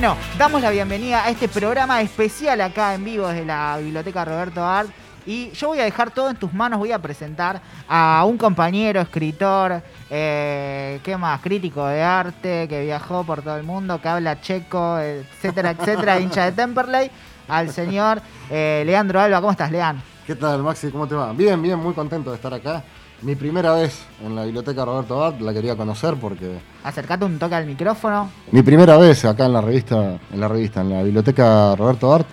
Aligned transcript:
Bueno, 0.00 0.16
damos 0.38 0.62
la 0.62 0.70
bienvenida 0.70 1.26
a 1.26 1.28
este 1.28 1.46
programa 1.46 2.00
especial 2.00 2.58
acá 2.62 2.94
en 2.94 3.04
vivo 3.04 3.28
desde 3.28 3.44
la 3.44 3.76
Biblioteca 3.76 4.24
Roberto 4.24 4.64
Art. 4.64 4.88
Y 5.26 5.50
yo 5.50 5.68
voy 5.68 5.78
a 5.80 5.84
dejar 5.84 6.10
todo 6.10 6.30
en 6.30 6.36
tus 6.36 6.54
manos, 6.54 6.78
voy 6.78 6.90
a 6.90 6.98
presentar 6.98 7.60
a 7.86 8.24
un 8.26 8.38
compañero, 8.38 9.02
escritor, 9.02 9.82
eh, 10.08 11.00
¿qué 11.02 11.18
más? 11.18 11.42
Crítico 11.42 11.86
de 11.86 12.02
arte, 12.02 12.66
que 12.66 12.80
viajó 12.80 13.24
por 13.24 13.42
todo 13.42 13.58
el 13.58 13.62
mundo, 13.62 14.00
que 14.00 14.08
habla 14.08 14.40
checo, 14.40 14.98
etcétera, 14.98 15.72
etcétera, 15.78 16.18
hincha 16.18 16.46
de 16.46 16.52
Temperley, 16.52 17.10
al 17.46 17.70
señor 17.70 18.22
eh, 18.48 18.82
Leandro 18.86 19.20
Alba. 19.20 19.38
¿Cómo 19.42 19.52
estás, 19.52 19.70
Leandro? 19.70 20.02
¿Qué 20.26 20.34
tal, 20.34 20.62
Maxi? 20.62 20.90
¿Cómo 20.90 21.06
te 21.06 21.14
va? 21.14 21.34
Bien, 21.34 21.60
bien, 21.60 21.78
muy 21.78 21.92
contento 21.92 22.30
de 22.30 22.36
estar 22.36 22.54
acá. 22.54 22.82
Mi 23.22 23.34
primera 23.34 23.74
vez 23.74 24.00
en 24.24 24.34
la 24.34 24.44
biblioteca 24.44 24.82
Roberto 24.82 25.22
Art, 25.22 25.40
la 25.42 25.52
quería 25.52 25.76
conocer 25.76 26.14
porque. 26.14 26.58
Acercate 26.84 27.26
un 27.26 27.38
toque 27.38 27.54
al 27.54 27.66
micrófono. 27.66 28.30
Mi 28.50 28.62
primera 28.62 28.96
vez 28.96 29.26
acá 29.26 29.44
en 29.44 29.52
la 29.52 29.60
revista, 29.60 30.18
en 30.32 30.40
la 30.40 30.48
revista, 30.48 30.80
en 30.80 30.90
la 30.90 31.02
biblioteca 31.02 31.76
Roberto 31.76 32.14
Art. 32.14 32.26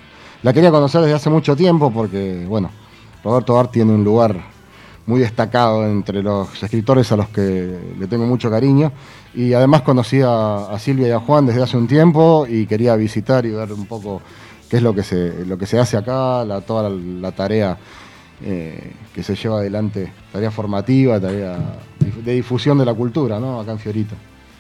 La 0.43 0.53
quería 0.53 0.71
conocer 0.71 1.01
desde 1.01 1.15
hace 1.15 1.29
mucho 1.29 1.57
tiempo 1.57 1.91
porque, 1.91 2.45
bueno, 2.47 2.71
Roberto 3.21 3.59
Art 3.59 3.71
tiene 3.71 3.91
un 3.91 4.05
lugar 4.05 4.37
muy 5.07 5.19
destacado 5.19 5.85
entre 5.85 6.23
los 6.23 6.63
escritores 6.63 7.11
a 7.11 7.17
los 7.17 7.27
que 7.29 7.77
le 7.99 8.07
tengo 8.07 8.25
mucho 8.25 8.49
cariño. 8.49 8.93
Y 9.33 9.51
además 9.51 9.81
conocí 9.81 10.21
a, 10.23 10.73
Silvia 10.79 11.09
y 11.09 11.11
a 11.11 11.19
Juan 11.19 11.47
desde 11.47 11.63
hace 11.63 11.75
un 11.75 11.88
tiempo 11.88 12.45
y 12.47 12.65
quería 12.65 12.95
visitar 12.95 13.45
y 13.45 13.51
ver 13.51 13.73
un 13.73 13.88
poco 13.88 14.21
qué 14.69 14.77
es 14.77 14.83
lo 14.83 14.93
que 14.93 15.03
se, 15.03 15.45
lo 15.45 15.57
que 15.57 15.65
se 15.65 15.79
hace 15.79 15.97
acá, 15.97 16.45
la, 16.45 16.61
toda 16.61 16.89
la 16.89 17.33
tarea 17.33 17.77
eh, 18.43 18.93
que 19.13 19.23
se 19.23 19.35
lleva 19.35 19.57
adelante, 19.57 20.11
tarea 20.31 20.52
formativa, 20.52 21.19
tarea 21.19 21.57
de 21.99 22.33
difusión 22.33 22.77
de 22.77 22.85
la 22.85 22.94
cultura, 22.94 23.39
¿no? 23.39 23.59
Acá 23.59 23.71
en 23.71 23.79
Fiorito. 23.79 24.16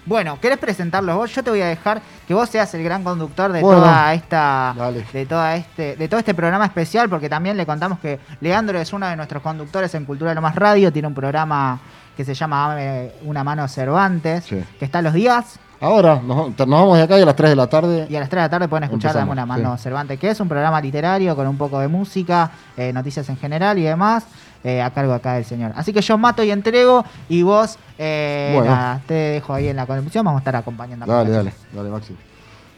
Bueno, 0.05 0.39
¿querés 0.39 0.57
presentarlos 0.57 1.17
vos? 1.17 1.35
Yo 1.35 1.43
te 1.43 1.49
voy 1.49 1.61
a 1.61 1.67
dejar 1.67 2.01
que 2.25 2.33
vos 2.33 2.49
seas 2.49 2.73
el 2.73 2.81
gran 2.81 3.03
conductor 3.03 3.51
de 3.51 3.59
toda 3.59 4.13
esta 4.13 4.73
de 5.11 5.25
toda 5.25 5.55
este 5.57 5.97
de 5.97 6.07
todo 6.07 6.19
este 6.19 6.33
programa 6.33 6.65
especial 6.65 7.09
porque 7.09 7.27
también 7.27 7.57
le 7.57 7.65
contamos 7.65 7.99
que 7.99 8.17
Leandro 8.39 8.79
es 8.79 8.93
uno 8.93 9.05
de 9.05 9.17
nuestros 9.17 9.43
conductores 9.43 9.93
en 9.95 10.05
Cultura 10.05 10.31
de 10.31 10.35
lo 10.35 10.41
más 10.41 10.55
Radio, 10.55 10.93
tiene 10.93 11.09
un 11.09 11.13
programa 11.13 11.81
que 12.15 12.23
se 12.23 12.33
llama 12.33 12.77
Una 13.23 13.43
mano 13.43 13.67
Cervantes, 13.67 14.45
que 14.45 14.85
está 14.85 15.01
los 15.01 15.13
días 15.13 15.59
Ahora, 15.79 16.19
nos, 16.23 16.55
vamos 16.55 16.97
de 16.97 17.03
acá 17.03 17.19
y 17.19 17.21
a 17.21 17.25
las 17.25 17.35
3 17.35 17.51
de 17.51 17.55
la 17.55 17.67
tarde. 17.67 18.07
Y 18.09 18.15
a 18.15 18.19
las 18.19 18.29
3 18.29 18.41
de 18.41 18.45
la 18.45 18.49
tarde 18.49 18.67
pueden 18.67 18.85
escuchar 18.85 19.13
Dame 19.13 19.31
una 19.31 19.45
mano 19.45 19.77
Cervantes, 19.77 20.19
que 20.19 20.29
es 20.29 20.39
un 20.39 20.47
programa 20.47 20.81
literario 20.81 21.35
con 21.35 21.47
un 21.47 21.57
poco 21.57 21.79
de 21.79 21.87
música, 21.87 22.51
eh, 22.75 22.91
noticias 22.91 23.29
en 23.29 23.37
general 23.37 23.77
y 23.77 23.83
demás, 23.83 24.25
eh, 24.63 24.81
a 24.81 24.89
cargo 24.89 25.13
acá 25.13 25.33
del 25.33 25.45
señor. 25.45 25.73
Así 25.75 25.93
que 25.93 26.01
yo 26.01 26.17
mato 26.17 26.43
y 26.43 26.49
entrego 26.49 27.05
y 27.29 27.43
vos, 27.43 27.77
eh, 27.99 28.59
nada, 28.65 29.01
te 29.05 29.13
dejo 29.13 29.53
ahí 29.53 29.67
en 29.67 29.75
la 29.75 29.85
conducción, 29.85 30.25
vamos 30.25 30.39
a 30.39 30.41
estar 30.41 30.55
acompañando. 30.55 31.05
Dale, 31.05 31.29
dale, 31.29 31.53
dale, 31.71 31.89
Maxi. 31.89 32.15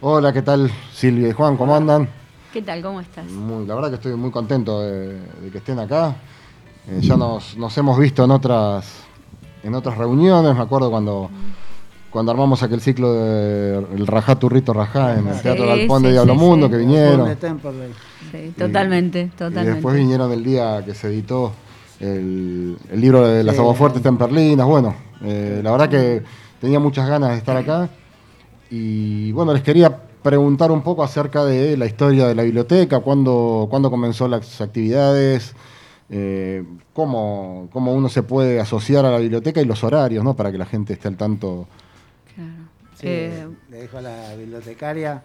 Hola, 0.01 0.33
¿qué 0.33 0.41
tal 0.41 0.69
Silvia 0.93 1.29
y 1.29 1.31
Juan? 1.31 1.55
¿Cómo 1.55 1.75
andan? 1.75 2.09
¿Qué 2.51 2.61
tal? 2.61 2.81
¿Cómo 2.81 2.99
estás? 2.99 3.25
la 3.31 3.75
verdad 3.75 3.89
que 3.89 3.95
estoy 3.95 4.15
muy 4.15 4.31
contento 4.31 4.81
de, 4.81 5.21
que 5.51 5.59
estén 5.59 5.79
acá. 5.79 6.15
ya 6.99 7.15
nos, 7.15 7.55
nos, 7.55 7.77
hemos 7.77 7.97
visto 7.97 8.25
en 8.25 8.31
otras, 8.31 9.03
en 9.63 9.73
otras 9.73 9.97
reuniones, 9.97 10.53
me 10.53 10.61
acuerdo 10.61 10.89
cuando 10.91 11.29
cuando 12.09 12.31
armamos 12.31 12.63
aquel 12.63 12.81
ciclo 12.81 13.13
de 13.13 13.77
el 13.95 14.07
Rajá 14.07 14.35
Turrito 14.35 14.73
Rajá 14.73 15.17
en 15.17 15.27
el 15.27 15.41
Teatro 15.41 15.67
Galpón 15.67 16.03
de 16.03 16.11
Diablo 16.11 16.35
Mundo, 16.35 16.69
que 16.69 16.77
vinieron. 16.77 17.37
Sí, 18.31 18.53
totalmente, 18.57 19.31
totalmente. 19.37 19.71
Y 19.71 19.73
después 19.73 19.95
vinieron 19.95 20.31
el 20.31 20.43
día 20.43 20.83
que 20.85 20.93
se 20.93 21.07
editó 21.07 21.53
el, 21.99 22.77
libro 22.95 23.27
de 23.27 23.43
las 23.43 23.57
aguafuertes 23.57 24.01
temperlinas. 24.01 24.65
Bueno, 24.65 24.95
eh, 25.23 25.61
la 25.63 25.71
verdad 25.71 25.89
que 25.89 26.23
tenía 26.59 26.79
muchas 26.79 27.07
ganas 27.07 27.31
de 27.31 27.37
estar 27.37 27.57
acá. 27.57 27.89
Y 28.71 29.31
bueno, 29.31 29.53
les 29.53 29.63
quería 29.63 29.95
preguntar 30.21 30.71
un 30.71 30.81
poco 30.81 31.03
acerca 31.03 31.45
de 31.45 31.77
la 31.77 31.85
historia 31.85 32.27
de 32.27 32.35
la 32.35 32.43
biblioteca, 32.43 32.99
cuándo, 32.99 33.67
cuándo 33.69 33.89
comenzó 33.89 34.27
las 34.27 34.61
actividades, 34.61 35.55
eh, 36.09 36.63
cómo, 36.93 37.69
cómo, 37.71 37.93
uno 37.93 38.09
se 38.09 38.23
puede 38.23 38.59
asociar 38.59 39.05
a 39.05 39.11
la 39.11 39.19
biblioteca 39.19 39.61
y 39.61 39.65
los 39.65 39.83
horarios, 39.83 40.23
¿no? 40.23 40.35
Para 40.35 40.51
que 40.51 40.57
la 40.57 40.65
gente 40.65 40.93
esté 40.93 41.07
al 41.07 41.17
tanto 41.17 41.67
eh, 43.01 43.47
le 43.69 43.77
dejo 43.77 43.97
a 43.97 44.01
la 44.01 44.35
bibliotecaria 44.35 45.23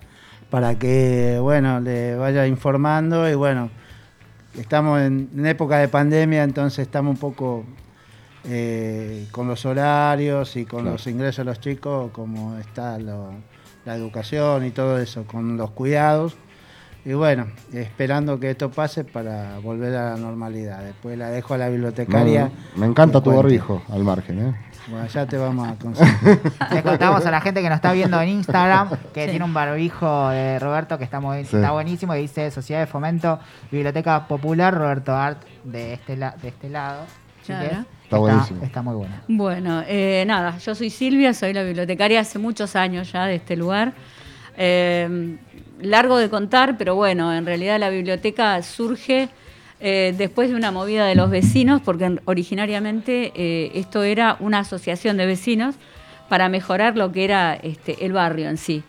para 0.51 0.79
que, 0.79 1.39
bueno, 1.41 1.81
le 1.81 2.17
vaya 2.17 2.47
informando 2.47 3.29
y 3.29 3.35
bueno, 3.35 3.71
estamos 4.59 5.01
en, 5.01 5.31
época 5.47 5.79
de 5.79 5.89
pandemia, 5.89 6.45
entonces 6.45 6.81
estamos 6.81 7.15
un 7.15 7.19
poco 7.19 7.65
eh, 8.45 9.27
con 9.33 9.49
los 9.49 9.65
horarios 9.65 10.57
y 10.57 10.65
con 10.65 10.85
los 10.85 11.07
ingresos 11.07 11.39
de 11.39 11.51
los 11.51 11.61
chicos, 11.61 12.11
como 12.13 12.57
está 12.59 12.99
la 12.99 13.97
educación 13.97 14.65
y 14.65 14.71
todo 14.71 14.99
eso, 14.99 15.25
con 15.25 15.57
los 15.57 15.71
cuidados. 15.71 16.37
Y 17.07 17.13
bueno, 17.13 17.47
esperando 17.73 18.41
que 18.41 18.51
esto 18.51 18.71
pase 18.71 19.05
para 19.05 19.59
volver 19.59 19.95
a 19.95 20.11
la 20.11 20.17
normalidad. 20.17 20.83
Después 20.83 21.19
la 21.19 21.29
dejo 21.29 21.53
a 21.53 21.59
la 21.59 21.69
bibliotecaria. 21.69 22.51
me 22.77 22.87
encanta 22.87 23.23
tu 23.23 23.31
barbijo 23.31 23.83
al 23.91 24.05
margen, 24.05 24.39
¿eh? 24.39 24.55
Bueno, 24.89 25.07
ya 25.07 25.27
te 25.27 25.37
vamos 25.37 25.69
a 25.69 25.75
conseguir. 25.77 26.41
Le 26.73 26.83
contamos 26.83 27.25
a 27.27 27.31
la 27.31 27.41
gente 27.43 27.61
que 27.61 27.69
nos 27.69 27.77
está 27.77 27.93
viendo 27.93 28.21
en 28.21 28.29
Instagram 28.31 28.91
que 29.13 29.29
tiene 29.29 29.45
un 29.45 29.53
barbijo 29.53 30.31
de 30.31 30.59
Roberto 30.59 30.97
que 30.97 31.05
está, 31.05 31.21
muy, 31.21 31.41
está 31.41 31.73
buenísimo, 31.73 32.15
y 32.15 32.23
dice 32.23 32.51
Sociedad 32.51 32.81
de 32.81 32.87
Fomento, 32.87 33.39
Biblioteca 33.71 34.27
Popular, 34.27 34.75
Roberto 34.75 35.15
Art, 35.15 35.43
de 35.65 35.95
este, 35.95 36.17
de 36.17 36.49
este 36.49 36.71
lado. 36.71 37.05
Está, 37.41 38.19
buenísimo. 38.19 38.63
Está 38.63 38.83
muy 38.83 38.95
bueno. 38.95 39.15
Bueno, 39.29 39.83
eh, 39.87 40.25
nada, 40.27 40.57
yo 40.59 40.75
soy 40.75 40.89
Silvia, 40.89 41.35
soy 41.35 41.53
la 41.53 41.63
bibliotecaria 41.63 42.21
hace 42.21 42.39
muchos 42.39 42.77
años 42.77 43.13
ya 43.13 43.27
de 43.27 43.37
este 43.37 43.57
lugar. 43.57 43.93
Eh, 44.57 45.37
largo 45.85 46.19
de 46.19 46.29
contar, 46.29 46.77
pero 46.79 46.95
bueno, 46.95 47.33
en 47.35 47.47
realidad 47.47 47.79
la 47.79 47.91
biblioteca 47.91 48.63
surge 48.63 49.29
eh, 49.81 50.15
después 50.17 50.49
de 50.51 50.57
una 50.57 50.71
movida 50.71 51.07
de 51.07 51.15
los 51.15 51.31
vecinos, 51.31 51.81
porque 51.85 52.19
originariamente 52.25 53.33
eh, 53.35 53.73
esto 53.75 54.03
era 54.03 54.37
una 54.41 54.61
asociación 54.61 55.17
de 55.17 55.27
vecinos 55.27 55.75
para 56.29 56.49
mejorar 56.49 56.97
lo 56.97 57.13
que 57.13 57.25
era 57.25 57.55
este, 57.55 58.05
el 58.05 58.13
barrio 58.13 58.49
en 58.49 58.57
sí. 58.57 58.83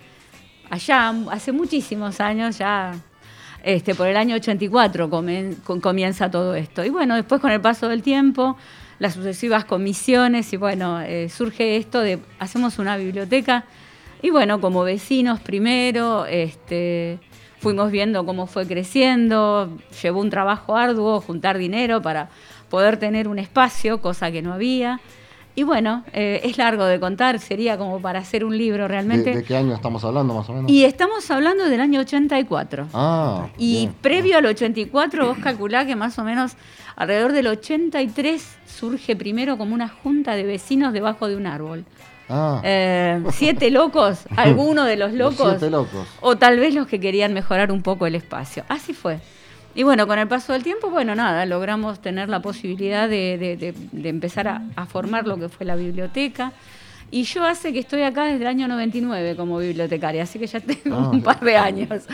Allá, 0.69 1.13
hace 1.31 1.51
muchísimos 1.51 2.19
años, 2.19 2.57
ya 2.57 2.93
este, 3.63 3.95
por 3.95 4.07
el 4.07 4.15
año 4.15 4.35
84 4.35 5.09
comienza 5.81 6.29
todo 6.29 6.55
esto. 6.55 6.85
Y 6.85 6.89
bueno, 6.89 7.15
después 7.15 7.41
con 7.41 7.51
el 7.51 7.61
paso 7.61 7.89
del 7.89 8.01
tiempo, 8.01 8.57
las 8.99 9.15
sucesivas 9.15 9.65
comisiones, 9.65 10.53
y 10.53 10.57
bueno, 10.57 11.01
eh, 11.01 11.29
surge 11.29 11.77
esto 11.77 11.99
de, 11.99 12.19
hacemos 12.39 12.79
una 12.79 12.95
biblioteca, 12.95 13.65
y 14.25 14.31
bueno, 14.31 14.59
como 14.59 14.83
vecinos 14.83 15.39
primero, 15.39 16.25
este, 16.25 17.19
fuimos 17.59 17.91
viendo 17.91 18.25
cómo 18.25 18.47
fue 18.47 18.65
creciendo, 18.65 19.69
llevó 20.01 20.19
un 20.19 20.31
trabajo 20.31 20.75
arduo, 20.75 21.21
juntar 21.21 21.59
dinero 21.59 22.01
para 22.01 22.29
poder 22.71 22.97
tener 22.97 23.27
un 23.27 23.37
espacio, 23.37 24.01
cosa 24.01 24.31
que 24.31 24.41
no 24.41 24.51
había. 24.51 24.99
Y 25.53 25.61
bueno, 25.61 26.03
eh, 26.11 26.41
es 26.43 26.57
largo 26.57 26.85
de 26.85 26.99
contar, 26.99 27.37
sería 27.37 27.77
como 27.77 28.01
para 28.01 28.17
hacer 28.17 28.43
un 28.43 28.57
libro 28.57 28.87
realmente. 28.87 29.35
¿De, 29.35 29.43
qué 29.43 29.57
año 29.57 29.75
estamos 29.75 30.03
hablando 30.03 30.33
más 30.33 30.49
o 30.49 30.53
menos? 30.53 30.71
Y 30.71 30.85
estamos 30.85 31.29
hablando 31.29 31.65
del 31.65 31.81
año 31.81 31.99
84. 31.99 32.87
Ah. 32.95 33.49
Y 33.59 33.89
previo 34.01 34.39
al 34.39 34.47
84, 34.47 35.27
vos 35.27 35.37
calculás 35.37 35.85
que 35.85 35.95
más 35.95 36.17
o 36.17 36.23
menos 36.23 36.53
alrededor 36.95 37.31
del 37.31 37.45
83 37.45 38.57
surge 38.65 39.15
primero 39.15 39.59
como 39.59 39.75
una 39.75 39.87
junta 39.87 40.33
de 40.33 40.45
vecinos 40.45 40.93
debajo 40.93 41.27
de 41.27 41.35
un 41.35 41.45
árbol. 41.45 41.85
Ah. 42.29 42.61
Eh, 42.63 43.23
siete 43.31 43.69
locos, 43.69 44.25
alguno 44.35 44.85
de 44.85 44.97
los 44.97 45.13
locos, 45.13 45.61
locos. 45.61 46.07
O 46.21 46.35
tal 46.35 46.59
vez 46.59 46.73
los 46.73 46.87
que 46.87 46.99
querían 46.99 47.33
mejorar 47.33 47.71
un 47.71 47.81
poco 47.81 48.07
el 48.07 48.15
espacio. 48.15 48.63
Así 48.67 48.93
fue. 48.93 49.19
Y 49.75 49.83
bueno, 49.83 50.07
con 50.07 50.17
el 50.17 50.27
paso 50.27 50.53
del 50.53 50.63
tiempo, 50.63 50.89
bueno, 50.89 51.15
nada, 51.15 51.45
logramos 51.45 51.99
tener 51.99 52.29
la 52.29 52.41
posibilidad 52.41 53.09
de, 53.09 53.73
empezar 54.03 54.47
a, 54.47 54.85
formar 54.85 55.27
lo 55.27 55.37
que 55.37 55.49
fue 55.49 55.65
la 55.65 55.75
biblioteca. 55.75 56.53
Y 57.11 57.23
yo 57.23 57.43
hace 57.43 57.71
que 57.71 57.79
estoy 57.79 58.01
acá 58.01 58.23
desde 58.23 58.41
el 58.41 58.47
año 58.47 58.67
99 58.67 59.35
como 59.35 59.59
bibliotecaria, 59.59 60.23
así 60.23 60.39
que 60.39 60.47
ya 60.47 60.59
tengo 60.59 60.95
ah, 60.95 61.09
un 61.11 61.21
par 61.21 61.39
de 61.41 61.55
años. 61.55 62.07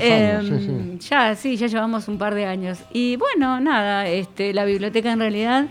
Em, 0.00 0.98
ya, 0.98 1.36
sí, 1.36 1.56
ya 1.56 1.66
llevamos 1.66 2.08
un 2.08 2.18
par 2.18 2.34
de 2.34 2.46
años. 2.46 2.78
Y 2.92 3.16
bueno, 3.16 3.60
nada, 3.60 4.08
este, 4.08 4.52
la 4.52 4.64
biblioteca 4.64 5.12
en 5.12 5.20
realidad 5.20 5.66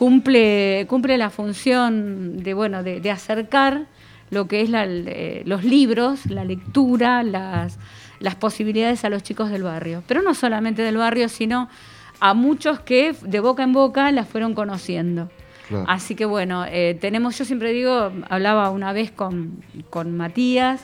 cumple, 0.00 0.86
cumple 0.88 1.18
la 1.18 1.28
función 1.28 2.42
de, 2.42 2.54
bueno, 2.54 2.82
de, 2.82 3.10
acercar 3.10 3.84
lo 4.30 4.48
que 4.48 4.62
es 4.62 4.70
eh, 4.72 5.42
los 5.44 5.62
libros, 5.62 6.24
la 6.24 6.42
lectura, 6.42 7.22
las, 7.22 7.78
las 8.18 8.34
posibilidades 8.34 9.04
a 9.04 9.10
los 9.10 9.22
chicos 9.22 9.50
del 9.50 9.62
barrio. 9.62 10.02
Pero 10.06 10.22
no 10.22 10.32
solamente 10.32 10.80
del 10.80 10.96
barrio, 10.96 11.28
sino 11.28 11.68
a 12.18 12.32
muchos 12.32 12.80
que 12.80 13.14
de 13.20 13.40
boca 13.40 13.62
en 13.62 13.74
boca 13.74 14.10
las 14.10 14.26
fueron 14.26 14.54
conociendo. 14.54 15.28
Así 15.86 16.14
que 16.14 16.24
bueno, 16.24 16.64
eh, 16.66 16.96
tenemos, 16.98 17.36
yo 17.36 17.44
siempre 17.44 17.74
digo, 17.74 18.10
hablaba 18.30 18.70
una 18.70 18.94
vez 18.94 19.10
con, 19.10 19.62
Matías, 20.06 20.82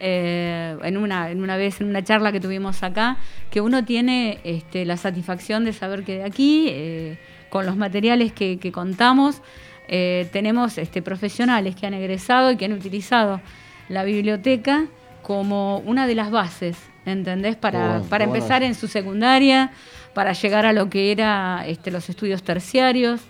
eh, 0.00 0.78
en, 0.82 0.96
una, 0.96 1.30
en 1.30 1.42
una 1.42 1.58
vez 1.58 1.82
en 1.82 1.88
una 1.90 2.02
charla 2.02 2.32
que 2.32 2.40
tuvimos 2.40 2.82
acá, 2.82 3.18
que 3.50 3.60
uno 3.60 3.84
tiene 3.84 4.38
este, 4.44 4.86
la 4.86 4.96
satisfacción 4.96 5.66
de 5.66 5.74
saber 5.74 6.04
que 6.04 6.16
de 6.16 6.24
aquí 6.24 7.18
con 7.48 7.66
los 7.66 7.76
materiales 7.76 8.32
que, 8.32 8.72
contamos, 8.72 9.42
eh, 9.88 10.28
tenemos 10.32 10.78
este, 10.78 11.02
profesionales 11.02 11.76
que 11.76 11.86
han 11.86 11.94
egresado 11.94 12.50
y 12.50 12.56
que 12.56 12.64
han 12.64 12.72
utilizado 12.72 13.40
la 13.88 14.04
biblioteca 14.04 14.86
como 15.22 15.78
una 15.78 16.06
de 16.06 16.14
las 16.14 16.30
bases, 16.30 16.76
¿entendés? 17.04 17.56
Para, 17.56 18.02
para 18.08 18.24
empezar 18.24 18.62
en 18.62 18.74
su 18.74 18.88
secundaria, 18.88 19.72
para 20.14 20.32
llegar 20.32 20.64
a 20.64 20.72
lo 20.72 20.88
que 20.88 21.12
era 21.12 21.64
este, 21.66 21.90
los 21.90 22.08
estudios 22.08 22.42
terciarios. 22.42 23.20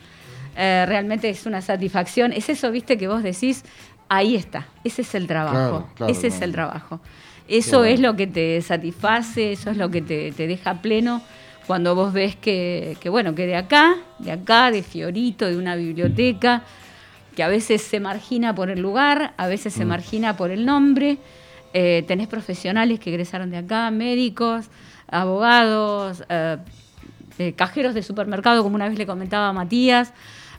Eh, 0.57 0.85
realmente 0.87 1.29
es 1.29 1.45
una 1.45 1.61
satisfacción. 1.61 2.33
Es 2.33 2.49
eso, 2.49 2.71
viste, 2.71 2.97
que 2.97 3.09
vos 3.09 3.23
decís, 3.23 3.65
ahí 4.09 4.37
está, 4.37 4.69
ese 4.85 5.03
es 5.03 5.15
el 5.15 5.27
trabajo, 5.27 5.89
ese 6.07 6.29
es 6.29 6.41
el 6.43 6.53
trabajo. 6.53 7.01
Eso 7.49 7.85
es 7.85 8.01
lo 8.01 8.17
que 8.17 8.27
te 8.27 8.61
satisface, 8.61 9.53
eso 9.53 9.71
es 9.71 9.77
lo 9.77 9.91
que 9.91 10.03
te, 10.03 10.33
deja 10.33 10.75
pleno 10.83 11.23
cuando 11.67 11.95
vos 11.95 12.13
ves 12.13 12.37
que, 12.37 12.97
bueno, 13.11 13.35
que 13.35 13.47
de 13.47 13.57
acá, 13.57 13.97
de 14.19 14.33
acá, 14.33 14.71
de 14.71 14.83
Fiorito, 14.83 15.47
de 15.47 15.57
una 15.57 15.77
biblioteca, 15.77 16.63
que 17.35 17.43
a 17.43 17.49
veces 17.49 17.83
se 17.83 18.01
margina 18.01 18.55
por 18.55 18.71
el 18.71 18.81
lugar, 18.81 19.35
a 19.37 19.47
veces 19.47 19.75
se 19.75 19.85
mm. 19.85 19.89
margina 19.89 20.37
por 20.37 20.51
el 20.51 20.65
nombre, 20.65 21.19
eh, 21.75 22.05
tenés 22.07 22.29
profesionales 22.29 22.99
que 23.01 23.11
egresaron 23.11 23.51
de 23.51 23.59
acá, 23.59 23.91
médicos, 23.91 24.67
abogados, 25.09 26.25
eh, 26.29 26.57
eh, 27.39 27.53
cajeros 27.53 27.95
de 27.95 28.03
supermercado, 28.03 28.62
como 28.62 28.77
una 28.77 28.89
vez 28.89 28.97
le 28.97 29.07
comentaba 29.07 29.49
a 29.49 29.53
Matías, 29.53 30.12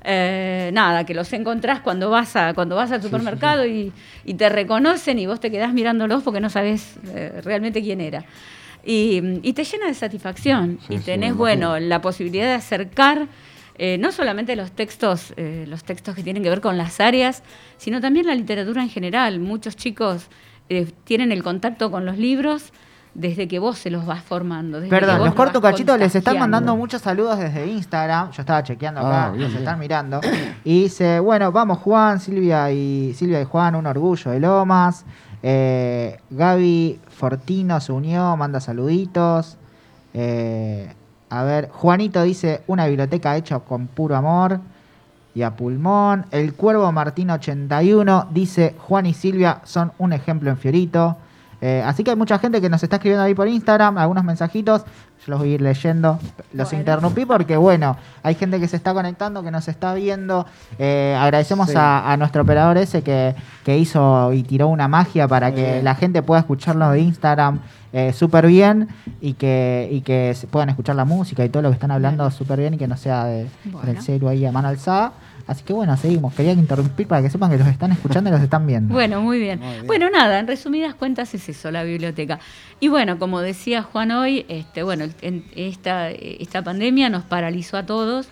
eh, 0.10 0.70
nada, 0.74 1.06
que 1.06 1.14
los 1.14 1.32
encontrás 1.34 1.82
cuando 1.82 2.10
vas, 2.10 2.36
a, 2.36 2.54
cuando 2.54 2.78
vas 2.78 2.92
al 2.92 3.02
supermercado 3.02 3.66
Y, 3.66 3.92
te 4.38 4.48
reconocen 4.48 5.20
y 5.20 5.26
vos 5.26 5.40
te 5.40 5.52
quedás 5.52 5.74
mirándolos 5.74 6.24
porque 6.24 6.40
no 6.40 6.50
sabés 6.50 6.98
eh, 7.08 7.42
realmente 7.44 7.82
quién 7.82 8.00
era. 8.00 8.24
Y, 8.90 9.54
te 9.54 9.66
llena 9.66 9.88
de 9.88 9.94
satisfacción 9.94 10.80
y 10.88 11.00
tenés, 11.00 11.36
bueno, 11.36 11.78
la 11.78 12.02
posibilidad 12.02 12.46
de 12.46 12.54
acercar 12.54 13.28
eh, 13.80 13.98
no 14.00 14.12
solamente 14.12 14.56
los 14.56 14.72
textos, 14.72 15.34
los 15.38 15.84
textos 15.84 16.16
que 16.16 16.24
tienen 16.24 16.42
que 16.42 16.50
ver 16.50 16.62
con 16.62 16.78
las 16.78 17.00
áreas, 17.00 17.44
sino 17.78 18.00
también 18.00 18.26
la 18.26 18.34
literatura 18.34 18.82
en 18.82 18.90
general. 18.90 19.40
Muchos 19.40 19.76
chicos 19.76 20.30
tienen 21.04 21.32
el 21.32 21.44
contacto 21.44 21.92
con 21.92 22.06
los 22.06 22.18
libros 22.18 22.72
desde 23.18 23.48
que 23.48 23.58
vos 23.58 23.80
se 23.80 23.90
los 23.90 24.06
vas 24.06 24.24
formando. 24.24 24.80
Perdón, 24.88 25.26
los 25.26 25.34
corto 25.34 25.60
cachito, 25.60 25.98
les 25.98 26.14
están 26.14 26.38
mandando 26.38 26.76
muchos 26.78 27.02
saludos 27.02 27.40
desde 27.40 27.66
Instagram. 27.66 28.32
Yo 28.32 28.42
estaba 28.44 28.62
chequeando 28.62 29.02
acá, 29.02 29.34
ah, 29.34 29.58
están 29.58 29.80
mirando. 29.80 30.22
Y 30.64 30.84
dice, 30.84 31.20
bueno, 31.20 31.52
vamos 31.52 31.80
Juan, 31.80 32.20
Silvia 32.20 32.72
y 32.72 33.16
Silvia 33.16 33.42
y 33.42 33.46
Juan, 33.46 33.74
un 33.74 33.88
orgullo 33.88 34.30
de 34.30 34.40
Lomas. 34.40 35.04
Eh, 35.50 36.20
Gaby 36.30 37.00
Fortino 37.08 37.80
se 37.80 37.94
unió, 37.94 38.36
manda 38.36 38.60
saluditos. 38.60 39.56
Eh, 40.14 40.94
a 41.30 41.44
ver, 41.44 41.70
Juanito 41.70 42.22
dice, 42.24 42.64
una 42.68 42.86
biblioteca 42.86 43.38
hecha 43.38 43.60
con 43.60 43.88
puro 43.88 44.18
amor 44.18 44.60
y 45.34 45.44
a 45.44 45.56
pulmón. 45.56 46.26
El 46.32 46.54
Cuervo 46.54 46.92
Martín 46.92 47.32
81 47.32 48.28
dice, 48.32 48.76
Juan 48.78 49.06
y 49.06 49.14
Silvia 49.14 49.62
son 49.64 49.94
un 50.00 50.12
ejemplo 50.12 50.50
en 50.50 50.58
Fiorito. 50.58 51.16
Eh, 51.62 51.82
así 51.86 52.04
que 52.04 52.12
hay 52.12 52.16
mucha 52.16 52.38
gente 52.38 52.62
que 52.62 52.70
nos 52.70 52.84
está 52.84 52.98
escribiendo 52.98 53.24
ahí 53.24 53.34
por 53.34 53.48
Instagram, 53.48 53.98
algunos 53.98 54.24
mensajitos. 54.24 54.84
Yo 55.26 55.32
los 55.32 55.40
voy 55.40 55.52
a 55.52 55.54
ir 55.56 55.62
leyendo. 55.62 56.20
Los 56.54 56.72
interrumpí 56.74 57.26
porque, 57.26 57.58
bueno, 57.58 57.98
hay 58.22 58.36
gente 58.36 58.60
que 58.60 58.68
se 58.68 58.76
está 58.76 58.94
conectando, 58.94 59.42
que 59.44 59.50
nos 59.50 59.68
está 59.68 59.94
viendo. 59.96 60.46
Eh, 60.78 61.18
agradecemos 61.20 61.72
a, 61.76 62.16
nuestro 62.18 62.44
operador 62.44 62.78
ese 62.78 63.02
que, 63.02 63.36
hizo 63.66 64.32
y 64.34 64.44
tiró 64.44 64.68
una 64.68 64.88
magia 64.88 65.28
para 65.28 65.54
que 65.54 65.82
la 65.82 65.96
gente 65.96 66.22
pueda 66.22 66.42
escucharlo 66.42 66.90
de 66.92 67.00
Instagram 67.02 67.60
eh, 67.94 68.14
súper 68.14 68.48
bien 68.48 68.90
y 69.22 69.34
que, 69.34 69.88
y 69.92 70.02
que 70.02 70.36
puedan 70.52 70.70
escuchar 70.70 70.96
la 70.96 71.06
música 71.06 71.44
y 71.44 71.50
todo 71.50 71.64
lo 71.64 71.70
que 71.70 71.74
están 71.74 71.92
hablando 71.92 72.30
súper 72.32 72.60
bien 72.60 72.76
y 72.76 72.78
que 72.78 72.88
no 72.88 72.98
sea 72.98 73.26
de, 73.26 73.48
del 73.84 74.02
celu 74.02 74.28
ahí 74.28 74.46
a 74.46 74.52
mano 74.52 74.68
alzada. 74.68 75.14
Así 75.48 75.64
que 75.64 75.72
bueno, 75.74 75.96
seguimos. 75.96 76.34
Quería 76.34 76.52
interrumpir 76.52 77.08
para 77.08 77.22
que 77.22 77.30
sepan 77.30 77.50
que 77.50 77.58
los 77.58 77.68
están 77.68 77.94
escuchando 77.94 78.30
y 78.30 78.34
los 78.34 78.42
están 78.42 78.68
viendo. 78.68 78.94
Bueno, 78.94 79.22
muy 79.22 79.40
bien. 79.40 79.62
Bueno, 79.86 80.10
nada, 80.10 80.40
en 80.40 80.48
resumidas 80.48 80.94
cuentas 80.94 81.34
es 81.34 81.48
eso, 81.48 81.72
la 81.72 81.84
biblioteca. 81.84 82.40
Y 82.82 82.90
bueno, 82.90 83.18
como 83.18 83.40
decía 83.40 83.82
Juan 83.82 84.12
hoy, 84.12 84.46
este, 84.50 84.84
bueno, 84.84 85.06
esta, 85.56 86.10
esta 86.12 86.64
pandemia 86.64 87.10
nos 87.10 87.24
paralizó 87.24 87.78
a 87.78 87.86
todos. 87.86 88.28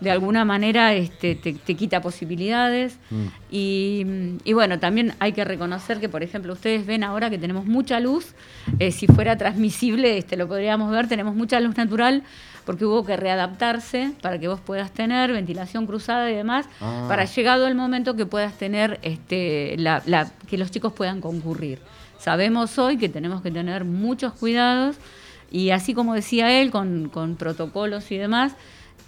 De 0.00 0.10
alguna 0.10 0.46
manera 0.46 0.94
este, 0.94 1.34
te, 1.34 1.54
quita 1.54 2.00
posibilidades. 2.00 2.98
Mm. 3.10 3.26
Y, 3.50 4.52
bueno, 4.52 4.78
también 4.78 5.14
hay 5.18 5.32
que 5.32 5.44
reconocer 5.44 6.00
que, 6.00 6.08
por 6.08 6.22
ejemplo, 6.22 6.52
ustedes 6.52 6.86
ven 6.86 7.04
ahora 7.04 7.30
que 7.30 7.38
tenemos 7.38 7.66
mucha 7.66 8.00
luz. 8.00 8.34
Eh, 8.78 8.92
si 8.92 9.06
fuera 9.06 9.36
transmisible, 9.36 10.18
este, 10.18 10.36
lo 10.36 10.48
podríamos 10.48 10.90
ver, 10.90 11.06
tenemos 11.08 11.34
mucha 11.34 11.60
luz 11.60 11.76
natural 11.76 12.22
porque 12.70 12.84
hubo 12.84 13.04
que 13.04 13.16
readaptarse 13.16 14.12
para 14.22 14.38
que 14.38 14.46
vos 14.46 14.60
puedas 14.60 14.92
tener 14.92 15.32
ventilación 15.32 15.88
cruzada 15.88 16.30
y 16.30 16.36
demás, 16.36 16.66
ah. 16.80 17.06
para 17.08 17.24
llegado 17.24 17.66
el 17.66 17.74
momento 17.74 18.14
que 18.14 18.26
puedas 18.26 18.56
tener 18.58 19.00
este, 19.02 19.74
la, 19.76 20.30
que 20.48 20.56
los 20.56 20.70
chicos 20.70 20.92
puedan 20.92 21.20
concurrir. 21.20 21.80
Sabemos 22.20 22.78
hoy 22.78 22.96
que 22.96 23.08
tenemos 23.08 23.42
que 23.42 23.50
tener 23.50 23.84
muchos 23.84 24.34
cuidados 24.34 24.94
y 25.50 25.70
así 25.70 25.94
como 25.94 26.14
decía 26.14 26.60
él, 26.60 26.70
con, 26.70 27.10
protocolos 27.36 28.08
y 28.12 28.18
demás, 28.18 28.52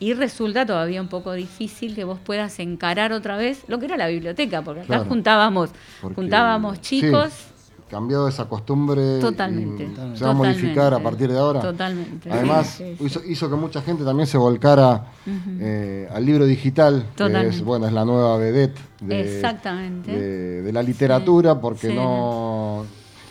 y 0.00 0.14
resulta 0.14 0.66
todavía 0.66 1.00
un 1.00 1.06
poco 1.06 1.32
difícil 1.32 1.94
que 1.94 2.02
vos 2.02 2.18
puedas 2.18 2.58
encarar 2.58 3.12
otra 3.12 3.36
vez 3.36 3.62
lo 3.68 3.78
que 3.78 3.84
era 3.84 3.96
la 3.96 4.08
biblioteca, 4.08 4.62
porque 4.62 4.80
acá 4.80 5.04
juntábamos, 5.04 5.70
juntábamos 6.16 6.80
chicos 6.80 7.51
cambiado 7.92 8.26
esa 8.26 8.46
costumbre 8.46 9.18
Totalmente. 9.20 9.86
se 10.14 10.24
va 10.24 10.30
a 10.30 10.34
modificar 10.34 10.94
a 10.94 10.98
partir 10.98 11.30
de 11.30 11.38
ahora. 11.38 11.60
Totalmente. 11.60 12.32
Además, 12.32 12.82
hizo, 13.26 13.50
que 13.50 13.54
mucha 13.54 13.82
gente 13.82 14.02
también 14.02 14.26
se 14.26 14.38
volcara 14.38 15.12
eh, 15.60 16.08
al 16.10 16.24
libro 16.24 16.46
digital, 16.46 17.04
que 17.14 17.48
es, 17.48 17.62
bueno, 17.62 17.86
es 17.86 17.92
la 17.92 18.06
nueva 18.06 18.38
vedette 18.38 18.80
de, 19.02 20.62
de, 20.62 20.72
la 20.72 20.82
literatura, 20.82 21.60
porque 21.60 21.92
no, 21.92 22.86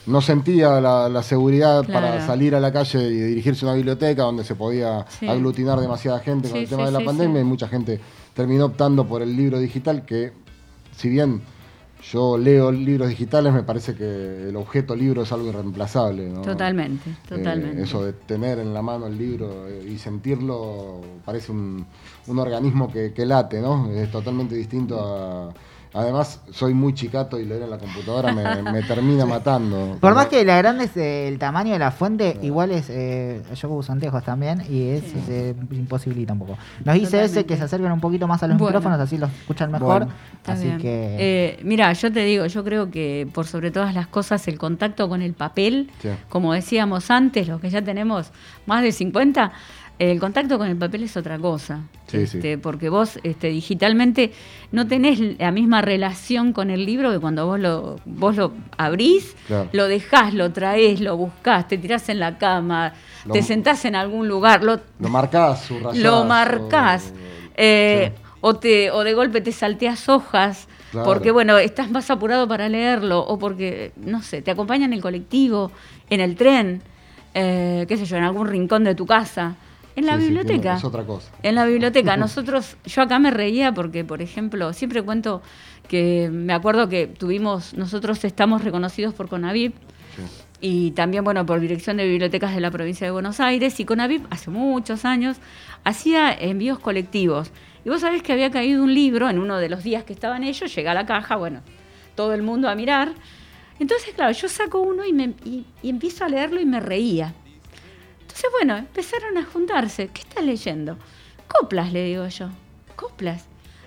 no. 0.05 0.21
sentía 0.21 0.79
la, 0.79 1.23
seguridad 1.23 1.83
para 1.91 2.23
salir 2.23 2.53
a 2.53 2.59
la 2.59 2.71
calle 2.71 3.01
y 3.01 3.19
dirigirse 3.19 3.65
a 3.65 3.69
una 3.69 3.75
biblioteca 3.77 4.21
donde 4.21 4.43
se 4.43 4.53
podía 4.53 5.07
aglutinar 5.27 5.79
demasiada 5.79 6.19
gente 6.19 6.49
con 6.49 6.59
el 6.59 6.69
tema 6.69 6.85
de 6.85 6.91
la 6.91 7.03
pandemia 7.03 7.41
y 7.41 7.45
mucha 7.45 7.67
gente 7.67 7.99
terminó 8.35 8.65
optando 8.65 9.07
por 9.07 9.23
el 9.23 9.35
libro 9.35 9.57
digital 9.57 10.05
que, 10.05 10.33
si 10.95 11.09
bien 11.09 11.41
yo 12.01 12.37
leo 12.37 12.71
libros 12.71 13.09
digitales, 13.09 13.53
me 13.53 13.63
parece 13.63 13.95
que 13.95 14.49
el 14.49 14.55
objeto 14.55 14.95
libro 14.95 15.23
es 15.23 15.31
algo 15.31 15.49
irreemplazable. 15.49 16.29
Totalmente, 16.43 17.09
eh, 17.09 17.15
totalmente. 17.27 17.83
eso 17.83 18.03
de 18.03 18.13
tener 18.13 18.59
en 18.59 18.73
la 18.73 18.81
mano 18.81 19.07
el 19.07 19.17
libro 19.17 19.67
eh, 19.67 19.87
y 19.87 19.97
sentirlo 19.97 21.01
parece 21.23 21.51
un, 21.51 21.85
un 22.27 22.39
organismo 22.39 22.91
que, 22.91 23.13
que, 23.13 23.25
late, 23.25 23.61
¿no? 23.61 23.91
Es 23.91 24.09
totalmente 24.09 24.55
distinto 24.55 24.99
a 24.99 25.53
Además, 25.93 26.39
soy 26.51 26.73
muy 26.73 26.93
chicato 26.93 27.37
y 27.37 27.45
leer 27.45 27.63
en 27.63 27.69
la 27.69 27.77
computadora 27.77 28.31
me, 28.31 28.81
termina 28.83 29.25
matando. 29.27 29.97
Por 29.99 30.15
más 30.15 30.27
que 30.27 30.45
la 30.45 30.57
grande 30.57 30.85
es 30.85 30.95
el 30.95 31.37
tamaño 31.37 31.73
de 31.73 31.79
la 31.79 31.91
fuente, 31.91 32.37
igual 32.41 32.71
es. 32.71 32.89
Eh, 32.89 33.41
yo 33.55 33.69
uso 33.69 33.91
anteojos 33.91 34.23
también 34.23 34.63
y 34.69 34.89
es, 34.89 35.03
eh, 35.27 35.53
imposibilita 35.71 36.31
un 36.31 36.39
poco. 36.39 36.57
Nos 36.85 36.95
dice 36.95 37.23
ese 37.23 37.45
que 37.45 37.57
se 37.57 37.63
acerquen 37.63 37.91
un 37.91 37.99
poquito 37.99 38.25
más 38.25 38.41
a 38.41 38.47
los 38.47 38.59
micrófonos, 38.59 38.99
así 38.99 39.17
los 39.17 39.29
escuchan 39.31 39.69
mejor. 39.71 40.07
así 40.45 40.69
que. 40.77 41.17
Eh, 41.19 41.59
mira, 41.63 41.91
yo 41.91 42.11
te 42.11 42.23
digo, 42.23 42.45
yo 42.45 42.63
creo 42.63 42.89
que 42.89 43.27
por 43.33 43.45
sobre 43.45 43.69
todas 43.69 43.93
las 43.93 44.07
cosas, 44.07 44.47
el 44.47 44.57
contacto 44.57 45.09
con 45.09 45.21
el 45.21 45.33
papel, 45.33 45.91
como 46.29 46.53
decíamos 46.53 47.11
antes, 47.11 47.49
los 47.49 47.59
que 47.59 47.69
ya 47.69 47.81
tenemos 47.81 48.31
más 48.65 48.81
de 48.81 48.93
50 48.93 49.51
el 50.09 50.19
contacto 50.19 50.57
con 50.57 50.67
el 50.67 50.75
papel 50.75 51.03
es 51.03 51.15
otra 51.15 51.37
cosa, 51.37 51.81
este, 52.11 52.57
porque 52.57 52.89
vos 52.89 53.19
este, 53.21 53.49
digitalmente 53.49 54.31
no 54.71 54.87
tenés 54.87 55.19
la 55.37 55.51
misma 55.51 55.83
relación 55.83 56.53
con 56.53 56.71
el 56.71 56.87
libro 56.87 57.11
que 57.11 57.19
cuando 57.19 57.45
vos 57.45 57.59
lo, 57.59 57.97
vos 58.05 58.35
lo 58.35 58.51
abrís, 58.77 59.35
lo 59.71 59.87
dejás, 59.87 60.33
lo 60.33 60.51
traés, 60.51 61.01
lo 61.01 61.17
buscás, 61.17 61.67
te 61.67 61.77
tirás 61.77 62.09
en 62.09 62.19
la 62.19 62.39
cama, 62.39 62.93
te 63.31 63.43
sentás 63.43 63.85
en 63.85 63.95
algún 63.95 64.27
lugar, 64.27 64.63
lo, 64.63 64.79
lo 64.99 65.09
marcás, 65.09 65.69
lo 65.93 66.23
marcás, 66.23 67.13
eh, 67.55 68.11
o, 68.39 68.55
te, 68.55 68.89
o 68.89 69.03
de 69.03 69.13
golpe 69.13 69.39
te 69.41 69.51
salteas 69.51 70.09
hojas. 70.09 70.67
Porque, 71.05 71.31
bueno, 71.31 71.57
estás 71.57 71.89
más 71.89 72.09
apurado 72.09 72.49
para 72.49 72.67
leerlo, 72.67 73.21
o 73.21 73.39
porque, 73.39 73.93
no 73.95 74.21
sé, 74.21 74.41
te 74.41 74.51
acompaña 74.51 74.83
en 74.83 74.91
el 74.91 74.99
colectivo, 75.01 75.71
en 76.09 76.19
el 76.19 76.35
tren, 76.35 76.81
eh, 77.33 77.85
qué 77.87 77.95
sé 77.95 78.03
yo, 78.03 78.17
en 78.17 78.23
algún 78.23 78.47
rincón 78.47 78.83
de 78.83 78.93
tu 78.93 79.05
casa. 79.05 79.55
En 79.95 80.05
la 80.05 80.17
biblioteca. 80.17 80.75
es 80.75 80.83
otra 80.83 81.03
cosa. 81.03 81.31
En 81.43 81.55
la 81.55 81.65
biblioteca. 81.65 82.17
Nosotros, 82.17 82.77
yo 82.85 83.01
acá 83.01 83.19
me 83.19 83.31
reía 83.31 83.73
porque, 83.73 84.03
por 84.03 84.21
ejemplo, 84.21 84.73
siempre 84.73 85.01
cuento 85.01 85.41
que 85.87 86.29
me 86.31 86.53
acuerdo 86.53 86.87
que 86.87 87.07
tuvimos, 87.07 87.73
nosotros 87.73 88.23
estamos 88.23 88.63
reconocidos 88.63 89.13
por 89.13 89.27
CONAVIP 89.27 89.75
y 90.61 90.91
también, 90.91 91.23
bueno, 91.23 91.45
por 91.45 91.59
Dirección 91.59 91.97
de 91.97 92.05
Bibliotecas 92.05 92.53
de 92.53 92.61
la 92.61 92.71
Provincia 92.71 93.05
de 93.05 93.11
Buenos 93.11 93.39
Aires 93.39 93.79
y 93.79 93.85
CONAVIP 93.85 94.25
hace 94.29 94.51
muchos 94.51 95.05
años 95.05 95.37
hacía 95.83 96.31
envíos 96.31 96.79
colectivos. 96.79 97.51
Y 97.83 97.89
vos 97.89 98.01
sabés 98.01 98.21
que 98.21 98.31
había 98.31 98.51
caído 98.51 98.83
un 98.83 98.93
libro 98.93 99.29
en 99.29 99.39
uno 99.39 99.57
de 99.57 99.69
los 99.69 99.83
días 99.83 100.03
que 100.03 100.13
estaban 100.13 100.43
ellos, 100.43 100.73
llega 100.73 100.91
a 100.91 100.93
la 100.93 101.05
caja, 101.05 101.35
bueno, 101.35 101.61
todo 102.15 102.33
el 102.33 102.43
mundo 102.43 102.69
a 102.69 102.75
mirar. 102.75 103.13
Entonces, 103.79 104.13
claro, 104.13 104.31
yo 104.31 104.47
saco 104.47 104.79
uno 104.79 105.03
y, 105.03 105.11
me, 105.11 105.33
y 105.43 105.65
empiezo 105.83 106.23
a 106.23 106.29
leerlo 106.29 106.61
y 106.61 106.65
me 106.65 106.79
reía. 106.79 107.33
Entonces, 108.41 108.59
bueno, 108.59 108.77
empezaron 108.77 109.37
a 109.37 109.45
juntarse. 109.45 110.07
¿Qué 110.07 110.21
estás 110.21 110.43
leyendo? 110.43 110.97
Coplas, 111.47 111.93
le 111.93 112.05
digo 112.05 112.27
yo. 112.27 112.49
Coplas. 112.95 113.45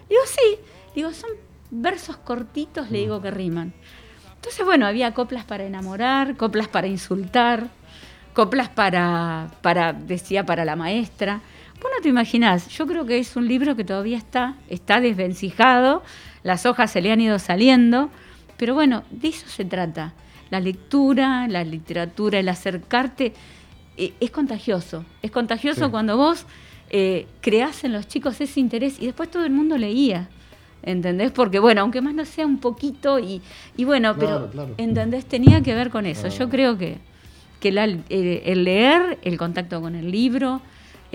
Digo, 0.08 0.20
sí. 0.26 0.58
Digo, 0.94 1.12
son 1.12 1.30
versos 1.72 2.16
cortitos, 2.18 2.88
le 2.88 2.98
digo, 2.98 3.20
que 3.20 3.32
riman. 3.32 3.74
Entonces, 4.36 4.64
bueno, 4.64 4.86
había 4.86 5.12
coplas 5.12 5.44
para 5.44 5.64
enamorar, 5.64 6.36
coplas 6.36 6.68
para 6.68 6.86
insultar, 6.86 7.66
coplas 8.32 8.68
para, 8.68 9.50
para 9.60 9.92
decía, 9.92 10.46
para 10.46 10.64
la 10.64 10.76
maestra. 10.76 11.40
Vos 11.82 11.90
no 11.92 12.00
te 12.00 12.08
imaginás, 12.08 12.68
yo 12.68 12.86
creo 12.86 13.04
que 13.06 13.18
es 13.18 13.34
un 13.34 13.48
libro 13.48 13.74
que 13.74 13.82
todavía 13.82 14.18
está, 14.18 14.54
está 14.68 15.00
desvencijado, 15.00 16.04
las 16.44 16.64
hojas 16.64 16.92
se 16.92 17.00
le 17.00 17.10
han 17.10 17.20
ido 17.20 17.40
saliendo, 17.40 18.08
pero 18.56 18.74
bueno, 18.74 19.02
de 19.10 19.28
eso 19.28 19.48
se 19.48 19.64
trata. 19.64 20.12
La 20.50 20.60
lectura, 20.60 21.48
la 21.48 21.64
literatura, 21.64 22.38
el 22.38 22.48
acercarte, 22.48 23.34
eh, 23.96 24.12
es 24.20 24.30
contagioso. 24.30 25.04
Es 25.22 25.30
contagioso 25.30 25.90
cuando 25.90 26.16
vos 26.16 26.46
eh, 26.90 27.26
creás 27.40 27.84
en 27.84 27.92
los 27.92 28.08
chicos 28.08 28.40
ese 28.40 28.60
interés 28.60 29.00
y 29.00 29.06
después 29.06 29.30
todo 29.30 29.44
el 29.44 29.52
mundo 29.52 29.78
leía. 29.78 30.28
¿Entendés? 30.82 31.32
Porque, 31.32 31.58
bueno, 31.58 31.80
aunque 31.80 32.02
más 32.02 32.14
no 32.14 32.26
sea 32.26 32.46
un 32.46 32.58
poquito, 32.58 33.18
y, 33.18 33.40
y 33.74 33.84
bueno, 33.84 34.14
pero, 34.18 34.50
¿entendés? 34.76 35.24
Tenía 35.24 35.62
que 35.62 35.74
ver 35.74 35.88
con 35.88 36.04
eso. 36.04 36.28
Yo 36.28 36.50
creo 36.50 36.76
que, 36.76 36.98
que 37.58 37.68
el 37.70 38.64
leer, 38.64 39.18
el 39.22 39.38
contacto 39.38 39.80
con 39.80 39.94
el 39.94 40.10
libro, 40.10 40.60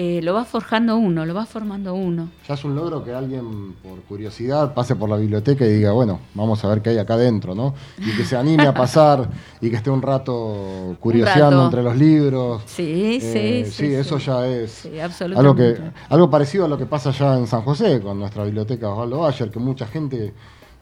eh, 0.01 0.22
lo 0.22 0.34
va 0.34 0.46
forjando 0.46 0.96
uno, 0.96 1.25
lo 1.25 1.34
va 1.34 1.46
formando 1.46 1.94
uno. 1.94 2.29
Ya 2.48 2.53
es 2.53 2.63
un 2.63 2.74
logro 2.74 3.03
que 3.03 3.13
alguien, 3.13 3.74
por 3.84 4.00
curiosidad, 4.03 4.74
pase 4.74 4.96
por 4.96 5.10
la 5.10 5.18
biblioteca 5.18 5.65
y 5.65 5.74
diga, 5.74 5.91
bueno, 5.91 6.22
vamos 6.36 6.63
a 6.63 6.70
ver 6.70 6.82
qué 6.82 6.91
hay 6.91 7.00
acá 7.00 7.15
adentro, 7.15 7.53
¿no? 7.53 7.74
Y 7.98 8.15
que 8.15 8.24
se 8.24 8.38
anime 8.38 8.65
a 8.65 8.74
pasar 8.74 9.27
y 9.60 9.70
que 9.70 9.75
esté 9.75 9.89
un 9.89 10.01
rato 10.01 10.96
curioseando 11.01 11.65
entre 11.65 11.84
los 11.84 11.98
libros. 11.98 12.62
Sí, 12.65 13.20
sí, 13.20 13.65
sí, 13.65 13.72
sí. 13.72 13.94
eso 13.94 14.20
ya 14.20 14.48
es 14.48 14.88
algo, 15.36 15.53
que, 15.53 15.77
algo 16.08 16.29
parecido 16.29 16.63
a 16.63 16.70
lo 16.70 16.77
que 16.77 16.86
pasa 16.86 17.12
ya 17.12 17.38
en 17.38 17.46
San 17.46 17.63
José 17.63 18.00
con 18.00 18.18
nuestra 18.18 18.46
biblioteca 18.46 18.88
Osvaldo 18.88 19.20
Bayer, 19.20 19.51
que 19.51 19.60
mucha 19.60 19.86
gente, 19.86 20.34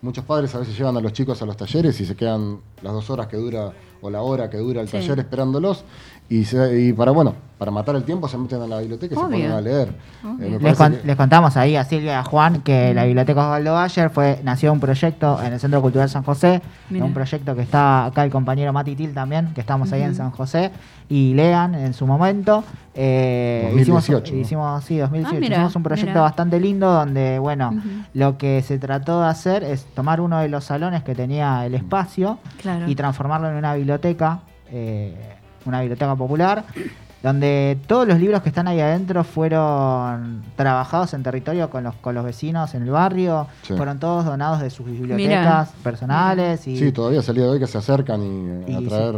muchos 0.03 0.25
padres 0.25 0.53
a 0.53 0.59
veces 0.59 0.77
llevan 0.77 0.95
a 0.95 1.01
los 1.01 1.11
chicos 1.11 1.41
a 1.41 1.47
los 1.47 1.57
talleres 1.57 1.99
y 1.99 2.05
se 2.05 2.15
quedan 2.15 2.59
las 2.83 2.93
dos 2.93 3.09
horas 3.09 3.25
que 3.25 3.37
dura 3.37 3.73
o 3.99 4.11
la 4.11 4.21
hora 4.21 4.47
que 4.47 4.57
dura 4.57 4.81
el 4.81 4.89
taller 4.91 5.17
esperándolos 5.17 5.83
y, 6.29 6.93
para 6.93 7.11
bueno, 7.11 7.35
para 7.57 7.71
matar 7.71 7.95
el 7.95 8.03
tiempo 8.03 8.27
se 8.27 8.37
meten 8.37 8.61
a 8.61 8.67
la 8.67 8.79
biblioteca 8.79 9.15
y 9.15 9.17
se 9.17 9.23
ponen 9.23 9.51
a 9.51 9.61
leer. 9.61 9.93
Eh, 10.41 10.59
les, 11.03 11.15
contamos 11.15 11.55
ahí 11.55 11.75
a 11.75 11.85
Silvia 11.85 12.11
y 12.11 12.15
a 12.15 12.23
Juan 12.23 12.61
que 12.61 12.93
la 12.93 13.05
Biblioteca 13.05 13.45
Osvaldo 13.45 13.73
Bayer 13.73 14.09
fue, 14.09 14.39
nació 14.43 14.73
un 14.73 14.79
proyecto 14.79 15.41
en 15.41 15.53
el 15.53 15.59
Centro 15.59 15.81
Cultural 15.81 16.09
San 16.09 16.23
José, 16.23 16.61
un 16.91 17.13
proyecto 17.13 17.55
que 17.55 17.61
está 17.61 18.05
acá 18.05 18.25
el 18.25 18.29
compañero 18.29 18.73
Mati 18.73 18.95
Til 18.95 19.13
también, 19.13 19.53
que 19.53 19.61
estamos 19.61 19.91
ahí 19.93 20.01
en 20.01 20.15
San 20.15 20.31
José, 20.31 20.71
y 21.07 21.33
lean 21.33 21.75
en 21.75 21.93
su 21.93 22.05
momento. 22.05 22.63
Eh, 22.93 23.69
2018, 23.69 24.35
hicimos, 24.35 24.83
sí, 24.83 24.97
2018. 24.97 25.37
Ah, 25.41 25.47
hicimos 25.47 25.75
un 25.77 25.83
proyecto 25.83 26.21
bastante 26.21 26.59
lindo 26.59 26.91
donde, 26.91 27.39
bueno, 27.39 27.71
lo 28.13 28.37
que 28.37 28.61
se 28.63 28.77
trató 28.79 29.21
de 29.21 29.29
hacer 29.29 29.63
es 29.63 29.85
tomar 29.85 30.19
uno 30.19 30.39
de 30.39 30.49
los 30.49 30.65
salones 30.65 31.03
que 31.03 31.15
tenía 31.15 31.65
el 31.65 31.73
espacio 31.73 32.37
y 32.85 32.95
transformarlo 32.95 33.49
en 33.49 33.55
una 33.55 33.73
biblioteca. 33.75 34.41
Eh, 34.69 35.36
una 35.67 35.81
biblioteca 35.81 36.15
popular, 36.15 36.63
donde 37.23 37.77
todos 37.87 38.07
los 38.07 38.19
libros 38.19 38.41
que 38.41 38.49
están 38.49 38.67
ahí 38.67 38.79
adentro 38.79 39.23
fueron 39.23 40.43
trabajados 40.55 41.13
en 41.13 41.23
territorio 41.23 41.69
con 41.69 41.83
los, 41.83 41.95
con 41.95 42.15
los 42.15 42.23
vecinos 42.23 42.73
en 42.75 42.83
el 42.83 42.91
barrio, 42.91 43.47
fueron 43.63 43.99
todos 43.99 44.25
donados 44.25 44.61
de 44.61 44.69
sus 44.69 44.85
bibliotecas 44.85 45.69
personales. 45.83 46.67
Y, 46.67 46.77
sí, 46.77 46.91
todavía 46.91 47.21
salía 47.21 47.43
de 47.43 47.49
hoy 47.49 47.59
que 47.59 47.67
se 47.67 47.77
acercan 47.77 48.63
y, 48.67 48.75
a 48.75 48.87
traer 48.87 49.15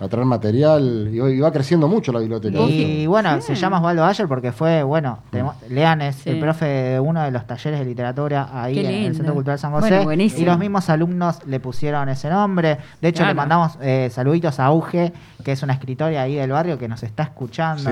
a 0.00 0.08
traer 0.08 0.26
material 0.26 1.10
y, 1.12 1.40
va 1.40 1.52
creciendo 1.52 1.86
mucho 1.86 2.10
la 2.10 2.20
biblioteca. 2.20 2.58
Y, 2.62 3.06
bueno, 3.06 3.40
se 3.42 3.54
llama 3.54 3.78
Osvaldo 3.78 4.04
Ayer 4.04 4.26
porque 4.26 4.50
fue, 4.50 4.82
bueno, 4.82 5.18
mm. 5.30 5.72
Lean 5.72 6.00
es 6.00 6.26
el 6.26 6.40
profe 6.40 6.64
de 6.64 7.00
uno 7.00 7.22
de 7.22 7.30
los 7.30 7.46
talleres 7.46 7.80
de 7.80 7.84
literatura 7.84 8.48
ahí 8.52 8.78
en 8.78 8.86
el 8.86 9.14
Centro 9.14 9.34
Cultural 9.34 9.58
San 9.58 9.72
José. 9.72 10.06
y 10.16 10.44
los 10.44 10.58
mismos 10.58 10.88
alumnos 10.88 11.46
le 11.46 11.60
pusieron 11.60 12.08
ese 12.08 12.30
nombre. 12.30 12.78
De 13.00 13.08
hecho, 13.08 13.26
le 13.26 13.34
mandamos 13.34 13.76
eh, 13.82 14.08
saluditos 14.10 14.58
a 14.58 14.66
Auge, 14.66 15.12
que 15.42 15.52
es 15.52 15.62
una 15.62 15.74
escritora 15.74 16.22
ahí 16.22 16.34
del 16.34 16.50
barrio 16.50 16.78
que 16.78 16.88
nos 16.88 17.02
está 17.02 17.24
escuchando. 17.24 17.90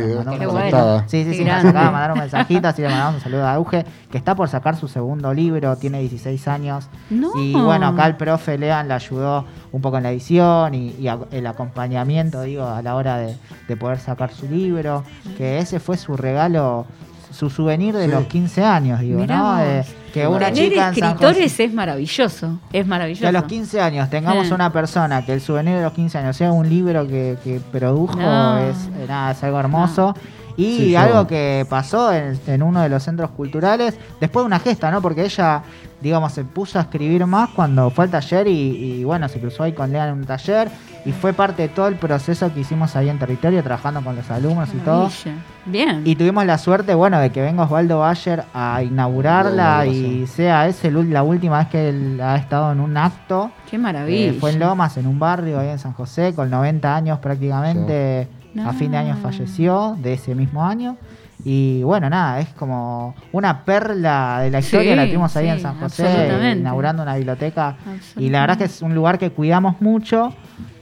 Sí, 1.07 1.25
sí, 1.25 1.35
sí, 1.35 1.45
nos 1.45 1.65
acaba 1.65 1.87
de 1.87 1.91
mandar 1.93 2.13
un 2.13 2.19
mensajito, 2.19 2.69
así 2.69 2.83
le 2.83 2.89
mandamos 2.89 3.17
un 3.17 3.21
saludo 3.21 3.47
a 3.47 3.55
Auge, 3.55 3.85
que 4.11 4.19
está 4.19 4.35
por 4.35 4.49
sacar 4.49 4.77
su 4.77 4.89
segundo 4.89 5.33
libro, 5.35 5.77
tiene 5.77 6.01
16 6.01 6.49
años. 6.49 6.89
Y 7.11 7.53
bueno, 7.53 7.89
acá 7.89 8.07
el 8.07 8.17
profe 8.17 8.59
Lean 8.59 8.89
le 8.89 8.95
ayudó 8.95 9.45
un 9.73 9.81
poco 9.81 9.99
en 9.99 10.05
la 10.05 10.11
edición 10.11 10.75
y, 10.75 11.09
el 11.31 11.47
acompañamiento, 11.47 12.43
digo, 12.43 12.67
a 12.67 12.83
la 12.83 12.95
hora 12.95 13.19
de, 13.19 13.37
poder 13.77 13.99
sacar 13.99 14.33
su 14.33 14.49
libro, 14.49 15.05
que 15.37 15.59
ese 15.59 15.79
fue 15.79 15.97
su 15.97 16.17
regalo, 16.17 16.87
su 17.31 17.51
souvenir 17.51 17.95
de 17.97 18.09
los 18.09 18.27
15 18.27 18.65
años, 18.65 19.01
digo, 19.01 19.27
¿no? 19.27 19.59
que 20.13 20.27
una 20.27 20.53
chica 20.53 20.91
escritores 20.91 21.61
es 21.61 21.73
maravilloso, 21.73 22.59
es 22.73 22.87
maravilloso. 22.87 23.23
Que 23.23 23.29
a 23.29 23.33
los 23.33 23.45
15 23.45 23.81
años 23.81 24.11
tengamos 24.11 24.51
una 24.51 24.73
persona 24.73 25.25
que 25.25 25.33
el 25.33 25.41
souvenir 25.41 25.77
de 25.77 25.83
los 25.83 25.93
15 25.93 26.19
años 26.19 26.37
sea 26.37 26.53
un 26.53 26.69
libro 26.69 27.07
que, 27.07 27.61
produjo, 27.71 28.19
es, 28.19 29.09
nada, 29.09 29.33
es 29.33 29.43
algo 29.43 29.61
hermoso. 29.61 30.15
Y 30.59 30.97
algo 30.97 31.27
que 31.29 31.65
pasó 31.71 32.13
en, 32.13 32.63
uno 32.63 32.83
de 32.83 32.89
los 32.89 33.05
centros 33.05 33.31
culturales, 33.31 33.97
después 34.21 34.43
de 34.43 34.47
una 34.49 34.59
gesta, 34.59 34.91
¿no? 34.91 35.01
Porque 35.01 35.25
ella, 35.25 35.63
digamos, 36.01 36.33
se 36.33 36.45
puso 36.45 36.81
a 36.81 36.83
escribir 36.83 37.25
más 37.27 37.51
cuando 37.51 37.91
fue 37.91 38.07
al 38.07 38.11
taller 38.11 38.49
y, 38.49 39.05
bueno, 39.05 39.29
se 39.29 39.39
cruzó 39.39 39.63
ahí 39.63 39.73
con 39.73 39.93
Lea 39.93 40.09
en 40.09 40.15
un 40.15 40.25
taller 40.25 40.69
y 41.05 41.13
fue 41.13 41.33
parte 41.33 41.63
de 41.63 41.69
todo 41.69 41.87
el 41.87 41.95
proceso 41.95 42.53
que 42.53 42.61
hicimos 42.61 42.97
ahí 42.97 43.09
en 43.09 43.21
territorio, 43.21 43.63
trabajando 43.63 44.03
con 44.03 44.17
los 44.17 44.29
alumnos 44.33 44.69
y 44.75 44.79
todo. 44.79 45.09
Bien. 45.65 46.03
Y 46.05 46.17
tuvimos 46.17 46.45
la 46.45 46.59
suerte, 46.59 46.93
bueno, 46.95 47.21
de 47.21 47.31
que 47.31 47.41
venga 47.41 47.63
Osvaldo 47.63 48.01
Bayer 48.01 48.45
a 48.53 48.83
inaugurarla 48.83 49.87
y 49.87 50.27
sea 50.27 50.67
esa 50.67 50.89
la 50.91 51.23
última 51.23 51.59
vez 51.59 51.69
que 51.69 51.89
él 51.91 52.21
ha 52.21 52.37
estado 52.37 52.73
en 52.73 52.81
un 52.81 52.97
acto. 52.97 53.53
Qué 53.71 53.79
maravilla. 53.79 54.33
fue 54.41 54.51
en 54.51 54.59
Lomas, 54.59 54.97
en 54.97 55.07
un 55.07 55.21
barrio 55.21 55.61
ahí 55.61 55.69
en 55.69 55.79
San 55.79 55.93
José, 55.93 56.35
con 56.35 56.51
90 56.51 56.97
años 56.97 57.19
prácticamente. 57.21 58.29
A 58.65 58.73
fin 58.73 58.91
de 58.91 58.97
año 58.97 59.17
falleció, 59.17 59.97
de 60.01 60.15
ese 60.15 60.35
mismo 60.35 60.65
año. 60.65 60.97
Y 61.45 61.83
bueno, 61.83 62.11
nada, 62.11 62.41
es 62.41 62.49
como 62.49 63.15
una 63.33 63.65
perla 63.65 64.41
de 64.43 64.51
la 64.51 64.59
historia. 64.59 64.97
la 64.97 65.07
tuvimos 65.07 65.37
ahí 65.37 65.49
en 65.49 65.61
San 65.61 65.79
José, 65.79 66.55
inaugurando 66.57 67.03
una 67.03 67.17
biblioteca. 67.17 67.77
Y 68.17 68.31
la 68.31 68.41
verdad 68.41 68.55
es 68.55 68.59
que 68.59 68.75
es 68.77 68.83
un 68.83 68.95
lugar 68.95 69.19
que 69.19 69.31
cuidamos 69.31 69.81
mucho, 69.81 70.35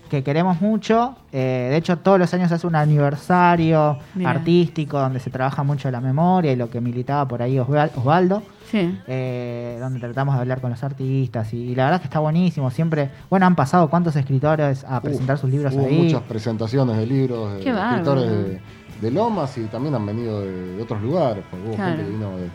que 0.06 0.22
queremos 0.22 0.60
mucho. 0.60 1.16
Eh, 1.32 1.68
de 1.70 1.76
hecho, 1.76 1.98
todos 1.98 2.18
los 2.18 2.32
años 2.34 2.50
hace 2.52 2.66
un 2.66 2.76
aniversario 2.76 3.98
artístico 4.24 4.98
donde 4.98 5.20
se 5.20 5.30
trabaja 5.30 5.62
mucho 5.62 5.90
la 5.90 6.00
memoria 6.00 6.52
y 6.52 6.56
lo 6.56 6.70
que 6.70 6.80
militaba 6.80 7.26
por 7.26 7.42
ahí 7.42 7.58
Osvaldo. 7.58 8.42
Eh, 8.72 9.78
donde 9.80 10.00
tratamos 10.00 10.34
de 10.34 10.40
hablar 10.40 10.60
con 10.60 10.70
los 10.70 10.82
artistas 10.82 11.52
y, 11.54 11.74
la 11.74 11.84
verdad 11.84 11.96
es 11.96 12.00
que 12.02 12.08
está 12.08 12.18
buenísimo. 12.18 12.70
Siempre, 12.70 13.10
bueno, 13.30 13.46
han 13.46 13.54
pasado 13.56 13.88
cuántos 13.88 14.16
escritores 14.16 14.84
a 14.84 15.00
presentar 15.00 15.38
sus 15.38 15.50
libros 15.50 15.72
hubo 15.74 15.88
muchas 15.88 16.22
presentaciones 16.22 16.96
de 16.96 17.06
libros 17.06 17.52
de 17.52 17.70
escritores 17.70 18.60
de, 19.00 19.10
Lomas 19.10 19.56
y 19.58 19.64
también 19.66 19.94
han 19.94 20.04
venido 20.04 20.40
de, 20.40 20.82
otros 20.82 21.00
lugares. 21.00 21.44
Hubo 21.52 21.76
gente 21.76 22.02
que 22.02 22.10
vino 22.10 22.36
de, 22.36 22.48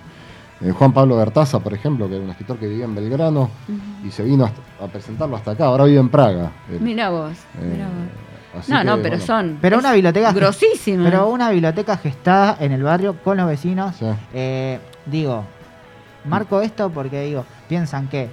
eh, 0.63 0.71
Juan 0.71 0.93
Pablo 0.93 1.17
Bertaza, 1.17 1.59
por 1.59 1.73
ejemplo, 1.73 2.07
que 2.07 2.15
era 2.15 2.23
un 2.23 2.29
escritor 2.29 2.57
que 2.57 2.67
vivía 2.67 2.85
en 2.85 2.95
Belgrano 2.95 3.49
y 4.05 4.11
se 4.11 4.23
vino 4.23 4.49
a 4.79 4.87
presentarlo 4.87 5.35
hasta 5.35 5.51
acá. 5.51 5.65
Ahora 5.65 5.85
vive 5.85 5.99
en 5.99 6.09
Praga. 6.09 6.51
Mira 6.79 7.09
vos, 7.09 7.33
eh, 7.59 7.85
vos. 8.53 8.69
no, 8.69 8.83
no, 8.83 8.97
pero 8.97 9.19
son. 9.19 9.57
Pero 9.61 9.79
una 9.79 9.93
biblioteca. 9.93 10.31
Grosísima. 10.31 11.03
Pero 11.05 11.29
una 11.29 11.49
biblioteca 11.49 11.97
gestada 11.97 12.57
en 12.59 12.71
el 12.71 12.83
barrio 12.83 13.15
con 13.23 13.37
los 13.37 13.47
vecinos. 13.47 13.95
digo, 15.05 15.45
Marco 16.25 16.61
esto 16.61 16.89
porque 16.89 17.21
digo, 17.23 17.45
piensan 17.67 18.07
que 18.07 18.29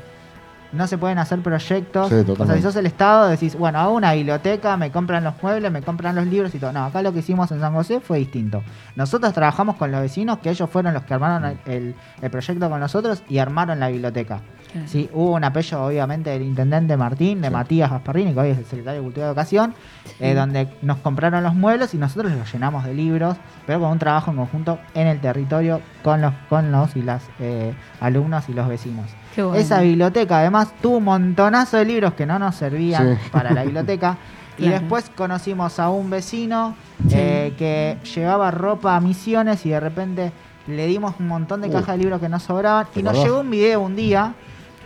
no 0.72 0.86
se 0.86 0.98
pueden 0.98 1.18
hacer 1.18 1.40
proyectos. 1.40 2.10
o 2.12 2.46
sea, 2.46 2.56
si 2.56 2.62
sos 2.62 2.76
el 2.76 2.86
Estado, 2.86 3.28
decís, 3.28 3.56
bueno, 3.56 3.78
hago 3.78 3.94
una 3.94 4.12
biblioteca, 4.12 4.76
me 4.76 4.90
compran 4.90 5.24
los 5.24 5.34
muebles, 5.42 5.70
me 5.72 5.82
compran 5.82 6.14
los 6.14 6.26
libros 6.26 6.54
y 6.54 6.58
todo. 6.58 6.72
No, 6.72 6.84
acá 6.84 7.02
lo 7.02 7.12
que 7.12 7.20
hicimos 7.20 7.50
en 7.52 7.60
San 7.60 7.72
José 7.74 8.00
fue 8.00 8.18
distinto. 8.18 8.62
Nosotros 8.96 9.32
trabajamos 9.32 9.76
con 9.76 9.90
los 9.90 10.00
vecinos, 10.00 10.38
que 10.38 10.50
ellos 10.50 10.68
fueron 10.68 10.94
los 10.94 11.04
que 11.04 11.14
armaron 11.14 11.58
el, 11.66 11.94
el 12.20 12.30
proyecto 12.30 12.68
con 12.68 12.80
nosotros 12.80 13.22
y 13.28 13.38
armaron 13.38 13.80
la 13.80 13.88
biblioteca. 13.88 14.40
Sí, 14.86 15.08
hubo 15.12 15.34
un 15.34 15.44
apello, 15.44 15.84
obviamente, 15.84 16.30
del 16.30 16.42
intendente 16.42 16.96
Martín, 16.96 17.40
de 17.40 17.50
Matías 17.50 17.90
Gasparrini, 17.90 18.34
que 18.34 18.40
hoy 18.40 18.50
es 18.50 18.58
el 18.58 18.64
secretario 18.64 19.00
de 19.00 19.04
Cultura 19.04 19.26
y 19.26 19.28
Educación, 19.28 19.74
eh, 20.20 20.34
donde 20.34 20.68
nos 20.82 20.98
compraron 20.98 21.42
los 21.42 21.54
muebles 21.54 21.94
y 21.94 21.98
nosotros 21.98 22.32
los 22.32 22.52
llenamos 22.52 22.84
de 22.84 22.94
libros, 22.94 23.36
pero 23.66 23.80
con 23.80 23.90
un 23.90 23.98
trabajo 23.98 24.30
en 24.30 24.36
conjunto 24.36 24.78
en 24.94 25.06
el 25.06 25.20
territorio 25.20 25.80
con 26.02 26.20
los, 26.20 26.34
con 26.48 26.70
los 26.70 26.96
y 26.96 27.02
las 27.02 27.22
eh, 27.40 27.72
alumnos 28.00 28.48
y 28.48 28.52
los 28.52 28.68
vecinos. 28.68 29.06
Esa 29.54 29.80
biblioteca, 29.80 30.40
además, 30.40 30.72
tuvo 30.82 30.98
un 30.98 31.04
montonazo 31.04 31.76
de 31.76 31.84
libros 31.84 32.14
que 32.14 32.26
no 32.26 32.38
nos 32.38 32.56
servían 32.56 33.18
para 33.30 33.52
la 33.52 33.62
biblioteca. 33.64 34.16
Y 34.58 34.68
después 34.68 35.08
conocimos 35.14 35.78
a 35.78 35.88
un 35.88 36.10
vecino 36.10 36.74
eh, 37.12 37.54
que 37.56 37.96
llevaba 38.12 38.50
ropa 38.50 38.96
a 38.96 39.00
misiones 39.00 39.64
y 39.64 39.70
de 39.70 39.78
repente 39.78 40.32
le 40.66 40.86
dimos 40.88 41.14
un 41.20 41.28
montón 41.28 41.60
de 41.60 41.70
cajas 41.70 41.96
de 41.96 41.98
libros 41.98 42.20
que 42.20 42.28
nos 42.28 42.42
sobraban. 42.42 42.88
Y 42.96 43.02
nos 43.04 43.14
llegó 43.22 43.40
un 43.40 43.50
video 43.50 43.80
un 43.80 43.94
día 43.94 44.34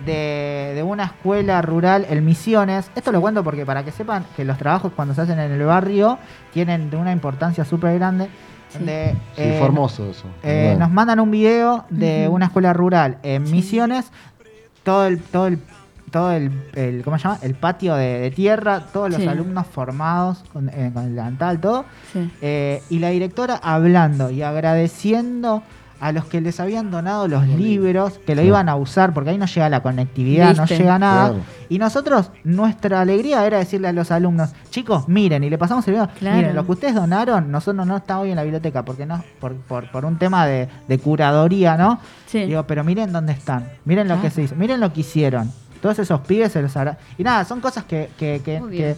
de, 0.04 0.82
una 0.84 1.04
escuela 1.04 1.62
rural 1.62 2.06
en 2.08 2.24
Misiones. 2.24 2.90
Esto 2.94 3.12
lo 3.12 3.20
cuento 3.20 3.42
porque 3.44 3.64
para 3.64 3.84
que 3.84 3.92
sepan 3.92 4.24
que 4.36 4.44
los 4.44 4.58
trabajos 4.58 4.92
cuando 4.94 5.14
se 5.14 5.22
hacen 5.22 5.38
en 5.38 5.52
el 5.52 5.64
barrio 5.64 6.18
tienen 6.52 6.90
de 6.90 6.96
una 6.96 7.12
importancia 7.12 7.64
súper 7.64 7.94
grande. 7.98 8.28
De, 8.78 9.14
eh, 9.36 9.56
formoso 9.60 10.10
eso. 10.10 10.24
Eh, 10.42 10.76
nos 10.78 10.90
mandan 10.90 11.20
un 11.20 11.30
video 11.30 11.84
de 11.90 12.26
una 12.28 12.46
escuela 12.46 12.72
rural 12.72 13.18
en 13.22 13.42
Misiones. 13.44 14.10
Todo 14.82 15.06
el, 15.06 15.20
todo 15.20 15.46
el 15.46 15.58
todo 16.10 16.30
el, 16.32 16.52
el 16.74 17.02
¿cómo 17.02 17.16
se 17.18 17.24
llama? 17.24 17.38
El 17.42 17.54
patio 17.54 17.94
de, 17.96 18.20
de 18.20 18.30
tierra, 18.30 18.80
todos 18.92 19.10
los 19.10 19.20
Sí. 19.20 19.26
alumnos 19.26 19.66
formados 19.66 20.44
con, 20.52 20.68
eh, 20.68 20.90
con 20.92 21.04
el 21.04 21.10
delantal, 21.10 21.58
todo. 21.58 21.86
Sí. 22.12 22.30
Eh, 22.42 22.82
y 22.90 22.98
la 22.98 23.08
directora 23.08 23.58
hablando 23.62 24.30
y 24.30 24.42
agradeciendo 24.42 25.62
a 26.02 26.10
los 26.10 26.24
que 26.24 26.40
les 26.40 26.58
habían 26.58 26.90
donado 26.90 27.28
los 27.28 27.46
libros, 27.46 28.18
que 28.26 28.34
lo 28.34 28.42
Sí. 28.42 28.48
iban 28.48 28.68
a 28.68 28.74
usar, 28.74 29.14
porque 29.14 29.30
ahí 29.30 29.38
no 29.38 29.46
llega 29.46 29.68
la 29.68 29.82
conectividad, 29.82 30.56
no 30.56 30.66
llega 30.66 30.98
nada. 30.98 31.28
Claro. 31.28 31.44
Y 31.68 31.78
nosotros, 31.78 32.30
nuestra 32.42 33.00
alegría 33.00 33.46
era 33.46 33.58
decirle 33.58 33.86
a 33.86 33.92
los 33.92 34.10
alumnos, 34.10 34.50
chicos, 34.70 35.08
miren, 35.08 35.44
y 35.44 35.48
le 35.50 35.58
pasamos 35.58 35.86
el 35.86 35.94
video, 35.94 36.08
Claro. 36.18 36.36
miren, 36.36 36.56
lo 36.56 36.66
que 36.66 36.72
ustedes 36.72 36.94
donaron, 36.96 37.50
nosotros 37.52 37.86
no 37.86 37.96
está 37.96 38.18
hoy 38.18 38.30
en 38.30 38.36
la 38.36 38.42
biblioteca, 38.42 38.84
porque 38.84 39.06
no, 39.06 39.22
por, 39.40 39.54
por, 39.54 39.90
por 39.92 40.04
un 40.04 40.18
tema 40.18 40.44
de, 40.44 40.68
de 40.88 40.98
curadoría, 40.98 41.76
¿no? 41.76 42.00
Sí. 42.26 42.46
Digo, 42.46 42.64
pero 42.66 42.82
miren 42.82 43.12
dónde 43.12 43.32
están, 43.32 43.68
miren 43.84 44.08
lo 44.08 44.20
que 44.20 44.28
se 44.30 44.42
hizo, 44.42 44.56
miren 44.56 44.80
lo 44.80 44.92
que 44.92 45.02
hicieron. 45.02 45.52
Todos 45.80 45.98
esos 46.00 46.20
pibes 46.20 46.52
se 46.52 46.62
los 46.62 46.76
hará. 46.76 46.98
Y 47.18 47.22
nada, 47.24 47.44
son 47.44 47.60
cosas 47.60 47.84
que, 47.84 48.10
que, 48.18 48.40
que- 48.44 48.60
Muy 48.60 48.70
que 48.70 48.76
bien. 48.84 48.96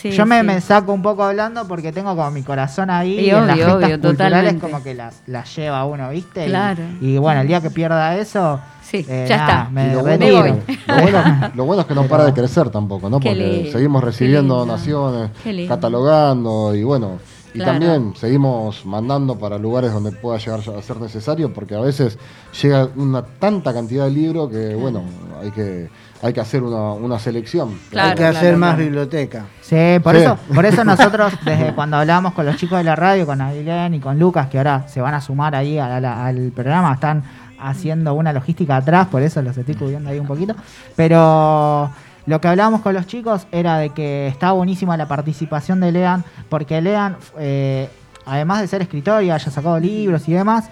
Sí, 0.00 0.10
yo 0.10 0.26
me, 0.26 0.40
sí. 0.40 0.46
me 0.46 0.60
saco 0.60 0.92
un 0.92 1.00
poco 1.02 1.24
hablando 1.24 1.66
porque 1.66 1.90
tengo 1.92 2.14
como 2.14 2.30
mi 2.30 2.42
corazón 2.42 2.90
ahí 2.90 3.18
Y 3.18 3.26
y, 3.26 3.30
en 3.30 3.46
las 3.46 3.56
obvio, 3.56 3.74
obvio, 3.76 3.88
culturales 4.00 4.12
totalmente. 4.18 4.60
como 4.60 4.82
que 4.82 4.94
las, 4.94 5.22
las 5.26 5.56
lleva 5.56 5.84
uno, 5.86 6.10
¿viste? 6.10 6.44
Y- 6.46 6.48
Claro. 6.50 6.82
Y, 7.00 7.16
bueno, 7.18 7.40
el 7.40 7.48
día 7.48 7.60
que 7.60 7.70
pierda 7.70 8.14
eso, 8.16 8.60
Sí, 8.82 9.04
eh, 9.08 9.26
ya 9.28 9.36
nada, 9.38 9.48
está. 9.62 9.70
me 9.70 9.92
lo, 9.94 10.00
bueno, 10.02 10.26
lo, 10.26 11.02
bueno, 11.02 11.50
lo 11.54 11.64
bueno 11.64 11.80
es 11.82 11.88
que 11.88 11.94
no 11.94 12.04
para 12.04 12.24
de 12.26 12.32
crecer 12.34 12.68
tampoco, 12.70 13.08
¿no? 13.10 13.18
Porque 13.18 13.34
lindo, 13.34 13.72
seguimos 13.72 14.04
recibiendo 14.04 14.54
donaciones, 14.56 15.30
catalogando 15.68 16.74
y 16.74 16.82
bueno. 16.84 17.18
Y 17.54 17.58
Claro. 17.58 17.72
también 17.72 18.12
seguimos 18.16 18.84
mandando 18.84 19.38
para 19.38 19.56
lugares 19.56 19.90
donde 19.90 20.12
pueda 20.12 20.36
llegar 20.38 20.60
a 20.60 20.82
ser 20.82 21.00
necesario, 21.00 21.54
porque 21.54 21.74
a 21.74 21.80
veces 21.80 22.18
llega 22.62 22.90
una 22.96 23.22
tanta 23.22 23.72
cantidad 23.72 24.04
de 24.04 24.10
libros 24.10 24.50
que, 24.50 24.74
bueno, 24.74 25.02
hay 25.40 25.50
que, 25.52 25.88
hay 26.22 26.32
que 26.32 26.40
hacer 26.40 26.62
una, 26.62 26.92
una 26.92 27.18
selección. 27.18 27.78
Claro, 27.90 28.08
Hay 28.10 28.14
que 28.16 28.24
hacer 28.24 28.40
claro, 28.54 28.58
más 28.58 28.78
biblioteca. 28.78 29.44
Sí, 29.60 29.98
por 30.02 30.14
Sí. 30.16 30.22
eso, 30.22 30.38
por 30.54 30.64
eso 30.66 30.84
nosotros, 30.92 31.32
desde 31.44 31.74
cuando 31.74 31.96
hablamos 31.98 32.32
con 32.32 32.46
los 32.46 32.56
chicos 32.56 32.78
de 32.78 32.84
la 32.84 32.96
radio, 32.96 33.26
con 33.26 33.40
Ailén 33.40 33.94
y 33.94 34.00
con 34.00 34.18
Lucas, 34.18 34.48
que 34.48 34.58
ahora 34.58 34.86
se 34.88 35.00
van 35.00 35.14
a 35.14 35.20
sumar 35.20 35.54
ahí 35.54 35.78
al 35.78 36.52
programa, 36.54 36.92
están 36.94 37.22
haciendo 37.58 38.14
una 38.14 38.32
logística 38.32 38.76
atrás, 38.76 39.06
por 39.08 39.22
eso 39.22 39.40
los 39.42 39.56
estoy 39.56 39.74
cubriendo 39.74 40.10
ahí 40.10 40.18
un 40.18 40.26
poquito. 40.26 40.54
Pero 40.96 41.90
lo 42.26 42.40
que 42.40 42.48
hablábamos 42.48 42.80
con 42.80 42.94
los 42.94 43.06
chicos 43.06 43.46
era 43.52 43.78
de 43.78 43.90
que 43.90 44.26
está 44.28 44.52
buenísima 44.52 44.96
la 44.96 45.06
participación 45.06 45.80
de 45.80 45.92
Lean, 45.92 46.24
porque 46.48 46.80
Lean, 46.80 47.16
eh, 47.38 47.88
además 48.24 48.60
de 48.60 48.66
ser 48.66 48.82
escritor 48.82 49.22
y 49.22 49.30
haya 49.30 49.50
sacado 49.50 49.78
libros 49.78 50.28
y 50.28 50.32
demás, 50.32 50.68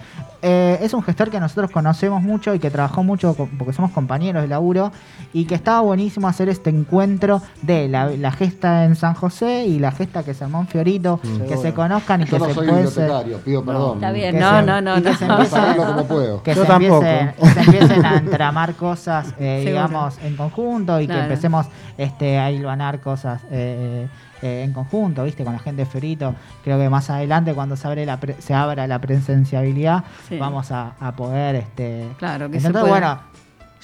eh, 0.47 0.77
es 0.83 0.93
un 0.93 1.01
gestor 1.01 1.31
que 1.31 1.39
nosotros 1.39 1.71
conocemos 1.71 2.21
mucho 2.21 2.53
y 2.53 2.59
que 2.59 2.69
trabajó 2.69 3.03
mucho 3.03 3.33
con- 3.33 3.49
porque 3.57 3.73
somos 3.73 3.89
compañeros 3.89 4.43
de 4.43 4.47
laburo 4.47 4.91
y 5.33 5.45
que 5.45 5.55
estaba 5.55 5.81
buenísimo 5.81 6.27
hacer 6.27 6.49
este 6.49 6.69
encuentro 6.69 7.41
de 7.63 7.87
la, 7.87 8.11
la 8.11 8.31
gesta 8.31 8.85
en 8.85 8.95
San 8.95 9.15
José 9.15 9.65
y 9.65 9.79
la 9.79 9.91
gesta 9.91 10.21
que 10.23 10.31
es 10.31 10.41
en 10.43 10.51
Monfiorito, 10.51 11.19
Mm. 11.23 11.47
que 11.47 11.57
se 11.57 11.73
conozcan 11.73 12.21
y 12.21 12.25
Yo 12.25 12.33
que 12.33 12.39
no 12.39 12.45
se 12.45 12.53
soy 12.53 12.67
bibliotecario, 12.67 13.37
pido 13.39 13.65
perdón. 13.65 13.95
Está 13.95 14.11
bien, 14.11 14.33
que 14.35 14.39
no, 14.39 14.59
se- 14.59 14.65
no, 14.67 14.81
no, 14.81 14.95
que 14.95 15.01
no. 15.01 15.15
se 15.17 15.25
empiecen- 15.25 15.45
sacarlo 15.49 15.85
como 15.87 16.03
puedo. 16.07 16.43
que 16.43 16.53
Yo 16.53 16.61
se, 16.61 16.67
tampoco. 16.67 17.03
empiecen, 17.03 17.53
se 17.53 17.59
empiecen 17.61 18.05
a 18.05 18.17
entramar 18.17 18.73
cosas, 18.75 19.33
eh, 19.39 19.63
digamos, 19.65 20.19
en 20.23 20.35
conjunto 20.37 21.01
y 21.01 21.07
que 21.07 21.17
empecemos 21.19 21.65
este, 21.97 22.37
a 22.37 22.51
hilvanar 22.51 22.99
cosas 22.99 23.41
eh, 23.49 24.07
eh, 24.41 24.63
en 24.63 24.73
conjunto, 24.73 25.23
¿viste? 25.23 25.43
Con 25.43 25.53
la 25.53 25.59
gente 25.59 25.83
de 25.83 25.85
Fiorito. 25.85 26.35
Creo 26.63 26.77
que 26.79 26.89
más 26.89 27.09
adelante, 27.09 27.53
cuando 27.53 27.75
se, 27.75 27.87
abre 27.87 28.05
la 28.05 28.19
pre- 28.19 28.35
se 28.39 28.53
abra 28.53 28.85
la 28.87 28.99
presenciabilidad, 28.99 30.03
Sí. 30.29 30.37
vamos 30.37 30.71
a, 30.71 30.93
a 30.99 31.15
poder... 31.15 31.55
Este, 31.55 32.07
Claro, 32.17 32.49
que 32.49 32.59
se 32.59 32.67
entonces, 32.67 32.89
pueda. 32.89 32.99
bueno, 33.15 33.21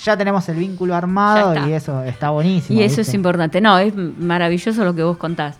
ya 0.03 0.17
tenemos 0.17 0.47
el 0.49 0.55
vínculo 0.57 0.95
armado 0.95 1.67
y 1.67 1.73
eso 1.73 2.03
está 2.03 2.31
buenísimo. 2.31 2.79
Y 2.79 2.83
eso 2.83 2.97
¿viste? 2.97 3.01
es 3.03 3.13
importante. 3.13 3.61
No, 3.61 3.77
es 3.77 3.93
maravilloso 3.95 4.83
lo 4.83 4.95
que 4.95 5.03
vos 5.03 5.17
contás. 5.17 5.57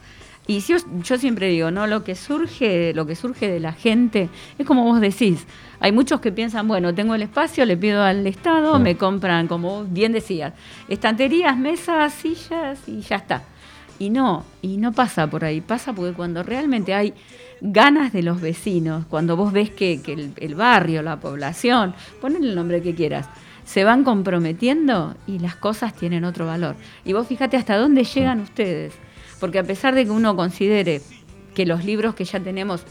Y 0.48 0.62
si 0.62 0.74
yo, 0.74 0.80
yo 1.04 1.18
siempre 1.20 1.48
digo, 1.48 1.70
¿no? 1.70 1.86
Lo 1.86 2.04
que 2.04 2.16
surge, 2.16 2.94
lo 2.96 3.06
que 3.06 3.16
surge 3.16 3.48
de 3.50 3.60
la 3.60 3.74
gente, 3.74 4.28
es 4.58 4.66
como 4.66 4.84
vos 4.84 5.00
decís. 5.00 5.46
Hay 5.80 5.92
muchos 5.92 6.20
que 6.20 6.32
piensan, 6.32 6.68
bueno, 6.68 6.94
tengo 6.96 7.14
el 7.16 7.22
espacio, 7.22 7.64
le 7.66 7.78
pido 7.78 8.04
al 8.04 8.26
Estado, 8.26 8.76
Sí. 8.78 8.82
me 8.84 8.98
compran, 8.98 9.48
como 9.48 9.70
vos 9.70 9.94
bien 9.94 10.12
decías, 10.12 10.54
estanterías, 10.90 11.56
mesas, 11.58 12.12
sillas 12.14 12.80
y 12.88 13.02
ya 13.02 13.18
está. 13.18 13.44
Y 14.02 14.10
no, 14.10 14.46
y 14.64 14.78
no 14.78 14.94
pasa 14.94 15.30
por 15.30 15.46
ahí, 15.46 15.62
pasa 15.62 15.94
porque 15.94 16.16
cuando 16.16 16.42
realmente 16.42 16.96
hay 16.96 17.14
ganas 17.62 18.12
de 18.12 18.24
los 18.24 18.42
vecinos, 18.42 19.06
cuando 19.06 19.38
vos 19.38 19.54
ves 19.54 19.70
que, 19.70 20.02
que 20.02 20.14
el, 20.14 20.34
el 20.38 20.56
barrio, 20.56 21.04
la 21.04 21.20
población, 21.20 21.94
ponle 22.20 22.40
el 22.40 22.56
nombre 22.56 22.82
que 22.82 22.96
quieras, 22.96 23.30
se 23.64 23.84
van 23.84 24.04
comprometiendo 24.04 25.14
y 25.28 25.38
las 25.38 25.56
cosas 25.56 25.94
tienen 25.94 26.26
otro 26.26 26.48
valor. 26.48 26.78
Y 27.06 27.14
vos 27.14 27.28
fíjate 27.28 27.58
hasta 27.58 27.78
dónde 27.78 28.04
llegan 28.04 28.40
ustedes, 28.40 28.92
porque 29.40 29.60
a 29.60 29.64
pesar 29.64 29.94
de 29.94 30.06
que 30.06 30.10
uno 30.10 30.36
considere 30.36 31.04
que 31.54 31.68
los 31.68 31.86
libros 31.86 32.16
que 32.16 32.26
ya 32.26 32.40
tenemos, 32.40 32.84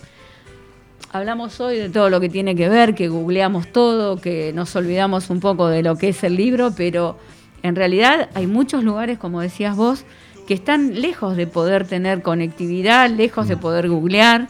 hablamos 1.11 1.59
hoy 1.59 1.77
de 1.77 1.89
todo 1.91 2.09
lo 2.09 2.21
que 2.21 2.29
tiene 2.29 2.55
que 2.55 2.69
ver, 2.69 2.95
que 2.95 3.09
googleamos 3.09 3.73
todo, 3.73 4.21
que 4.21 4.53
nos 4.53 4.77
olvidamos 4.77 5.29
un 5.29 5.41
poco 5.41 5.67
de 5.67 5.83
lo 5.83 5.97
que 5.97 6.11
es 6.11 6.23
el 6.23 6.37
libro, 6.37 6.73
pero 6.77 7.19
en 7.65 7.75
realidad 7.75 8.31
hay 8.35 8.47
muchos 8.47 8.85
lugares, 8.85 9.19
como 9.19 9.41
decías 9.41 9.75
vos, 9.75 10.05
que 10.51 10.55
están 10.55 11.01
lejos 11.01 11.37
de 11.37 11.47
poder 11.47 11.87
tener 11.87 12.23
conectividad, 12.23 13.09
lejos 13.09 13.47
de 13.47 13.57
poder 13.57 13.89
googlear, 13.89 14.49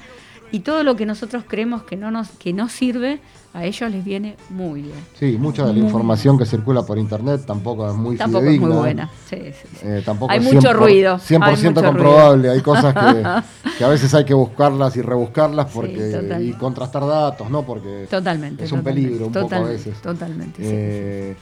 y 0.50 0.60
todo 0.60 0.82
lo 0.82 0.96
que 0.96 1.04
nosotros 1.04 1.44
creemos 1.46 1.82
que 1.82 1.94
no 1.98 2.10
nos 2.10 2.30
que 2.30 2.54
no 2.54 2.70
sirve, 2.70 3.20
a 3.52 3.66
ellos 3.66 3.90
les 3.90 4.02
viene 4.02 4.36
muy 4.48 4.80
bien. 4.80 4.96
Sí, 5.18 5.36
mucha 5.38 5.66
de 5.66 5.74
la 5.74 5.78
información 5.80 6.38
que 6.38 6.46
circula 6.46 6.84
por 6.84 6.96
internet 6.96 7.42
tampoco 7.46 7.86
es 7.90 7.94
muy 7.94 8.16
Tampoco 8.16 8.38
es 8.38 8.44
fidedigna. 8.44 8.66
muy 8.68 8.76
buena. 8.78 9.10
Sí, 9.28 9.36
sí, 9.52 9.68
sí. 9.74 9.78
Eh, 9.82 10.02
tampoco 10.02 10.32
Hay 10.32 10.38
es 10.38 10.44
mucho 10.54 10.70
100%, 10.70 10.72
ruido, 10.72 11.12
hay 11.16 11.36
100% 11.36 11.68
mucho 11.68 11.82
comprobable. 11.84 12.48
Hay 12.48 12.62
cosas 12.62 12.94
que, 12.94 13.70
que 13.76 13.84
a 13.84 13.88
veces 13.88 14.14
hay 14.14 14.24
que 14.24 14.32
buscarlas 14.32 14.96
y 14.96 15.02
rebuscarlas 15.02 15.66
porque 15.70 16.40
y 16.40 16.52
contrastar 16.54 17.06
datos, 17.06 17.50
¿no? 17.50 17.60
Porque 17.66 18.06
Totalmente. 18.08 18.64
es 18.64 18.72
un 18.72 18.78
totalmente, 18.78 19.06
peligro 19.10 19.26
un 19.26 19.32
poco 19.34 19.54
a 19.54 19.68
veces. 19.68 20.00
Totalmente. 20.00 20.62
sí, 20.62 20.68
Eh, 20.72 21.36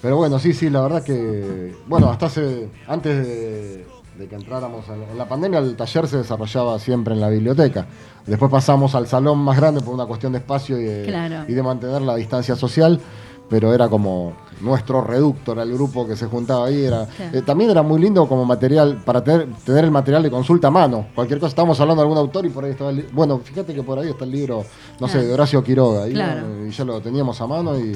Pero 0.00 0.16
bueno, 0.16 0.38
sí, 0.38 0.54
sí, 0.54 0.70
la 0.70 0.80
verdad 0.80 1.02
que, 1.02 1.74
bueno, 1.86 2.08
hasta 2.08 2.26
hace, 2.26 2.70
antes 2.86 3.26
de, 3.26 3.97
de 4.18 4.26
que 4.26 4.34
entráramos 4.34 4.86
en, 4.88 5.02
en 5.10 5.16
la 5.16 5.28
pandemia, 5.28 5.60
el 5.60 5.76
taller 5.76 6.08
se 6.08 6.18
desarrollaba 6.18 6.78
siempre 6.80 7.14
en 7.14 7.20
la 7.20 7.28
biblioteca. 7.28 7.86
Después 8.26 8.50
pasamos 8.50 8.94
al 8.94 9.06
salón 9.06 9.38
más 9.38 9.56
grande 9.56 9.80
por 9.80 9.94
una 9.94 10.06
cuestión 10.06 10.32
de 10.32 10.38
espacio 10.38 10.78
y 10.78 10.84
de, 10.84 11.04
Claro. 11.06 11.44
y 11.46 11.52
de 11.54 11.62
mantener 11.62 12.02
la 12.02 12.16
distancia 12.16 12.56
social, 12.56 13.00
pero 13.48 13.72
era 13.72 13.88
como 13.88 14.32
nuestro 14.60 15.00
reducto, 15.02 15.52
era 15.52 15.62
el 15.62 15.72
grupo 15.72 16.06
que 16.06 16.16
se 16.16 16.26
juntaba 16.26 16.66
ahí. 16.66 16.84
Era, 16.84 17.06
eh, 17.32 17.42
también 17.44 17.70
era 17.70 17.82
muy 17.82 18.00
lindo 18.00 18.26
como 18.28 18.44
material, 18.44 18.98
para 19.04 19.22
tener, 19.22 19.48
tener 19.64 19.84
el 19.84 19.90
material 19.90 20.22
de 20.22 20.30
consulta 20.30 20.68
a 20.68 20.70
mano. 20.70 21.06
Cualquier 21.14 21.38
cosa, 21.38 21.50
estábamos 21.50 21.80
hablando 21.80 22.02
de 22.02 22.06
algún 22.08 22.18
autor 22.18 22.46
y 22.46 22.50
por 22.50 22.64
ahí 22.64 22.70
estaba 22.72 22.90
el 22.90 23.06
Bueno, 23.12 23.38
fíjate 23.38 23.74
que 23.74 23.82
por 23.82 23.98
ahí 23.98 24.08
está 24.10 24.24
el 24.24 24.30
libro, 24.32 24.64
no 25.00 25.08
sé, 25.08 25.24
de 25.24 25.32
Horacio 25.32 25.62
Quiroga. 25.62 26.08
y, 26.08 26.12
Claro. 26.12 26.42
bueno, 26.46 26.66
y 26.66 26.70
ya 26.70 26.84
lo 26.84 27.00
teníamos 27.00 27.40
a 27.40 27.46
mano 27.46 27.78
y, 27.78 27.94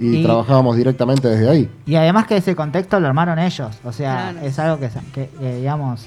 y 0.00 0.16
Y- 0.18 0.22
trabajábamos 0.22 0.76
directamente 0.76 1.28
desde 1.28 1.48
ahí. 1.48 1.70
Y 1.86 1.94
además 1.94 2.26
que 2.26 2.36
ese 2.36 2.54
contexto 2.56 2.98
lo 3.00 3.06
armaron 3.08 3.38
ellos. 3.38 3.74
O 3.84 3.92
sea, 3.92 4.30
Claro. 4.32 4.46
es 4.46 4.58
algo 4.58 4.78
que, 4.78 4.88
que, 5.12 5.28
que, 5.38 5.56
digamos, 5.56 6.06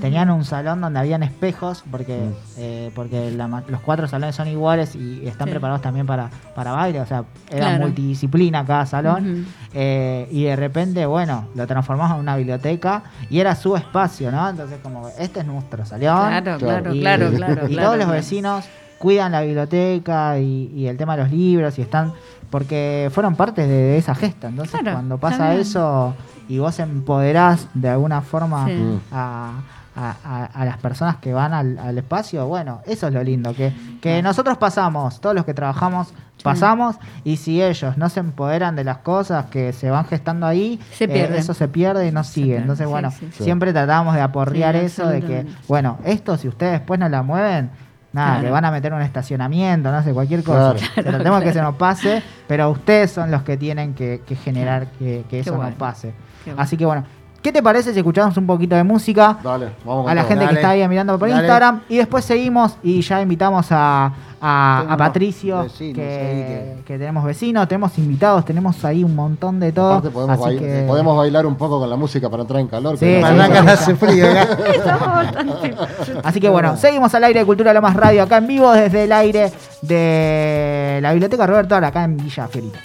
tenían 0.00 0.30
un 0.30 0.44
salón 0.44 0.80
donde 0.80 0.98
habían 0.98 1.22
espejos, 1.22 1.84
porque 1.90 2.16
Mm. 2.18 2.32
eh, 2.58 2.90
porque 2.94 3.30
la 3.30 3.48
los 3.68 3.80
cuatro 3.80 4.06
salones 4.08 4.36
son 4.36 4.48
iguales 4.48 4.94
y 4.94 5.26
están 5.26 5.46
Sí. 5.48 5.52
preparados 5.52 5.80
también 5.82 6.06
para, 6.06 6.30
para 6.54 6.72
baile. 6.72 7.00
O 7.00 7.06
sea, 7.06 7.24
era 7.50 7.66
Claro. 7.70 7.80
multidisciplina 7.84 8.64
cada 8.64 8.86
salón. 8.86 9.46
Eh, 9.74 10.28
y 10.30 10.44
de 10.44 10.56
repente, 10.56 11.04
bueno, 11.06 11.48
lo 11.54 11.66
transformamos 11.66 12.14
en 12.16 12.20
una 12.20 12.36
biblioteca 12.36 13.02
y 13.30 13.40
era 13.40 13.54
su 13.54 13.76
espacio, 13.76 14.30
¿no? 14.32 14.48
Entonces, 14.48 14.78
como, 14.82 15.08
este 15.18 15.40
es 15.40 15.46
nuestro 15.46 15.84
salón. 15.86 16.00
Claro, 16.00 16.58
claro, 16.58 16.94
Y- 16.94 17.00
claro, 17.00 17.30
claro. 17.30 17.66
y 17.68 17.74
claro, 17.74 17.88
todos 17.88 17.98
los 17.98 18.10
vecinos 18.10 18.64
cuidan 18.98 19.32
la 19.32 19.42
biblioteca 19.42 20.38
y, 20.38 20.72
y 20.74 20.86
el 20.86 20.96
tema 20.96 21.16
de 21.16 21.22
los 21.22 21.32
libros 21.32 21.78
y 21.78 21.82
están 21.82 22.12
porque 22.50 23.10
fueron 23.12 23.36
parte 23.36 23.62
de, 23.62 23.68
de 23.68 23.98
esa 23.98 24.14
gesta. 24.14 24.48
Entonces, 24.48 24.80
Claro, 24.80 24.96
cuando 24.96 25.18
pasa 25.18 25.54
eso 25.54 26.14
y 26.48 26.58
vos 26.58 26.78
empoderás 26.78 27.68
de 27.74 27.90
alguna 27.90 28.22
forma 28.22 28.66
Sí. 28.66 28.98
A, 29.12 29.52
a- 29.98 30.16
a- 30.24 30.44
a 30.44 30.64
las 30.64 30.78
personas 30.78 31.16
que 31.16 31.32
van 31.32 31.52
al, 31.52 31.78
al 31.78 31.98
espacio, 31.98 32.46
bueno, 32.46 32.80
eso 32.86 33.08
es 33.08 33.14
lo 33.14 33.22
lindo, 33.22 33.54
que, 33.54 33.72
que 34.00 34.22
nosotros 34.22 34.56
pasamos, 34.58 35.20
todos 35.20 35.34
los 35.34 35.44
que 35.44 35.54
trabajamos 35.54 36.12
pasamos 36.44 36.96
y 37.24 37.36
si 37.36 37.60
ellos 37.60 37.98
no 37.98 38.08
se 38.08 38.20
empoderan 38.20 38.76
de 38.76 38.84
las 38.84 38.98
cosas 38.98 39.46
que 39.46 39.72
se 39.72 39.90
van 39.90 40.04
gestando 40.04 40.46
ahí, 40.46 40.78
Se 40.92 41.04
eh, 41.06 41.30
eso 41.36 41.52
se 41.52 41.66
pierde 41.66 42.06
y 42.06 42.12
no 42.12 42.22
sigue. 42.22 42.46
pierde, 42.46 42.62
Entonces, 42.62 42.86
bueno, 42.86 43.10
sí. 43.10 43.28
Sí. 43.32 43.42
siempre 43.42 43.72
tratamos 43.72 44.14
de 44.14 44.20
aporrear 44.20 44.76
Sí, 44.78 44.84
eso, 44.86 45.08
de 45.08 45.20
que, 45.20 45.46
bueno, 45.66 45.98
esto 46.04 46.36
si 46.36 46.46
ustedes 46.46 46.72
después 46.74 47.00
no 47.00 47.08
la 47.08 47.22
mueven, 47.24 47.70
nada, 48.12 48.28
Claro. 48.34 48.42
le 48.44 48.50
van 48.52 48.64
a 48.66 48.70
meter 48.70 48.92
un 48.94 49.02
estacionamiento, 49.02 49.90
no 49.90 50.00
sé, 50.04 50.12
cualquier 50.12 50.44
cosa. 50.44 50.74
Claro. 50.94 51.10
Tratemos 51.10 51.42
que 51.42 51.52
se 51.52 51.60
nos 51.60 51.74
pase, 51.74 52.22
pero 52.46 52.70
ustedes 52.70 53.10
son 53.10 53.32
los 53.32 53.42
que 53.42 53.56
tienen 53.56 53.94
que, 53.94 54.22
que 54.24 54.36
generar 54.36 54.86
que, 54.98 55.24
eso 55.32 55.54
bueno. 55.56 55.70
no 55.70 55.76
pase. 55.76 56.14
Bueno. 56.46 56.62
Así 56.62 56.76
que 56.76 56.86
bueno, 56.86 57.04
¿Qué 57.42 57.52
te 57.52 57.62
parece 57.62 57.92
si 57.92 57.98
escuchamos 58.00 58.36
un 58.36 58.46
poquito 58.46 58.74
de 58.74 58.82
música? 58.82 59.38
Dale, 59.42 59.68
vamos 59.84 60.02
con 60.02 60.10
a 60.10 60.14
la 60.14 60.22
todo. 60.22 60.30
gente 60.30 60.48
que 60.48 60.54
está 60.56 60.70
ahí 60.70 60.86
mirando 60.88 61.16
por 61.18 61.28
Dale. 61.28 61.40
Instagram 61.42 61.80
y 61.88 61.96
después 61.98 62.24
seguimos 62.24 62.76
y 62.82 63.00
ya 63.00 63.22
invitamos 63.22 63.66
a, 63.70 64.12
a- 64.40 64.96
Patricio 64.98 65.62
vecinos 65.62 65.94
que, 65.96 66.02
que- 66.02 66.74
que 66.84 66.98
tenemos 66.98 67.24
vecinos, 67.24 67.68
tenemos 67.68 67.96
invitados, 67.96 68.44
tenemos 68.44 68.84
ahí 68.84 69.04
un 69.04 69.14
montón 69.14 69.60
de 69.60 69.70
todo. 69.70 69.92
Aparte 69.94 70.10
podemos, 70.10 70.34
así 70.36 70.56
bail- 70.56 70.58
que- 70.58 70.84
podemos 70.88 71.16
bailar 71.16 71.46
un 71.46 71.54
poco 71.54 71.78
con 71.78 71.88
la 71.88 71.94
música 71.96 72.28
para 72.28 72.42
entrar 72.42 72.60
en 72.60 72.66
calor. 72.66 72.98
Sí, 72.98 73.06
que 73.06 73.22
sí, 73.24 73.34
no 73.34 73.46
sí. 73.46 73.52
cagarse 73.52 73.94
frío. 73.94 74.26
¿eh? 74.26 74.46
Así 76.24 76.40
que 76.40 76.48
bueno, 76.48 76.76
seguimos 76.76 77.14
al 77.14 77.22
aire 77.24 77.40
de 77.40 77.46
Cultura 77.46 77.72
Lo 77.72 77.80
Más 77.80 77.94
Radio 77.94 78.24
acá 78.24 78.38
en 78.38 78.46
vivo 78.48 78.72
desde 78.72 79.04
el 79.04 79.12
aire 79.12 79.52
de 79.82 80.98
la 81.00 81.12
Biblioteca 81.12 81.46
Roberto 81.46 81.76
Ara, 81.76 81.88
acá 81.88 82.04
en 82.04 82.16
Villa 82.16 82.48
Fiorita. 82.48 82.78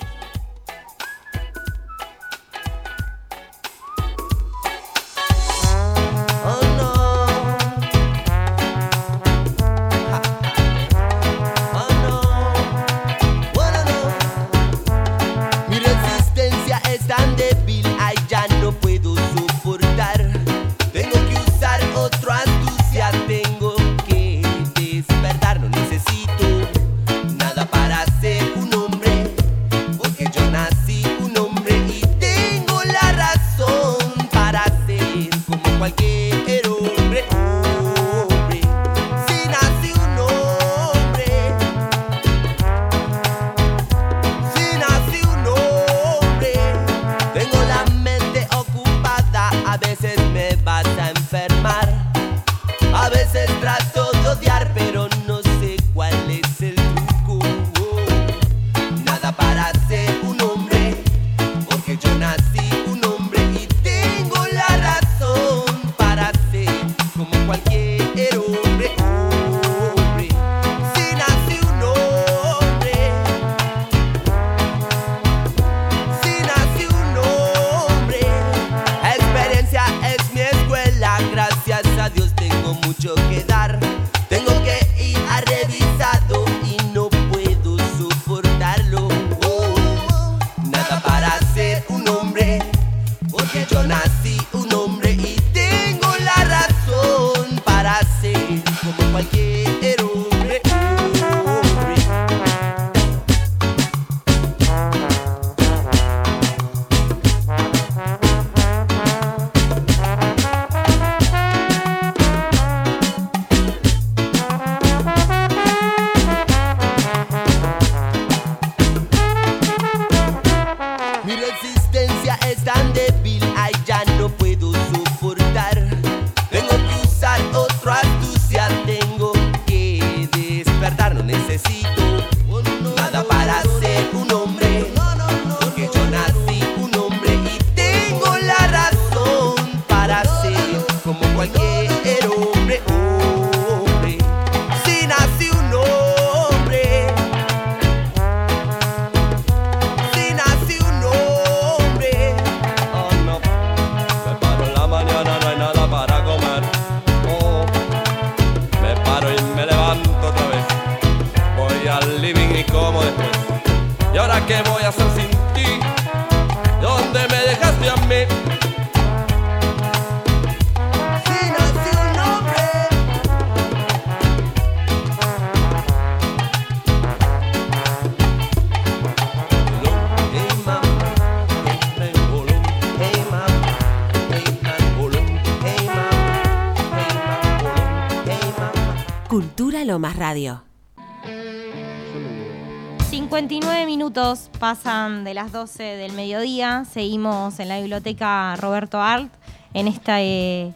Pasan 194.73 195.23
de 195.23 195.35
las 195.35 195.51
12 195.51 195.83
del 195.83 196.13
mediodía. 196.13 196.83
Seguimos 196.91 197.59
en 197.59 197.67
la 197.67 197.77
biblioteca 197.77 198.55
Roberto 198.55 198.99
Art 198.99 199.31
en 199.75 199.87
este 199.87 200.73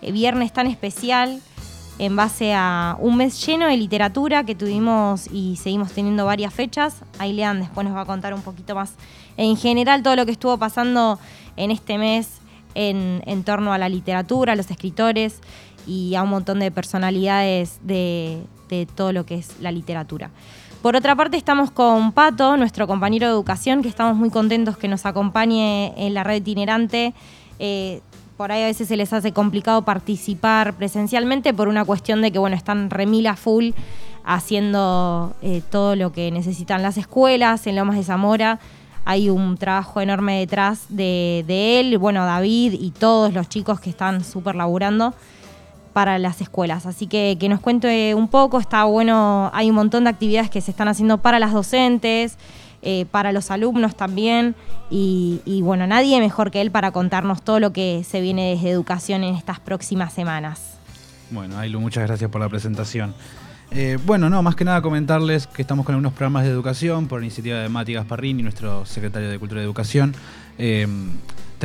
viernes 0.00 0.50
tan 0.50 0.66
especial 0.66 1.42
en 1.98 2.16
base 2.16 2.54
a 2.54 2.96
un 2.98 3.18
mes 3.18 3.44
lleno 3.44 3.66
de 3.66 3.76
literatura 3.76 4.44
que 4.44 4.54
tuvimos 4.54 5.26
y 5.30 5.56
seguimos 5.56 5.92
teniendo 5.92 6.24
varias 6.24 6.54
fechas. 6.54 7.02
Ailean 7.18 7.60
después 7.60 7.86
nos 7.86 7.94
va 7.94 8.00
a 8.00 8.06
contar 8.06 8.32
un 8.32 8.40
poquito 8.40 8.74
más 8.74 8.94
en 9.36 9.58
general 9.58 10.02
todo 10.02 10.16
lo 10.16 10.24
que 10.24 10.32
estuvo 10.32 10.56
pasando 10.56 11.18
en 11.58 11.70
este 11.70 11.98
mes 11.98 12.38
en, 12.74 13.44
torno 13.44 13.74
a 13.74 13.78
la 13.78 13.90
literatura, 13.90 14.54
a 14.54 14.56
los 14.56 14.70
escritores 14.70 15.40
y 15.86 16.14
a 16.14 16.22
un 16.22 16.30
montón 16.30 16.60
de 16.60 16.70
personalidades 16.70 17.78
de, 17.82 18.42
de 18.70 18.86
todo 18.86 19.12
lo 19.12 19.26
que 19.26 19.34
es 19.34 19.60
la 19.60 19.70
literatura. 19.70 20.30
Por 20.84 20.96
otra 20.96 21.16
parte, 21.16 21.38
estamos 21.38 21.70
con 21.70 22.12
Pato, 22.12 22.58
nuestro 22.58 22.86
compañero 22.86 23.26
de 23.26 23.32
educación, 23.32 23.80
que 23.80 23.88
estamos 23.88 24.18
muy 24.18 24.28
contentos 24.28 24.76
que 24.76 24.86
nos 24.86 25.06
acompañe 25.06 25.94
en 25.96 26.12
la 26.12 26.24
red 26.24 26.34
itinerante. 26.34 27.14
Eh, 27.58 28.02
por 28.36 28.52
ahí 28.52 28.64
a 28.64 28.66
veces 28.66 28.88
se 28.88 28.98
les 28.98 29.10
hace 29.14 29.32
complicado 29.32 29.80
participar 29.86 30.74
presencialmente 30.74 31.54
por 31.54 31.68
una 31.68 31.86
cuestión 31.86 32.20
de 32.20 32.30
que, 32.30 32.38
bueno, 32.38 32.54
están 32.54 32.90
remila 32.90 33.34
full 33.34 33.70
haciendo 34.26 35.34
eh, 35.40 35.62
todo 35.70 35.96
lo 35.96 36.12
que 36.12 36.30
necesitan 36.30 36.82
las 36.82 36.98
escuelas 36.98 37.66
en 37.66 37.76
Lomas 37.76 37.96
de 37.96 38.04
Zamora. 38.04 38.58
Hay 39.06 39.30
un 39.30 39.56
trabajo 39.56 40.02
enorme 40.02 40.38
detrás 40.40 40.84
de, 40.90 41.80
él, 41.80 41.96
bueno, 41.96 42.26
David 42.26 42.74
y 42.78 42.90
todos 42.90 43.32
los 43.32 43.48
chicos 43.48 43.80
que 43.80 43.88
están 43.88 44.22
súper 44.22 44.54
laburando 44.54 45.14
para 45.94 46.18
las 46.18 46.42
escuelas. 46.42 46.84
Así 46.84 47.06
que 47.06 47.38
que 47.40 47.48
nos 47.48 47.60
cuente 47.60 48.14
un 48.14 48.28
poco, 48.28 48.58
está 48.58 48.84
bueno, 48.84 49.50
hay 49.54 49.70
un 49.70 49.76
montón 49.76 50.04
de 50.04 50.10
actividades 50.10 50.50
que 50.50 50.60
se 50.60 50.72
están 50.72 50.88
haciendo 50.88 51.18
para 51.18 51.38
las 51.38 51.52
docentes, 51.54 52.36
eh, 52.82 53.06
para 53.10 53.32
los 53.32 53.50
alumnos 53.50 53.96
también, 53.96 54.54
y, 54.90 55.40
bueno, 55.62 55.86
nadie 55.86 56.20
mejor 56.20 56.50
que 56.50 56.60
él 56.60 56.70
para 56.70 56.92
contarnos 56.92 57.42
todo 57.42 57.58
lo 57.58 57.72
que 57.72 58.04
se 58.06 58.20
viene 58.20 58.50
desde 58.50 58.70
educación 58.70 59.24
en 59.24 59.34
estas 59.34 59.58
próximas 59.58 60.12
semanas. 60.12 60.78
Bueno, 61.30 61.58
Ailu, 61.58 61.80
muchas 61.80 62.06
gracias 62.06 62.30
por 62.30 62.40
la 62.40 62.48
presentación. 62.48 63.14
Eh, 63.70 63.98
bueno, 64.04 64.28
no, 64.28 64.42
más 64.42 64.54
que 64.54 64.64
nada 64.64 64.82
comentarles 64.82 65.46
que 65.46 65.62
estamos 65.62 65.86
con 65.86 65.94
algunos 65.94 66.12
programas 66.12 66.44
de 66.44 66.50
educación 66.50 67.08
por 67.08 67.22
iniciativa 67.22 67.58
de 67.58 67.68
Mati 67.68 67.94
Gasparrini, 67.94 68.42
nuestro 68.42 68.84
secretario 68.84 69.30
de 69.30 69.38
Cultura 69.38 69.62
y 69.62 69.64
Educación. 69.64 70.14
Eh, 70.58 70.86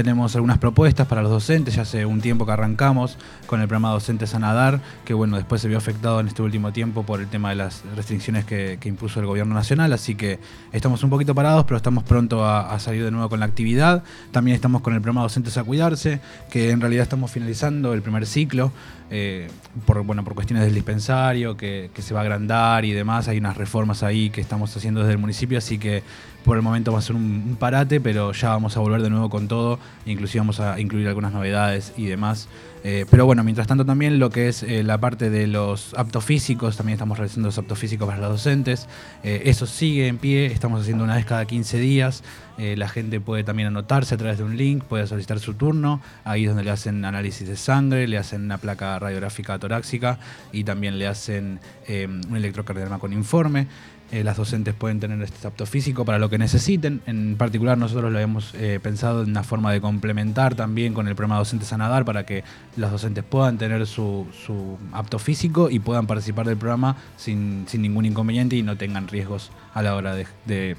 tenemos 0.04 0.34
algunas 0.36 0.60
propuestas 0.60 1.08
para 1.08 1.22
los 1.22 1.30
docentes, 1.30 1.76
ya 1.76 1.82
hace 1.82 2.06
un 2.06 2.22
tiempo 2.22 2.46
que 2.46 2.54
arrancamos 2.54 3.18
con 3.48 3.60
el 3.60 3.68
programa 3.68 3.92
Docente 3.92 4.28
Sanadar, 4.28 4.80
que 5.04 5.14
bueno, 5.14 5.36
después 5.36 5.62
se 5.62 5.68
vio 5.68 5.78
afectado 5.78 6.22
en 6.22 6.30
este 6.30 6.42
último 6.42 6.72
tiempo 6.72 7.04
por 7.04 7.20
el 7.20 7.28
tema 7.28 7.50
de 7.50 7.56
las 7.56 7.84
restricciones 7.98 8.46
que, 8.46 8.80
impuso 8.86 9.20
el 9.20 9.26
gobierno 9.26 9.54
nacional, 9.54 9.92
así 9.92 10.16
que 10.16 10.40
estamos 10.72 11.04
un 11.04 11.10
poquito 11.10 11.36
parados, 11.36 11.66
pero 11.66 11.76
estamos 11.76 12.06
pronto 12.06 12.46
a, 12.46 12.74
a 12.74 12.80
salir 12.80 13.04
de 13.04 13.12
nuevo 13.12 13.28
con 13.28 13.42
la 13.42 13.46
actividad. 13.46 14.04
También 14.32 14.56
estamos 14.56 14.82
con 14.82 14.94
el 14.94 15.02
programa 15.02 15.24
Docentes 15.24 15.58
a 15.58 15.66
Cuidarse, 15.66 16.22
que 16.50 16.72
en 16.72 16.80
realidad 16.80 17.04
estamos 17.04 17.30
finalizando 17.30 17.94
el 17.94 18.02
primer 18.02 18.26
ciclo. 18.26 18.72
Eh, 19.12 19.48
por, 19.88 20.04
bueno, 20.04 20.24
por 20.24 20.36
cuestiones 20.36 20.66
del 20.66 20.76
dispensario, 20.76 21.58
que, 21.58 21.90
se 21.98 22.14
va 22.14 22.20
a 22.20 22.24
agrandar 22.24 22.86
y 22.86 22.92
demás. 22.92 23.28
Hay 23.28 23.38
unas 23.38 23.58
reformas 23.58 24.04
ahí 24.04 24.30
que 24.30 24.42
estamos 24.42 24.76
haciendo 24.76 25.02
desde 25.02 25.14
el 25.14 25.18
municipio, 25.18 25.58
así 25.58 25.80
que 25.80 26.04
por 26.44 26.58
el 26.58 26.64
momento 26.64 26.92
va 26.94 27.00
a 27.00 27.02
ser 27.02 27.16
un 27.16 27.58
parate, 27.60 28.00
pero 28.00 28.32
ya 28.32 28.50
vamos 28.50 28.78
a 28.78 28.80
volver 28.80 29.02
de 29.02 29.10
nuevo 29.10 29.30
con 29.30 29.48
todo, 29.48 29.80
inclusive 30.06 30.40
vamos 30.42 30.60
a 30.60 30.80
incluir 30.80 31.08
algunas 31.08 31.34
novedades 31.34 31.94
y 31.98 32.06
demás. 32.06 32.48
Eh, 32.84 33.06
pero 33.10 33.26
bueno, 33.26 33.44
mientras 33.44 33.68
tanto 33.68 33.86
también 33.86 34.20
lo 34.20 34.30
que 34.30 34.48
es 34.48 34.64
eh, 34.64 34.84
la 34.84 35.00
parte 35.00 35.30
de 35.30 35.48
los 35.48 35.94
aptos 35.96 36.24
físicos, 36.24 36.78
también 36.78 36.94
estamos 36.96 37.18
realizando 37.18 37.48
los 37.48 37.58
aptos 37.58 37.78
físicos 37.78 38.08
para 38.08 38.20
los 38.22 38.30
docentes. 38.30 38.88
Eh, 39.24 39.44
eso 39.46 39.66
sigue 39.66 40.08
en 40.08 40.18
pie, 40.18 40.46
estamos 40.48 40.82
haciendo 40.82 41.04
una 41.04 41.16
vez 41.16 41.26
cada 41.26 41.46
15 41.46 41.80
días. 41.80 42.24
la 42.58 42.90
gente 42.90 43.22
puede 43.22 43.46
también 43.46 43.70
anotarse 43.70 44.16
a 44.16 44.18
través 44.18 44.38
de 44.38 44.44
un 44.44 44.58
link, 44.58 44.84
puede 44.84 45.08
solicitar 45.08 45.40
su 45.40 45.54
turno. 45.54 46.02
Ahí 46.26 46.44
es 46.44 46.50
donde 46.50 46.64
le 46.66 46.72
hacen 46.72 47.06
análisis 47.06 47.48
de 47.48 47.56
sangre, 47.56 48.06
le 48.06 48.18
hacen 48.18 48.44
una 48.44 48.58
placa 48.58 49.00
radiográfica 49.00 49.58
torácica 49.60 50.20
y 50.52 50.66
también 50.66 51.00
le 51.00 51.08
hacen 51.08 51.62
un 51.88 52.36
electrocardiograma 52.36 53.00
con 53.00 53.14
informe. 53.14 53.68
Eh, 54.12 54.24
las 54.24 54.38
docentes 54.38 54.74
pueden 54.74 55.00
tener 55.00 55.22
este 55.22 55.48
apto 55.48 55.68
físico 55.68 56.04
para 56.04 56.18
lo 56.18 56.30
que 56.30 56.40
necesiten. 56.40 57.02
En 57.06 57.36
particular 57.38 57.78
nosotros 57.78 58.12
lo 58.12 58.18
habíamos 58.18 58.56
eh, 58.56 58.80
pensado 58.82 59.22
en 59.22 59.30
una 59.30 59.44
forma 59.44 59.72
de 59.72 59.82
complementar 59.82 60.56
también 60.56 60.96
con 60.96 61.08
el 61.08 61.16
programa 61.16 61.38
Docente 61.38 61.66
Sanadar 61.66 62.06
para 62.06 62.26
que 62.26 62.44
las 62.76 62.92
docentes 62.92 63.24
puedan 63.24 63.60
tener 63.60 63.86
su, 63.86 64.26
su 64.46 64.80
apto 64.94 65.20
físico 65.20 65.70
y 65.70 65.80
puedan 65.80 66.08
participar 66.08 66.48
del 66.48 66.58
programa 66.58 66.96
sin, 67.18 67.66
sin, 67.68 67.84
ningún 67.84 68.06
inconveniente 68.06 68.56
y 68.56 68.64
no 68.64 68.78
tengan 68.78 69.08
riesgos 69.08 69.52
a 69.76 69.84
la 69.84 69.96
hora 69.96 70.16
de, 70.16 70.26
de, 70.46 70.76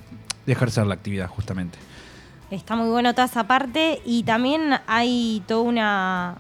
de 0.47 0.53
ejercer 0.53 0.87
la 0.87 0.95
actividad 0.95 1.29
justamente. 1.29 1.79
Está 2.51 2.75
muy 2.75 2.89
bueno 2.89 3.13
toda 3.15 3.27
esa 3.27 3.47
parte 3.47 4.01
y 4.05 4.25
también 4.25 4.73
hay 4.89 5.41
toda 5.47 5.61
una, 5.61 6.35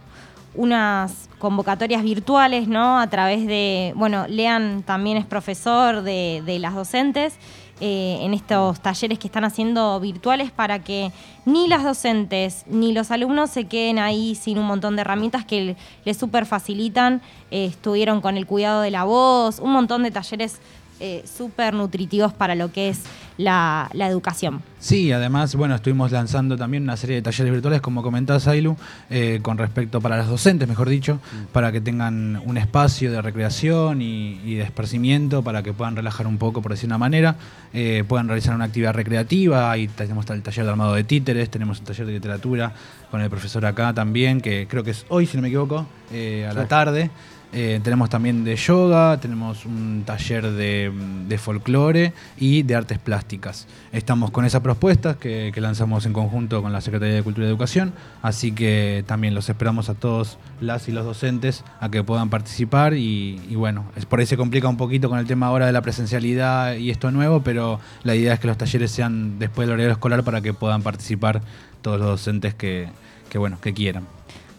unas 0.54 1.28
convocatorias 1.38 2.02
virtuales, 2.02 2.68
¿no? 2.68 2.98
A 2.98 3.06
través 3.08 3.46
de, 3.46 3.92
bueno, 3.96 4.26
Lean 4.28 4.82
también 4.82 5.16
es 5.16 5.26
profesor 5.26 6.02
de, 6.02 6.58
las 6.60 6.74
docentes 6.74 7.38
eh, 7.80 8.18
en 8.20 8.34
estos 8.34 8.80
talleres 8.80 9.18
que 9.18 9.26
están 9.26 9.44
haciendo 9.44 9.98
virtuales 10.00 10.50
para 10.50 10.80
que 10.80 11.12
ni 11.46 11.66
las 11.66 11.82
docentes 11.82 12.64
ni 12.66 12.92
los 12.92 13.10
alumnos 13.10 13.50
se 13.50 13.64
queden 13.64 13.98
ahí 13.98 14.34
sin 14.34 14.58
un 14.58 14.66
montón 14.66 14.96
de 14.96 15.02
herramientas 15.02 15.44
que 15.44 15.76
les 16.04 16.16
súper 16.16 16.44
facilitan. 16.44 17.22
Eh, 17.50 17.66
estuvieron 17.66 18.20
con 18.20 18.36
el 18.36 18.46
cuidado 18.46 18.82
de 18.82 18.90
la 18.90 19.04
voz, 19.04 19.60
un 19.60 19.72
montón 19.72 20.02
de 20.02 20.10
talleres 20.10 20.60
eh, 21.00 21.24
súper 21.24 21.74
nutritivos 21.74 22.32
para 22.32 22.54
lo 22.54 22.70
que 22.72 22.90
es 22.90 23.00
la, 23.38 23.90
la, 23.94 24.06
educación. 24.06 24.62
Sí, 24.78 25.10
además, 25.12 25.54
bueno, 25.54 25.74
estuvimos 25.74 26.12
lanzando 26.12 26.58
también 26.58 26.82
una 26.82 26.96
serie 26.96 27.16
de 27.16 27.22
talleres 27.22 27.52
virtuales, 27.52 27.80
como 27.80 28.02
comentaba 28.02 28.38
Ailu, 28.46 28.76
eh, 29.08 29.40
con 29.40 29.56
respecto 29.56 30.00
para 30.00 30.18
las 30.18 30.28
docentes, 30.28 30.68
mejor 30.68 30.90
dicho, 30.90 31.20
para 31.52 31.72
que 31.72 31.80
tengan 31.80 32.42
un 32.44 32.58
espacio 32.58 33.10
de 33.10 33.22
recreación 33.22 34.02
y, 34.02 34.40
y, 34.44 34.56
de 34.56 34.62
esparcimiento, 34.62 35.42
para 35.42 35.62
que 35.62 35.72
puedan 35.72 35.96
relajar 35.96 36.26
un 36.26 36.36
poco, 36.36 36.60
por 36.60 36.72
decir 36.72 36.86
una 36.86 36.98
manera, 36.98 37.36
eh, 37.72 38.04
puedan 38.06 38.28
realizar 38.28 38.54
una 38.54 38.64
actividad 38.64 38.92
recreativa. 38.92 39.70
Ahí 39.70 39.88
tenemos 39.88 40.28
el 40.28 40.42
taller 40.42 40.64
de 40.64 40.70
armado 40.70 40.94
de 40.94 41.04
títeres, 41.04 41.48
tenemos 41.50 41.78
el 41.78 41.84
taller 41.84 42.06
de 42.06 42.12
literatura 42.12 42.72
con 43.10 43.20
el 43.20 43.30
profesor 43.30 43.64
acá 43.66 43.92
también, 43.94 44.40
que 44.40 44.66
creo 44.68 44.84
que 44.84 44.90
es 44.90 45.06
hoy, 45.08 45.26
si 45.26 45.36
no 45.36 45.42
me 45.42 45.48
equivoco, 45.48 45.86
eh, 46.12 46.46
a 46.48 46.52
la 46.52 46.66
tarde. 46.66 47.10
Eh, 47.52 47.80
tenemos 47.82 48.08
también 48.08 48.44
de 48.44 48.54
yoga, 48.54 49.18
tenemos 49.18 49.66
un 49.66 50.04
taller 50.06 50.52
de, 50.52 51.38
folclore 51.38 52.12
y 52.38 52.62
de 52.62 52.76
artes 52.76 52.98
plásticas. 52.98 53.66
Estamos 53.92 54.30
con 54.30 54.44
esas 54.44 54.60
propuestas 54.60 55.16
que, 55.16 55.52
lanzamos 55.56 56.06
en 56.06 56.12
conjunto 56.12 56.62
con 56.62 56.72
la 56.72 56.80
Secretaría 56.80 57.16
de 57.16 57.22
Cultura 57.22 57.46
y 57.46 57.50
Educación, 57.50 57.92
así 58.22 58.52
que 58.52 59.04
también 59.06 59.34
los 59.34 59.48
esperamos 59.48 59.88
a 59.88 59.94
todos 59.94 60.38
las 60.60 60.88
y 60.88 60.92
los 60.92 61.04
docentes 61.04 61.64
a 61.80 61.90
que 61.90 62.04
puedan 62.04 62.30
participar 62.30 62.94
y, 62.94 63.40
bueno, 63.56 63.84
es 63.96 64.06
por 64.06 64.20
ahí 64.20 64.26
se 64.26 64.36
complica 64.36 64.68
un 64.68 64.76
poquito 64.76 65.08
con 65.08 65.18
el 65.18 65.26
tema 65.26 65.46
ahora 65.46 65.66
de 65.66 65.72
la 65.72 65.82
presencialidad 65.82 66.76
y 66.76 66.90
esto 66.90 67.10
nuevo, 67.10 67.42
pero 67.42 67.80
la 68.04 68.14
idea 68.14 68.34
es 68.34 68.40
que 68.40 68.46
los 68.46 68.58
talleres 68.58 68.90
sean 68.92 69.38
después 69.38 69.66
del 69.66 69.74
horario 69.74 69.92
escolar 69.92 70.22
para 70.22 70.40
que 70.40 70.54
puedan 70.54 70.82
participar 70.82 71.42
todos 71.82 71.98
los 71.98 72.08
docentes 72.08 72.54
que 72.54 72.88
bueno, 73.34 73.58
que 73.60 73.72
quieran 73.72 74.04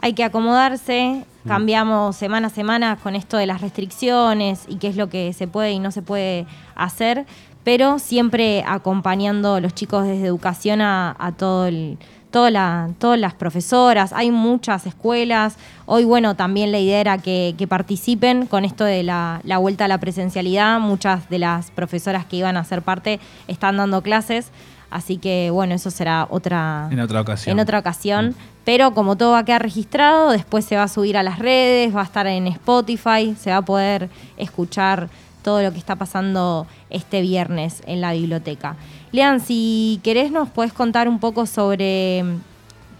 hay 0.01 0.13
que 0.13 0.23
acomodarse, 0.23 1.25
cambiamos 1.47 2.15
semana 2.15 2.47
a 2.47 2.49
semana 2.49 2.97
con 2.97 3.15
esto 3.15 3.37
de 3.37 3.45
las 3.45 3.61
restricciones 3.61 4.65
y 4.67 4.77
qué 4.77 4.87
es 4.87 4.95
lo 4.95 5.09
que 5.09 5.31
se 5.33 5.47
puede 5.47 5.71
y 5.71 5.79
no 5.79 5.91
se 5.91 6.01
puede 6.01 6.45
hacer, 6.75 7.25
pero 7.63 7.99
siempre 7.99 8.63
acompañando 8.67 9.55
a 9.55 9.61
los 9.61 9.73
chicos 9.73 10.05
desde 10.05 10.25
educación 10.25 10.81
a, 10.81 11.15
a 11.19 11.31
todo 11.31 11.67
el, 11.67 11.99
la, 12.33 12.89
todas 12.97 13.19
las 13.19 13.33
profesoras, 13.33 14.13
hay 14.13 14.31
muchas 14.31 14.87
escuelas. 14.87 15.57
Hoy, 15.85 16.05
bueno, 16.05 16.35
también 16.35 16.71
la 16.71 16.79
idea 16.79 16.99
era 16.99 17.17
que, 17.17 17.55
que 17.57 17.67
participen 17.67 18.47
con 18.47 18.65
esto 18.65 18.83
de 18.83 19.03
la, 19.03 19.41
la, 19.43 19.57
vuelta 19.57 19.85
a 19.85 19.87
la 19.87 19.99
presencialidad. 19.99 20.79
Muchas 20.79 21.29
de 21.29 21.39
las 21.39 21.71
profesoras 21.71 22.25
que 22.25 22.37
iban 22.37 22.57
a 22.57 22.63
ser 22.63 22.81
parte 22.81 23.19
están 23.47 23.77
dando 23.77 24.01
clases. 24.01 24.51
Así 24.89 25.17
que, 25.17 25.49
bueno, 25.51 25.73
eso 25.73 25.89
será 25.89 26.27
otra, 26.29 26.89
en 26.91 26.99
otra 26.99 27.21
ocasión. 27.21 27.53
En 27.53 27.59
otra 27.61 27.79
ocasión. 27.79 28.29
Mm. 28.29 28.35
Pero 28.63 28.93
como 28.93 29.15
todo 29.17 29.31
va 29.31 29.39
a 29.39 29.45
quedar 29.45 29.63
registrado, 29.63 30.29
después 30.29 30.65
se 30.65 30.75
va 30.75 30.83
a 30.83 30.87
subir 30.87 31.17
a 31.17 31.23
las 31.23 31.39
redes, 31.39 31.95
va 31.95 32.01
a 32.01 32.05
estar 32.05 32.27
en 32.27 32.47
Spotify, 32.47 33.35
se 33.39 33.49
va 33.49 33.57
a 33.57 33.61
poder 33.63 34.09
escuchar 34.37 35.09
todo 35.41 35.63
lo 35.63 35.71
que 35.71 35.79
está 35.79 35.95
pasando 35.95 36.67
este 36.91 37.21
viernes 37.21 37.81
en 37.87 38.01
la 38.01 38.13
biblioteca. 38.13 38.75
Lean, 39.11 39.39
si 39.39 39.99
querés 40.03 40.31
nos 40.31 40.49
podés 40.49 40.73
contar 40.73 41.09
un 41.09 41.19
poco 41.19 41.47
sobre 41.47 42.23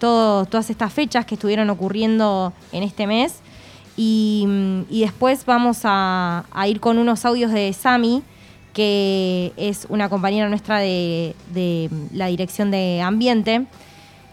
todo, 0.00 0.46
todas 0.46 0.68
estas 0.68 0.92
fechas 0.92 1.24
que 1.24 1.36
estuvieron 1.36 1.70
ocurriendo 1.70 2.52
en 2.72 2.82
este 2.82 3.06
mes 3.06 3.36
y, 3.96 4.46
y 4.90 5.02
después 5.02 5.44
vamos 5.46 5.82
a, 5.84 6.44
ir 6.66 6.80
con 6.80 6.98
unos 6.98 7.24
audios 7.24 7.52
de 7.52 7.72
Sami, 7.72 8.22
que 8.72 9.52
es 9.56 9.86
una 9.88 10.08
compañera 10.08 10.48
nuestra 10.48 10.78
de, 10.78 11.36
de 11.52 11.88
la 12.12 12.26
Dirección 12.26 12.72
de 12.72 13.00
Ambiente 13.00 13.66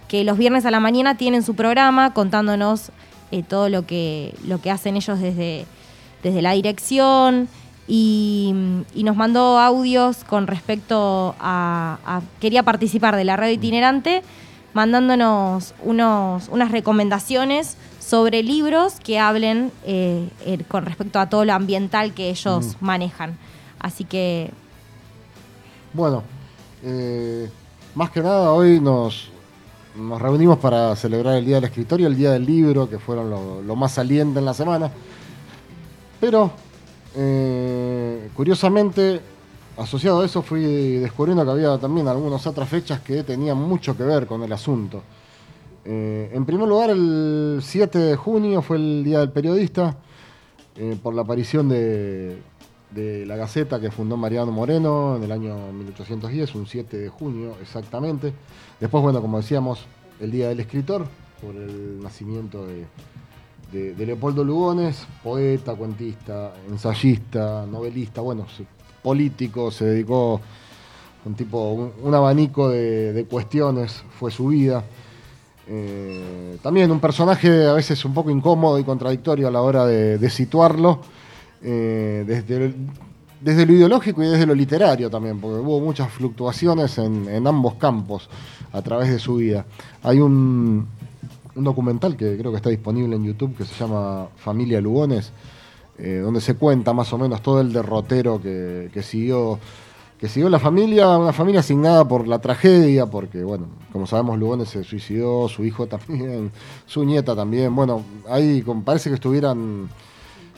que 0.10 0.26
los 0.26 0.38
viernes 0.38 0.66
a 0.66 0.72
la 0.72 0.82
mañana 0.82 1.16
tienen 1.16 1.44
su 1.44 1.56
programa 1.56 2.14
contándonos 2.14 2.92
eh, 3.32 3.44
todo 3.44 3.70
lo 3.70 3.86
que, 3.86 4.36
lo 4.46 4.60
que 4.60 4.72
hacen 4.72 4.98
ellos 4.98 5.22
desde, 5.22 5.66
desde 6.22 6.42
la 6.42 6.52
dirección 6.52 7.48
y, 7.88 8.54
y, 8.94 9.04
nos 9.04 9.16
mandó 9.16 9.58
audios 9.58 10.24
con 10.26 10.48
respecto 10.48 11.36
a, 11.40 11.98
a, 12.06 12.22
Quería 12.42 12.64
participar 12.64 13.16
de 13.16 13.24
la 13.24 13.36
radio 13.38 13.54
itinerante, 13.54 14.22
mandándonos 14.74 15.74
unos, 15.84 16.50
unas 16.50 16.72
recomendaciones 16.72 17.78
sobre 18.10 18.42
libros 18.42 19.00
que 19.00 19.20
hablen 19.20 19.72
eh, 19.86 20.30
eh, 20.46 20.64
con 20.68 20.84
respecto 20.86 21.20
a 21.20 21.30
todo 21.30 21.46
lo 21.46 21.54
ambiental 21.54 22.14
que 22.14 22.30
ellos 22.30 22.78
mm. 22.80 22.86
manejan. 22.86 23.38
Así 23.80 24.04
que... 24.04 24.52
Bueno, 25.94 26.24
eh, 26.84 27.50
más 27.94 28.10
que 28.10 28.22
nada 28.22 28.52
hoy 28.52 28.80
nos, 28.80 29.30
nos 30.00 30.22
reunimos 30.22 30.58
para 30.58 30.96
celebrar 30.96 31.36
el 31.36 31.46
Día 31.46 31.56
del 31.56 31.66
Escritor 31.66 32.02
y 32.02 32.06
el 32.06 32.16
Día 32.16 32.32
del 32.32 32.46
Libro, 32.46 32.90
que 32.90 33.00
fueron 33.00 33.30
lo, 33.30 33.62
lo 33.62 33.76
más 33.76 33.92
saliente 33.92 34.40
en 34.40 34.46
la 34.46 34.54
semana. 34.54 34.92
Pero, 36.20 36.52
eh, 37.16 38.30
curiosamente, 38.34 39.22
asociado 39.78 40.22
a 40.22 40.26
eso 40.26 40.42
fui 40.42 40.64
descubriendo 40.98 41.46
que 41.46 41.52
había 41.52 41.78
también 41.78 42.08
algunas 42.08 42.46
otras 42.46 42.68
fechas 42.68 43.00
que 43.00 43.24
tenían 43.24 43.58
mucho 43.58 43.96
que 43.96 44.04
ver 44.04 44.28
con 44.28 44.44
el 44.44 44.52
asunto. 44.52 45.02
Eh, 45.86 46.30
en 46.34 46.46
primer 46.46 46.68
lugar, 46.68 46.90
el 46.90 47.60
7 47.64 47.98
de 47.98 48.16
junio 48.16 48.62
fue 48.62 48.78
el 48.78 49.04
Día 49.04 49.20
del 49.20 49.32
Periodista, 49.32 49.98
eh, 50.76 50.98
por 51.02 51.14
la 51.14 51.22
aparición 51.22 51.70
de, 51.70 52.38
de 52.92 53.26
la 53.26 53.36
Gaceta 53.36 53.80
que 53.80 53.92
fundó 53.92 54.18
Mariano 54.18 54.52
Moreno 54.52 55.16
en 55.16 55.24
el 55.24 55.32
año 55.32 55.72
1810, 55.72 56.56
un 56.56 56.68
7 56.68 56.98
de 56.98 57.10
junio 57.10 57.56
exactamente. 57.62 58.34
Después, 58.80 59.04
bueno, 59.04 59.22
como 59.22 59.38
decíamos, 59.38 59.86
el 60.20 60.32
Día 60.32 60.50
del 60.50 60.60
Escritor, 60.60 61.06
por 61.42 61.56
el 61.56 62.02
nacimiento 62.02 62.66
de, 62.66 63.94
de, 63.94 64.06
Leopoldo 64.06 64.44
Lugones, 64.44 65.06
poeta, 65.24 65.76
cuentista, 65.76 66.54
ensayista, 66.70 67.66
novelista, 67.66 68.22
bueno, 68.22 68.48
político, 69.04 69.72
se 69.72 69.86
dedicó 69.86 70.42
un 71.26 71.36
tipo, 71.36 71.92
un, 72.02 72.14
abanico 72.14 72.70
de, 72.70 73.26
cuestiones, 73.30 74.04
fue 74.18 74.32
su 74.32 74.48
vida. 74.48 74.84
Eh, 75.72 76.58
también 76.64 76.90
un 76.90 77.00
personaje 77.00 77.68
a 77.68 77.74
veces 77.74 78.04
un 78.04 78.14
poco 78.16 78.32
incómodo 78.32 78.80
y 78.80 78.84
contradictorio 78.84 79.48
a 79.48 79.52
la 79.52 79.62
hora 79.62 79.86
de 79.86 80.30
situarlo 80.32 81.02
eh, 81.62 82.24
desde, 82.26 82.74
desde 83.42 83.66
lo 83.66 83.74
ideológico 83.74 84.24
y 84.24 84.28
desde 84.28 84.46
lo 84.46 84.56
literario 84.56 85.10
también, 85.10 85.40
porque 85.40 85.60
hubo 85.60 85.80
muchas 85.80 86.12
fluctuaciones 86.12 86.98
en, 86.98 87.28
en 87.30 87.48
ambos 87.48 87.76
campos. 87.76 88.30
a 88.72 88.82
través 88.82 89.10
de 89.10 89.20
su 89.20 89.38
vida. 89.38 89.66
Hay 90.04 90.20
un, 90.20 90.88
un 91.56 91.64
documental 91.64 92.16
que 92.16 92.38
creo 92.38 92.52
que 92.52 92.58
está 92.58 92.70
disponible 92.70 93.16
en 93.16 93.24
YouTube 93.24 93.56
que 93.56 93.66
se 93.66 93.76
llama 93.76 94.28
Familia 94.38 94.82
Lugones, 94.82 95.32
eh, 95.98 96.22
donde 96.24 96.42
se 96.42 96.56
cuenta 96.56 96.94
más 96.94 97.12
o 97.14 97.18
menos 97.18 97.42
todo 97.42 97.62
el 97.62 97.74
derrotero 97.74 98.42
que, 98.42 98.90
siguió 99.04 99.60
que 100.18 100.28
siguió 100.28 100.50
la 100.50 100.60
familia, 100.60 101.18
una 101.18 101.34
familia 101.34 101.62
asignada 101.62 102.06
por 102.06 102.28
la 102.28 102.40
tragedia, 102.40 103.06
porque, 103.06 103.44
bueno, 103.44 103.68
como 103.92 104.06
sabemos, 104.06 104.38
Lugones 104.38 104.70
se 104.70 104.84
suicidó, 104.84 105.48
su 105.48 105.64
hijo 105.64 105.88
también, 105.96 106.52
su 106.86 107.04
nieta 107.06 107.36
también. 107.36 107.74
Bueno, 107.76 108.04
ahí 108.30 108.64
parece 108.84 109.10
que 109.10 109.16
estuvieran 109.16 109.90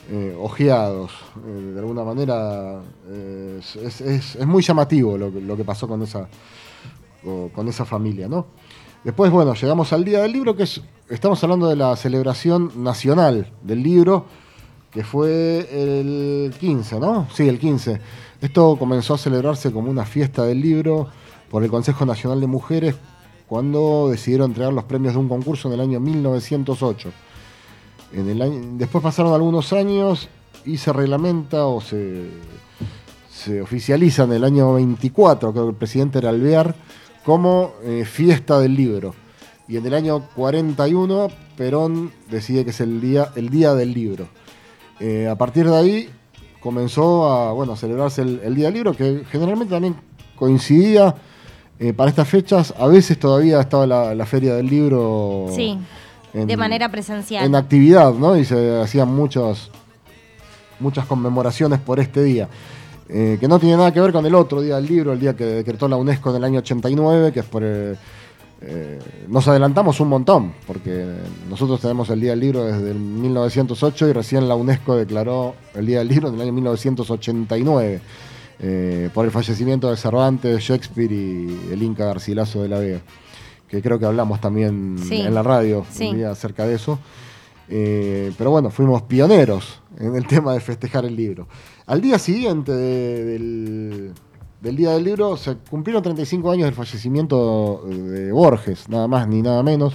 eh, 0.09 0.35
ojeados. 0.39 1.11
eh, 1.47 1.71
de 1.73 1.79
alguna 1.79 2.03
manera, 2.03 2.81
eh, 3.07 3.59
es, 3.83 4.01
es- 4.01 4.45
muy 4.47 4.61
llamativo 4.63 5.17
lo, 5.17 5.31
que- 5.31 5.41
lo 5.41 5.55
que 5.55 5.63
pasó 5.63 5.87
con 5.87 6.01
esa, 6.01 6.27
con 7.53 7.67
esa 7.67 7.85
familia, 7.85 8.27
¿no? 8.27 8.47
Después, 9.03 9.31
bueno, 9.31 9.53
llegamos 9.53 9.93
al 9.93 10.03
Día 10.05 10.21
del 10.21 10.31
Libro, 10.31 10.55
que 10.55 10.63
es, 10.63 10.81
estamos 11.09 11.43
hablando 11.43 11.67
de 11.67 11.75
la 11.75 11.95
celebración 11.95 12.71
nacional 12.83 13.51
del 13.63 13.81
libro, 13.83 14.25
que 14.91 15.03
fue 15.03 15.67
el 15.71 16.53
15, 16.59 16.99
¿no? 16.99 17.27
Sí, 17.33 17.47
el 17.47 17.57
15. 17.59 17.99
Esto 18.41 18.75
comenzó 18.77 19.13
a 19.13 19.17
celebrarse 19.17 19.71
como 19.71 19.89
una 19.89 20.05
fiesta 20.05 20.43
del 20.45 20.61
libro 20.61 21.07
por 21.49 21.63
el 21.63 21.69
Consejo 21.71 22.05
Nacional 22.05 22.41
de 22.41 22.47
Mujeres 22.47 22.95
cuando 23.47 24.09
decidieron 24.09 24.51
entregar 24.51 24.73
los 24.73 24.83
premios 24.85 25.13
de 25.13 25.19
un 25.19 25.29
concurso 25.29 25.67
en 25.67 25.75
el 25.75 25.81
año 25.81 25.99
1908. 25.99 27.09
Después 28.13 29.03
pasaron 29.03 29.33
algunos 29.33 29.71
años 29.73 30.27
y 30.65 30.77
se 30.77 30.91
reglamenta 30.91 31.65
o 31.65 31.79
se, 31.79 32.29
se 33.31 33.61
oficializa 33.61 34.23
en 34.23 34.33
el 34.33 34.43
año 34.43 34.73
24, 34.73 35.51
creo 35.51 35.63
que 35.65 35.69
el 35.69 35.75
presidente 35.75 36.19
era 36.19 36.29
Alvear, 36.29 36.75
como 37.23 37.73
eh, 37.83 38.05
fiesta 38.05 38.59
del 38.59 38.75
libro. 38.75 39.15
Y 39.67 39.77
en 39.77 39.85
el 39.85 39.93
año 39.93 40.27
41 40.35 41.29
Perón 41.55 42.11
decide 42.29 42.65
que 42.65 42.71
es 42.71 42.81
el 42.81 42.99
día, 42.99 43.29
el 43.35 43.49
día 43.49 43.73
del 43.73 43.93
libro. 43.93 44.27
Eh, 44.99 45.27
a 45.27 45.35
partir 45.35 45.67
de 45.67 45.75
ahí 45.75 46.09
comenzó 46.59 47.31
a 47.31 47.53
bueno, 47.53 47.73
a 47.73 47.77
celebrarse 47.77 48.21
el, 48.21 48.55
Día 48.55 48.65
del 48.65 48.75
Libro, 48.75 48.93
que 48.93 49.23
generalmente 49.31 49.73
también 49.73 49.95
coincidía 50.35 51.15
eh, 51.79 51.93
para 51.93 52.09
estas 52.09 52.27
fechas. 52.27 52.73
A 52.77 52.87
veces 52.87 53.17
todavía 53.17 53.61
estaba 53.61 53.87
la 53.87 54.25
Feria 54.25 54.53
del 54.53 54.67
Libro 54.67 55.47
Sí, 55.55 55.79
en- 56.33 56.47
de 56.47 56.57
manera 56.57 56.89
presencial. 56.89 57.45
en 57.45 57.55
actividad, 57.55 58.13
¿no? 58.13 58.37
Y 58.37 58.45
se 58.45 58.79
hacían 58.81 59.13
muchos, 59.13 59.69
muchas 60.79 61.05
conmemoraciones 61.05 61.79
por 61.79 61.99
este 61.99 62.23
día. 62.23 62.47
Eh, 63.09 63.37
que 63.39 63.47
no 63.47 63.59
tiene 63.59 63.75
nada 63.75 63.91
que 63.91 63.99
ver 63.99 64.13
con 64.13 64.25
el 64.25 64.33
otro 64.35 64.61
día 64.61 64.75
del 64.77 64.85
libro, 64.85 65.11
el 65.11 65.19
día 65.19 65.35
que 65.35 65.43
decretó 65.45 65.87
la 65.89 65.97
UNESCO 65.97 66.29
en 66.29 66.35
el 66.37 66.43
año 66.45 66.59
89, 66.59 67.33
que 67.33 67.41
es 67.41 67.45
por... 67.45 67.61
eh, 67.63 67.97
nos 69.27 69.47
adelantamos 69.47 69.99
un 69.99 70.07
montón, 70.07 70.53
porque 70.67 71.05
nosotros 71.49 71.81
tenemos 71.81 72.09
el 72.11 72.21
Día 72.21 72.29
del 72.31 72.39
Libro 72.39 72.63
desde 72.63 72.91
el 72.91 72.99
1908 72.99 74.07
y 74.07 74.13
recién 74.13 74.47
la 74.47 74.55
UNESCO 74.55 74.95
declaró 74.95 75.55
el 75.73 75.87
Día 75.87 75.97
del 75.99 76.07
Libro 76.09 76.29
en 76.29 76.35
el 76.35 76.41
año 76.41 76.53
1989, 76.53 77.99
eh, 78.59 79.09
por 79.13 79.25
el 79.25 79.31
fallecimiento 79.31 79.89
de 79.89 79.97
Cervantes, 79.97 80.61
Shakespeare 80.61 81.11
y 81.11 81.59
el 81.71 81.81
Inca 81.83 82.05
Garcilaso 82.05 82.61
de 82.61 82.69
la 82.69 82.77
Vega, 82.79 82.99
que 83.71 83.81
creo 83.81 83.97
que 83.97 84.05
hablamos 84.05 84.39
también 84.41 84.97
Sí. 84.99 85.21
en 85.21 85.33
la 85.33 85.41
radio 85.41 85.83
Sí. 85.89 86.09
un 86.09 86.17
día 86.17 86.29
acerca 86.31 86.67
de 86.67 86.75
eso. 86.75 86.99
Eh, 87.69 88.33
pero 88.37 88.51
bueno, 88.51 88.69
fuimos 88.69 89.01
pioneros 89.03 89.81
en 89.97 90.13
el 90.15 90.27
tema 90.27 90.53
de 90.53 90.59
festejar 90.59 91.05
el 91.05 91.15
libro. 91.15 91.47
Al 91.87 92.01
día 92.01 92.19
siguiente 92.19 92.71
de- 92.73 93.23
del, 93.23 94.11
del 94.61 94.75
Día 94.75 94.91
del 94.91 95.05
Libro 95.05 95.37
se 95.37 95.55
cumplieron 95.69 96.03
35 96.03 96.51
años 96.51 96.65
del 96.65 96.73
fallecimiento 96.75 97.83
de 97.87 98.31
Borges, 98.33 98.89
nada 98.89 99.07
más 99.07 99.27
ni 99.27 99.41
nada 99.41 99.63
menos. 99.63 99.93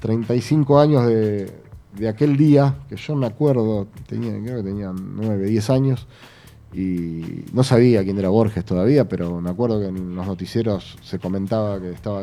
35 0.00 0.78
años 0.80 1.06
de, 1.06 1.52
de 1.96 2.08
aquel 2.08 2.36
día, 2.36 2.76
que 2.88 2.96
yo 2.96 3.14
me 3.16 3.26
acuerdo, 3.26 3.86
tenía, 4.06 4.32
creo 4.42 4.58
que 4.58 4.70
tenía 4.70 4.92
9, 4.94 5.44
10 5.46 5.70
años, 5.70 6.06
y 6.72 7.44
no 7.52 7.62
sabía 7.62 8.02
quién 8.02 8.18
era 8.18 8.30
Borges 8.30 8.64
todavía, 8.64 9.06
pero 9.06 9.40
me 9.40 9.50
acuerdo 9.50 9.78
que 9.80 9.86
en 9.88 10.14
los 10.14 10.26
noticieros 10.26 10.96
se 11.02 11.18
comentaba 11.18 11.78
que 11.80 11.90
estaba, 11.90 12.22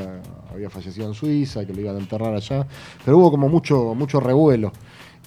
había 0.51 0.69
fallecido 0.69 1.07
en 1.07 1.13
Suiza, 1.13 1.65
que 1.65 1.73
lo 1.73 1.81
iban 1.81 1.95
a 1.95 1.99
enterrar 1.99 2.33
allá, 2.33 2.65
pero 3.05 3.17
hubo 3.17 3.29
como 3.31 3.47
mucho, 3.47 3.93
mucho 3.93 4.19
revuelo. 4.19 4.71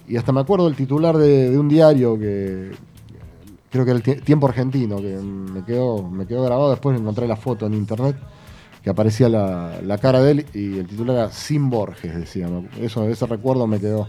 Y 0.08 0.16
hasta 0.16 0.32
me 0.32 0.40
acuerdo 0.40 0.66
del 0.66 0.74
titular 0.74 1.16
de, 1.16 1.56
un 1.56 1.68
diario 1.68 2.18
que 2.18 2.72
creo 3.70 3.84
que 3.84 3.90
era 3.92 3.98
el 3.98 4.02
Tie- 4.04 4.22
Tiempo 4.24 4.48
Argentino, 4.48 4.96
que 4.96 5.16
me 5.16 5.64
quedó, 5.64 6.02
me 6.02 6.26
quedó 6.26 6.42
grabado, 6.44 6.70
después 6.70 6.98
encontré 6.98 7.28
la 7.28 7.36
foto 7.36 7.66
en 7.66 7.74
internet, 7.74 8.16
que 8.82 8.90
aparecía 8.90 9.28
la, 9.28 9.80
la 9.82 9.98
cara 9.98 10.20
de 10.20 10.32
él 10.32 10.46
y 10.52 10.78
el 10.78 10.86
titular 10.88 11.16
era 11.16 11.30
Sin 11.30 11.70
Borges, 11.70 12.16
decía. 12.16 12.48
Eso, 12.80 13.08
ese 13.08 13.26
recuerdo 13.26 13.68
me 13.68 13.78
quedó, 13.78 14.08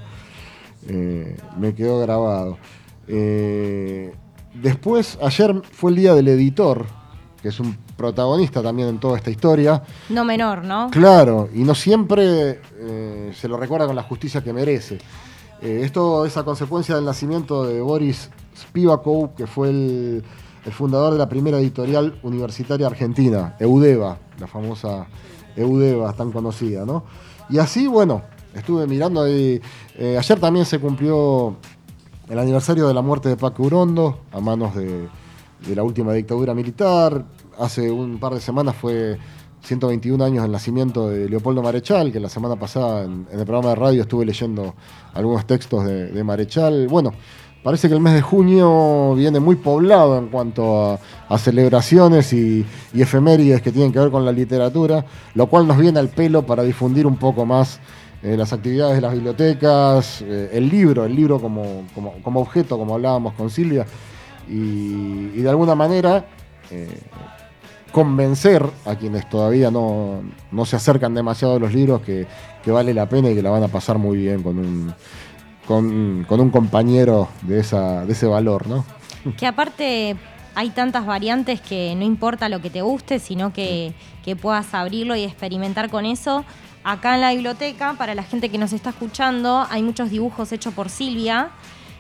eh, 0.88 1.38
me 1.60 1.76
quedó 1.76 2.00
grabado. 2.00 2.58
Eh, 3.08 4.12
después, 4.54 5.18
ayer 5.22 5.62
fue 5.72 5.92
el 5.92 5.98
día 5.98 6.14
del 6.14 6.28
editor, 6.28 6.86
que 7.42 7.50
es 7.50 7.60
un 7.60 7.78
protagonista 7.98 8.62
también 8.62 8.88
en 8.88 9.00
toda 9.00 9.18
esta 9.18 9.30
historia. 9.30 9.84
No 10.10 10.24
menor, 10.26 10.64
¿no? 10.64 10.90
Claro, 10.92 11.50
y 11.54 11.60
no 11.64 11.76
siempre 11.76 12.62
eh, 12.78 13.32
se 13.36 13.48
lo 13.48 13.58
recuerda 13.58 13.86
con 13.86 13.96
la 13.96 14.04
justicia 14.04 14.44
que 14.44 14.54
merece. 14.54 15.00
Eh, 15.62 15.82
esto 15.84 16.26
es 16.26 16.36
a 16.38 16.44
consecuencia 16.44 16.96
del 16.96 17.06
nacimiento 17.06 17.66
de 17.66 17.82
Boris 17.82 18.30
Spivakov, 18.58 19.36
que 19.36 19.48
fue 19.48 19.70
el, 19.70 20.24
el 20.66 20.72
fundador 20.72 21.14
de 21.14 21.20
la 21.20 21.30
primera 21.30 21.60
editorial 21.60 22.20
universitaria 22.24 22.88
argentina, 22.88 23.56
Eudeva, 23.60 24.18
la 24.40 24.48
famosa 24.48 25.08
Eudeva 25.56 26.14
tan 26.14 26.32
conocida, 26.32 26.86
¿no? 26.86 27.04
Y 27.50 27.60
así, 27.60 27.88
bueno, 27.88 28.24
estuve 28.54 28.88
mirando 28.88 29.24
ahí. 29.24 29.62
eh, 29.96 30.18
ayer 30.18 30.40
también 30.40 30.66
se 30.66 30.80
cumplió 30.80 31.58
el 32.34 32.40
aniversario 32.40 32.88
de 32.88 32.96
la 32.96 33.04
muerte 33.04 33.30
de 33.30 33.38
Paco 33.38 33.62
Urondo 33.62 34.22
a 34.32 34.40
manos 34.40 34.74
de, 34.76 35.08
la 35.76 35.84
última 35.84 36.14
dictadura 36.14 36.56
militar. 36.56 37.24
Hace 37.60 37.92
un 37.92 38.18
par 38.18 38.34
de 38.34 38.42
semanas 38.42 38.76
fue 38.76 39.20
121 39.62 40.24
años 40.24 40.42
del 40.42 40.52
nacimiento 40.52 41.10
de 41.10 41.30
Leopoldo 41.30 41.62
Marechal, 41.62 42.12
que 42.12 42.20
la 42.20 42.30
semana 42.30 42.56
pasada 42.56 43.04
en, 43.04 43.28
el 43.32 43.46
programa 43.46 43.70
de 43.70 43.76
radio 43.76 44.02
estuve 44.02 44.26
leyendo 44.26 44.74
algunos 45.14 45.46
textos 45.46 45.86
de, 45.86 46.24
Marechal. 46.24 46.88
Bueno, 46.88 47.14
parece 47.64 47.88
que 47.88 47.94
el 47.94 48.02
mes 48.02 48.16
de 48.16 48.24
junio 48.24 49.14
viene 49.14 49.40
muy 49.40 49.56
poblado 49.56 50.18
en 50.18 50.30
cuanto 50.30 51.00
a, 51.30 51.38
celebraciones 51.38 52.34
y 52.34 52.66
efemérides 52.96 53.62
que 53.62 53.72
tienen 53.72 53.92
que 53.92 54.00
ver 54.00 54.10
con 54.10 54.26
la 54.26 54.32
literatura, 54.32 55.06
lo 55.36 55.46
cual 55.46 55.68
nos 55.68 55.78
viene 55.78 56.00
al 56.00 56.10
pelo 56.10 56.48
para 56.48 56.64
difundir 56.64 57.06
un 57.06 57.18
poco 57.18 57.46
más 57.46 57.80
eh, 58.24 58.38
las 58.38 58.54
actividades 58.54 58.96
de 58.96 59.02
las 59.02 59.14
bibliotecas, 59.14 60.22
eh, 60.22 60.50
el 60.54 60.70
libro, 60.70 61.04
el 61.04 61.14
libro 61.14 61.40
como, 61.40 61.84
como, 62.24 62.40
objeto, 62.40 62.78
como 62.78 62.96
hablábamos 62.96 63.34
con 63.34 63.50
Silvia, 63.50 63.86
y, 64.48 65.32
y 65.34 65.42
de 65.42 65.50
alguna 65.50 65.76
manera 65.76 66.26
eh, 66.72 66.88
convencer 67.92 68.66
a 68.86 68.96
quienes 68.96 69.30
todavía 69.30 69.70
no, 69.70 70.24
no 70.52 70.66
se 70.66 70.76
acercan 70.76 71.14
demasiado 71.14 71.58
a 71.58 71.60
los 71.60 71.74
libros 71.74 72.02
que, 72.02 72.26
que 72.64 72.72
vale 72.72 72.94
la 72.94 73.08
pena 73.08 73.30
y 73.30 73.36
que 73.36 73.42
la 73.42 73.52
van 73.52 73.64
a 73.64 73.68
pasar 73.68 73.98
muy 73.98 74.18
bien 74.18 74.42
con 74.42 74.58
un, 74.58 74.94
con, 75.68 76.24
con 76.24 76.40
un 76.40 76.50
compañero 76.50 77.28
de, 77.42 77.60
esa, 77.60 78.06
de 78.06 78.14
ese 78.14 78.26
valor, 78.26 78.68
¿no? 78.68 78.86
Que 79.38 79.46
aparte 79.46 80.16
hay 80.56 80.70
tantas 80.70 81.06
variantes 81.06 81.62
que 81.62 81.94
no 81.96 82.04
importa 82.04 82.50
lo 82.50 82.62
que 82.62 82.70
te 82.70 82.82
guste, 82.82 83.20
sino 83.20 83.52
que, 83.54 83.94
que 84.24 84.36
puedas 84.36 84.74
abrirlo 84.74 85.16
y 85.16 85.24
experimentar 85.24 85.90
con 85.90 86.06
eso. 86.06 86.46
Acá 86.84 87.16
en 87.16 87.22
la 87.22 87.32
biblioteca, 87.32 87.94
para 87.98 88.14
la 88.14 88.24
gente 88.24 88.50
que 88.50 88.58
nos 88.58 88.74
está 88.74 88.90
escuchando, 88.92 89.66
hay 89.70 89.82
muchos 89.84 90.10
dibujos 90.10 90.52
hechos 90.52 90.74
por 90.74 90.90
Silvia. 90.90 91.50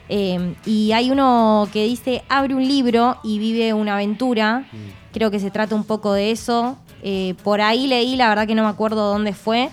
eh, 0.10 0.56
y 0.66 0.92
hay 0.92 1.10
uno 1.12 1.68
que 1.72 1.86
dice, 1.86 2.24
abre 2.28 2.54
un 2.56 2.68
libro 2.68 3.18
y 3.24 3.40
vive 3.40 3.74
una 3.74 3.94
aventura. 3.96 4.66
Creo 5.14 5.32
que 5.32 5.40
se 5.40 5.50
trata 5.52 5.74
un 5.76 5.86
poco 5.86 6.12
de 6.14 6.32
eso. 6.32 6.78
Eh, 7.02 7.36
por 7.44 7.62
ahí 7.62 7.88
leí, 7.88 8.16
la 8.18 8.28
verdad 8.30 8.46
que 8.46 8.56
no 8.56 8.64
me 8.64 8.70
acuerdo 8.70 9.10
dónde 9.12 9.34
fue, 9.34 9.70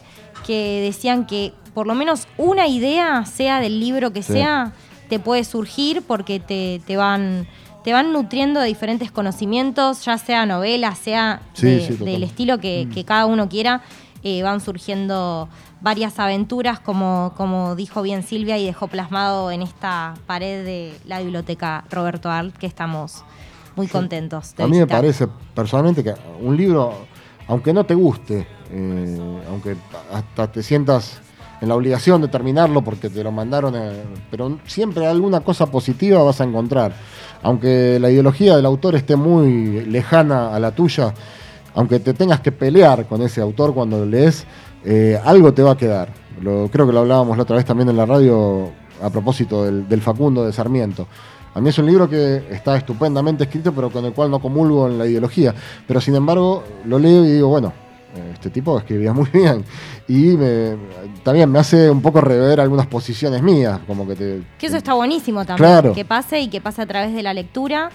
que 0.47 0.81
decían 0.83 1.27
que 1.27 1.53
por 1.75 1.87
lo 1.87 1.95
menos 1.95 2.27
una 2.37 2.67
idea, 2.69 3.25
sea 3.27 3.61
del 3.61 3.81
libro 3.81 4.13
que 4.13 4.23
Sí. 4.23 4.33
sea, 4.35 4.73
te 5.09 5.19
puede 5.19 5.43
surgir 5.45 6.03
porque 6.03 6.39
te, 6.41 6.81
te 6.87 6.97
van 6.97 7.47
te 7.83 7.93
van 7.93 8.13
nutriendo 8.13 8.61
de 8.61 8.67
diferentes 8.67 9.11
conocimientos, 9.11 10.05
ya 10.05 10.19
sea 10.19 10.47
novela, 10.47 10.95
sea 10.95 11.41
Sí, 11.55 11.67
de- 11.67 11.81
sí, 11.81 11.93
total. 11.95 12.07
del 12.07 12.23
estilo 12.25 12.59
que, 12.59 12.89
que 12.93 13.05
cada 13.05 13.27
uno 13.27 13.49
quiera, 13.49 13.83
eh, 14.23 14.43
van 14.43 14.61
surgiendo 14.61 15.49
varias 15.81 16.19
aventuras, 16.19 16.79
como, 16.79 17.33
como 17.37 17.75
dijo 17.75 18.03
bien 18.03 18.23
Silvia 18.23 18.59
y 18.59 18.67
dejó 18.67 18.89
plasmado 18.89 19.51
en 19.51 19.63
esta 19.63 20.15
pared 20.27 20.65
de 20.65 20.95
la 21.07 21.21
biblioteca 21.21 21.85
Roberto 21.91 22.29
Art, 22.31 22.55
que 22.57 22.67
estamos 22.67 23.25
muy 23.77 23.87
contentos 23.87 24.55
de 24.57 24.65
A 24.65 24.67
mí 24.67 24.79
me 24.79 24.87
parece 24.87 25.27
personalmente 25.55 26.05
que 26.05 26.15
un 26.41 26.55
libro, 26.57 27.07
aunque 27.49 27.73
no 27.73 27.85
te 27.87 27.95
guste, 27.95 28.47
eh, 28.71 29.43
aunque 29.49 29.77
hasta 30.13 30.53
te 30.53 30.63
sientas 30.63 31.21
en 31.61 31.69
la 31.69 31.75
obligación 31.75 32.23
de 32.23 32.29
terminarlo 32.29 32.83
porque 32.83 33.11
te 33.11 33.23
lo 33.23 33.33
mandaron, 33.33 33.75
pero 34.31 34.59
siempre 34.67 35.07
alguna 35.07 35.41
cosa 35.41 35.67
positiva 35.67 36.23
vas 36.23 36.41
a 36.41 36.45
encontrar. 36.45 36.93
Aunque 37.43 37.99
la 38.01 38.11
ideología 38.11 38.57
del 38.57 38.67
autor 38.67 38.95
esté 38.95 39.17
muy 39.17 39.85
lejana 39.85 40.55
a 40.55 40.61
la 40.61 40.73
tuya, 40.73 41.15
aunque 41.75 42.01
te 42.01 42.15
tengas 42.15 42.41
que 42.41 42.53
pelear 42.53 43.07
con 43.07 43.23
ese 43.23 43.41
autor 43.41 43.75
cuando 43.75 43.99
lo 43.99 44.07
lees, 44.07 44.47
eh, 44.85 45.21
algo 45.25 45.53
te 45.53 45.63
va 45.63 45.73
a 45.73 45.77
quedar. 45.77 46.09
Lo, 46.41 46.69
creo 46.71 46.87
que 46.87 46.93
lo 46.93 47.01
hablábamos 47.01 47.37
la 47.37 47.43
otra 47.43 47.57
vez 47.57 47.65
también 47.65 47.89
en 47.89 47.97
la 47.97 48.07
radio 48.07 48.71
a 49.03 49.11
propósito 49.11 49.65
del 49.65 50.01
Facundo 50.01 50.45
de 50.45 50.53
Sarmiento. 50.53 51.07
A 51.53 51.61
mí 51.61 51.69
es 51.69 51.79
un 51.79 51.87
libro 51.87 52.09
que 52.09 52.45
está 52.51 52.77
estupendamente 52.77 53.45
escrito, 53.45 53.73
pero 53.73 53.91
con 53.91 54.05
el 54.05 54.13
cual 54.13 54.31
no 54.31 54.41
comulgo 54.41 54.87
en 54.87 54.99
la 54.99 55.07
ideología. 55.07 55.55
Pero 55.87 56.01
sin 56.01 56.15
embargo, 56.15 56.63
lo 56.85 56.99
leo 56.99 57.25
y 57.25 57.33
digo, 57.33 57.49
bueno, 57.49 57.73
este 58.35 58.51
tipo 58.51 58.79
escribía 58.79 59.13
muy 59.13 59.29
bien. 59.33 59.65
Y 60.09 60.37
me- 60.37 60.77
también 61.23 61.51
me 61.51 61.59
hace 61.59 61.91
un 61.91 62.03
poco 62.03 62.21
rever 62.21 62.61
algunas 62.61 62.87
posiciones 62.87 63.43
mías, 63.43 63.81
como 63.87 64.07
que 64.07 64.15
te... 64.17 64.43
Que 64.59 64.67
eso 64.67 64.77
está 64.77 64.95
buenísimo 64.95 65.45
también, 65.45 65.69
Claro. 65.69 65.93
que 65.95 66.05
pase 66.05 66.41
y 66.41 66.49
que 66.49 66.61
pase 66.61 66.83
a 66.83 66.87
través 66.87 67.15
de 67.15 67.23
la 67.23 67.35
lectura. 67.35 67.91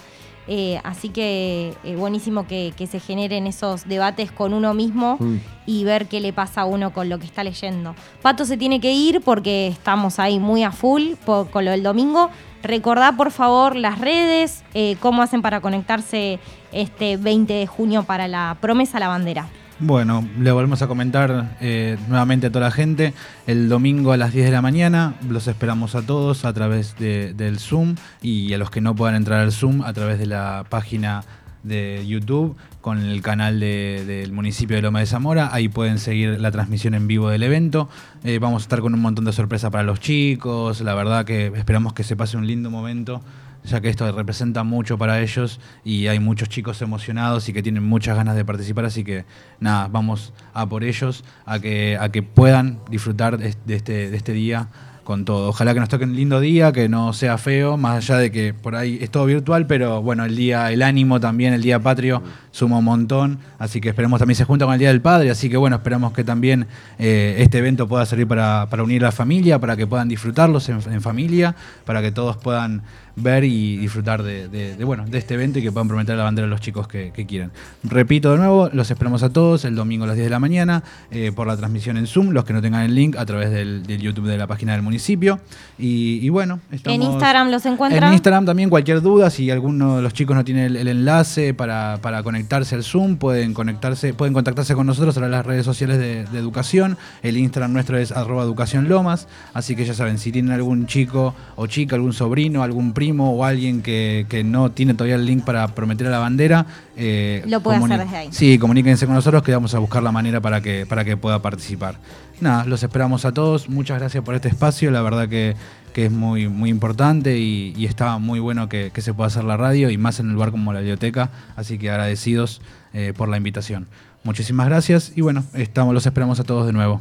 Eh, 0.48 0.80
así 0.84 1.08
que 1.08 1.74
eh, 1.82 1.96
buenísimo 1.96 2.46
que, 2.46 2.72
que 2.76 2.86
se 2.86 3.00
generen 3.00 3.48
esos 3.48 3.88
debates 3.88 4.30
con 4.30 4.54
uno 4.54 4.74
mismo 4.74 5.16
Mm. 5.18 5.36
y 5.66 5.82
ver 5.82 6.06
qué 6.06 6.20
le 6.20 6.32
pasa 6.32 6.60
a 6.60 6.64
uno 6.66 6.92
con 6.92 7.08
lo 7.08 7.18
que 7.18 7.26
está 7.26 7.42
leyendo. 7.42 7.96
Pato 8.22 8.44
se 8.44 8.56
tiene 8.56 8.78
que 8.80 8.92
ir 8.92 9.22
porque 9.22 9.66
estamos 9.66 10.20
ahí 10.20 10.38
muy 10.38 10.62
a 10.62 10.70
full 10.70 11.14
con 11.24 11.64
lo 11.64 11.72
del 11.72 11.82
domingo. 11.82 12.30
Recordá 12.62 13.16
por 13.16 13.32
favor 13.32 13.74
las 13.74 13.98
redes, 14.00 14.62
eh, 14.74 14.96
cómo 15.00 15.22
hacen 15.22 15.42
para 15.42 15.60
conectarse 15.60 16.38
este 16.70 17.16
20 17.16 17.52
de 17.52 17.66
junio 17.66 18.04
para 18.04 18.28
la 18.28 18.56
promesa 18.60 18.98
a 18.98 19.00
la 19.00 19.08
bandera. 19.08 19.48
Bueno, 19.78 20.26
le 20.40 20.52
volvemos 20.52 20.80
a 20.80 20.86
comentar 20.86 21.56
eh, 21.60 21.98
nuevamente 22.08 22.46
a 22.46 22.50
toda 22.50 22.64
la 22.66 22.70
gente. 22.70 23.12
El 23.46 23.68
domingo 23.68 24.12
a 24.12 24.16
las 24.16 24.32
10 24.32 24.46
de 24.46 24.52
la 24.52 24.62
mañana 24.62 25.14
los 25.28 25.48
esperamos 25.48 25.94
a 25.94 26.00
todos 26.02 26.46
a 26.46 26.52
través 26.54 26.96
de- 26.98 27.34
del 27.34 27.58
Zoom 27.58 27.94
y 28.22 28.54
a 28.54 28.58
los 28.58 28.70
que 28.70 28.80
no 28.80 28.94
puedan 28.96 29.14
entrar 29.16 29.40
al 29.40 29.52
Zoom 29.52 29.82
a 29.82 29.92
través 29.92 30.18
de 30.18 30.24
la 30.26 30.64
página 30.70 31.24
de 31.62 32.04
YouTube 32.06 32.56
con 32.80 33.00
el 33.02 33.20
canal 33.20 33.60
de- 33.60 34.04
del 34.06 34.32
municipio 34.32 34.76
de 34.76 34.82
Loma 34.82 35.00
de 35.00 35.06
Zamora. 35.06 35.50
Ahí 35.52 35.68
pueden 35.68 35.98
seguir 35.98 36.40
la 36.40 36.50
transmisión 36.50 36.94
en 36.94 37.06
vivo 37.06 37.28
del 37.28 37.42
evento. 37.42 37.90
Eh, 38.24 38.38
vamos 38.38 38.62
a 38.62 38.64
estar 38.64 38.80
con 38.80 38.94
un 38.94 39.00
montón 39.00 39.26
de 39.26 39.32
sorpresas 39.32 39.70
para 39.70 39.84
los 39.84 40.00
chicos. 40.00 40.80
La 40.80 40.94
verdad 40.94 41.26
que 41.26 41.48
esperamos 41.54 41.92
que 41.92 42.02
se 42.02 42.16
pase 42.16 42.38
un 42.38 42.46
lindo 42.46 42.70
momento 42.70 43.20
ya 43.66 43.80
que 43.80 43.88
esto 43.88 44.10
representa 44.12 44.64
mucho 44.64 44.96
para 44.96 45.20
ellos 45.20 45.60
y 45.84 46.06
hay 46.06 46.18
muchos 46.18 46.48
chicos 46.48 46.80
emocionados 46.82 47.48
y 47.48 47.52
que 47.52 47.62
tienen 47.62 47.84
muchas 47.84 48.16
ganas 48.16 48.36
de 48.36 48.44
participar, 48.44 48.84
así 48.84 49.04
que 49.04 49.24
nada, 49.60 49.88
vamos 49.88 50.32
a 50.54 50.66
por 50.66 50.84
ellos, 50.84 51.24
a 51.44 51.58
que, 51.58 51.98
a 52.00 52.10
que 52.10 52.22
puedan 52.22 52.80
disfrutar 52.90 53.38
de, 53.38 53.54
este, 53.74 54.10
de 54.10 54.16
este 54.16 54.32
día 54.32 54.68
con 55.06 55.24
todo. 55.24 55.48
Ojalá 55.48 55.72
que 55.72 55.80
nos 55.80 55.88
toque 55.88 56.04
un 56.04 56.14
lindo 56.14 56.40
día, 56.40 56.72
que 56.72 56.90
no 56.90 57.14
sea 57.14 57.38
feo, 57.38 57.78
más 57.78 57.96
allá 57.96 58.18
de 58.18 58.30
que 58.30 58.52
por 58.52 58.74
ahí 58.74 58.98
es 59.00 59.10
todo 59.10 59.24
virtual, 59.24 59.66
pero 59.66 60.02
bueno, 60.02 60.24
el 60.26 60.36
día, 60.36 60.70
el 60.70 60.82
ánimo 60.82 61.20
también, 61.20 61.54
el 61.54 61.62
día 61.62 61.78
patrio 61.78 62.22
suma 62.50 62.78
un 62.78 62.84
montón, 62.84 63.38
así 63.58 63.80
que 63.80 63.90
esperemos 63.90 64.18
también 64.18 64.36
se 64.36 64.44
junta 64.44 64.66
con 64.66 64.74
el 64.74 64.80
Día 64.80 64.88
del 64.88 65.00
Padre, 65.00 65.30
así 65.30 65.48
que 65.48 65.56
bueno, 65.56 65.76
esperamos 65.76 66.12
que 66.12 66.24
también 66.24 66.66
eh, 66.98 67.36
este 67.38 67.58
evento 67.58 67.86
pueda 67.88 68.04
servir 68.04 68.26
para, 68.26 68.66
para 68.68 68.82
unir 68.82 69.02
a 69.04 69.08
la 69.08 69.12
familia, 69.12 69.58
para 69.58 69.76
que 69.76 69.86
puedan 69.86 70.08
disfrutarlos 70.08 70.68
en, 70.68 70.80
en 70.92 71.00
familia, 71.00 71.54
para 71.84 72.02
que 72.02 72.10
todos 72.10 72.36
puedan 72.36 72.82
ver 73.16 73.44
y 73.44 73.76
disfrutar 73.78 74.22
de, 74.22 74.48
de- 74.48 74.76
de, 74.76 74.84
bueno, 74.84 75.04
de 75.06 75.16
este 75.18 75.34
evento 75.34 75.58
y 75.58 75.62
que 75.62 75.72
puedan 75.72 75.88
prometer 75.88 76.16
la 76.16 76.24
bandera 76.24 76.46
a 76.46 76.50
los 76.50 76.60
chicos 76.60 76.86
que, 76.86 77.12
que 77.14 77.24
quieran. 77.24 77.50
Repito 77.82 78.30
de 78.32 78.38
nuevo, 78.38 78.68
los 78.72 78.90
esperamos 78.90 79.22
a 79.22 79.30
todos 79.30 79.64
el 79.64 79.74
domingo 79.74 80.04
a 80.04 80.08
las 80.08 80.16
10 80.16 80.26
de 80.26 80.30
la 80.30 80.38
mañana 80.38 80.82
eh, 81.10 81.32
por 81.34 81.46
la 81.46 81.56
transmisión 81.56 81.96
en 81.96 82.06
Zoom, 82.06 82.30
los 82.30 82.44
que 82.44 82.52
no 82.52 82.60
tengan 82.60 82.82
el 82.82 82.94
link 82.94 83.16
a 83.16 83.24
través 83.24 83.50
del, 83.50 83.86
del 83.86 84.00
YouTube 84.02 84.26
de 84.26 84.36
la 84.36 84.46
página 84.46 84.72
del 84.72 84.82
municipio. 84.82 85.40
Y, 85.78 86.18
y 86.22 86.28
bueno, 86.28 86.60
estamos... 86.70 86.94
En 86.94 87.02
Instagram 87.10 87.50
los 87.50 87.64
encuentran. 87.64 88.04
En 88.08 88.12
Instagram 88.12 88.44
también 88.44 88.68
cualquier 88.68 89.00
duda, 89.00 89.30
si 89.30 89.50
alguno 89.50 89.96
de 89.96 90.02
los 90.02 90.12
chicos 90.12 90.36
no 90.36 90.44
tiene 90.44 90.66
el, 90.66 90.76
el 90.76 90.88
enlace 90.88 91.54
para, 91.54 91.98
para 92.02 92.22
conectarse 92.22 92.74
al 92.74 92.84
Zoom, 92.84 93.16
pueden 93.16 93.54
conectarse, 93.54 94.12
pueden 94.12 94.34
contactarse 94.34 94.74
con 94.74 94.86
nosotros 94.86 95.16
a 95.16 95.26
las 95.28 95.46
redes 95.46 95.64
sociales 95.64 95.96
de, 95.98 96.24
de 96.26 96.38
educación. 96.38 96.98
El 97.22 97.38
Instagram 97.38 97.72
nuestro 97.72 97.96
es 97.96 98.12
arroba 98.12 98.42
educación 98.42 98.88
lomas, 98.90 99.26
así 99.54 99.74
que 99.74 99.86
ya 99.86 99.94
saben, 99.94 100.18
si 100.18 100.32
tienen 100.32 100.52
algún 100.52 100.86
chico 100.86 101.34
o 101.56 101.66
chica, 101.66 101.96
algún 101.96 102.12
sobrino, 102.12 102.62
algún 102.62 102.92
primo 102.92 103.05
o 103.14 103.44
alguien 103.44 103.82
que, 103.82 104.26
que 104.28 104.44
no 104.44 104.70
tiene 104.70 104.94
todavía 104.94 105.16
el 105.16 105.26
link 105.26 105.44
para 105.44 105.68
prometer 105.68 106.06
a 106.06 106.10
la 106.10 106.18
bandera, 106.18 106.66
eh, 106.96 107.42
Lo 107.46 107.60
puede 107.60 107.78
hacer 107.78 108.00
desde 108.00 108.16
ahí. 108.16 108.28
Sí, 108.30 108.58
comuníquense 108.58 109.06
con 109.06 109.14
nosotros 109.14 109.42
que 109.42 109.52
vamos 109.52 109.74
a 109.74 109.78
buscar 109.78 110.02
la 110.02 110.12
manera 110.12 110.40
para 110.40 110.60
que, 110.60 110.86
para 110.86 111.04
que 111.04 111.16
pueda 111.16 111.40
participar. 111.42 111.98
Nada, 112.40 112.64
los 112.64 112.82
esperamos 112.82 113.24
a 113.24 113.32
todos. 113.32 113.68
Muchas 113.68 113.98
gracias 113.98 114.22
por 114.24 114.34
este 114.34 114.48
espacio. 114.48 114.90
La 114.90 115.02
verdad 115.02 115.28
que, 115.28 115.56
que 115.92 116.06
es 116.06 116.12
muy, 116.12 116.48
muy 116.48 116.70
importante 116.70 117.38
y, 117.38 117.72
y 117.76 117.86
está 117.86 118.18
muy 118.18 118.40
bueno 118.40 118.68
que, 118.68 118.90
que 118.92 119.00
se 119.00 119.14
pueda 119.14 119.28
hacer 119.28 119.44
la 119.44 119.56
radio 119.56 119.90
y 119.90 119.98
más 119.98 120.20
en 120.20 120.26
un 120.28 120.34
lugar 120.34 120.50
como 120.50 120.72
la 120.72 120.80
biblioteca. 120.80 121.30
Así 121.56 121.78
que 121.78 121.90
agradecidos 121.90 122.60
eh, 122.92 123.12
por 123.16 123.28
la 123.28 123.36
invitación. 123.36 123.86
Muchísimas 124.24 124.66
gracias 124.66 125.12
y 125.14 125.20
bueno, 125.20 125.44
estamos, 125.54 125.94
los 125.94 126.04
esperamos 126.04 126.40
a 126.40 126.44
todos 126.44 126.66
de 126.66 126.72
nuevo. 126.72 127.00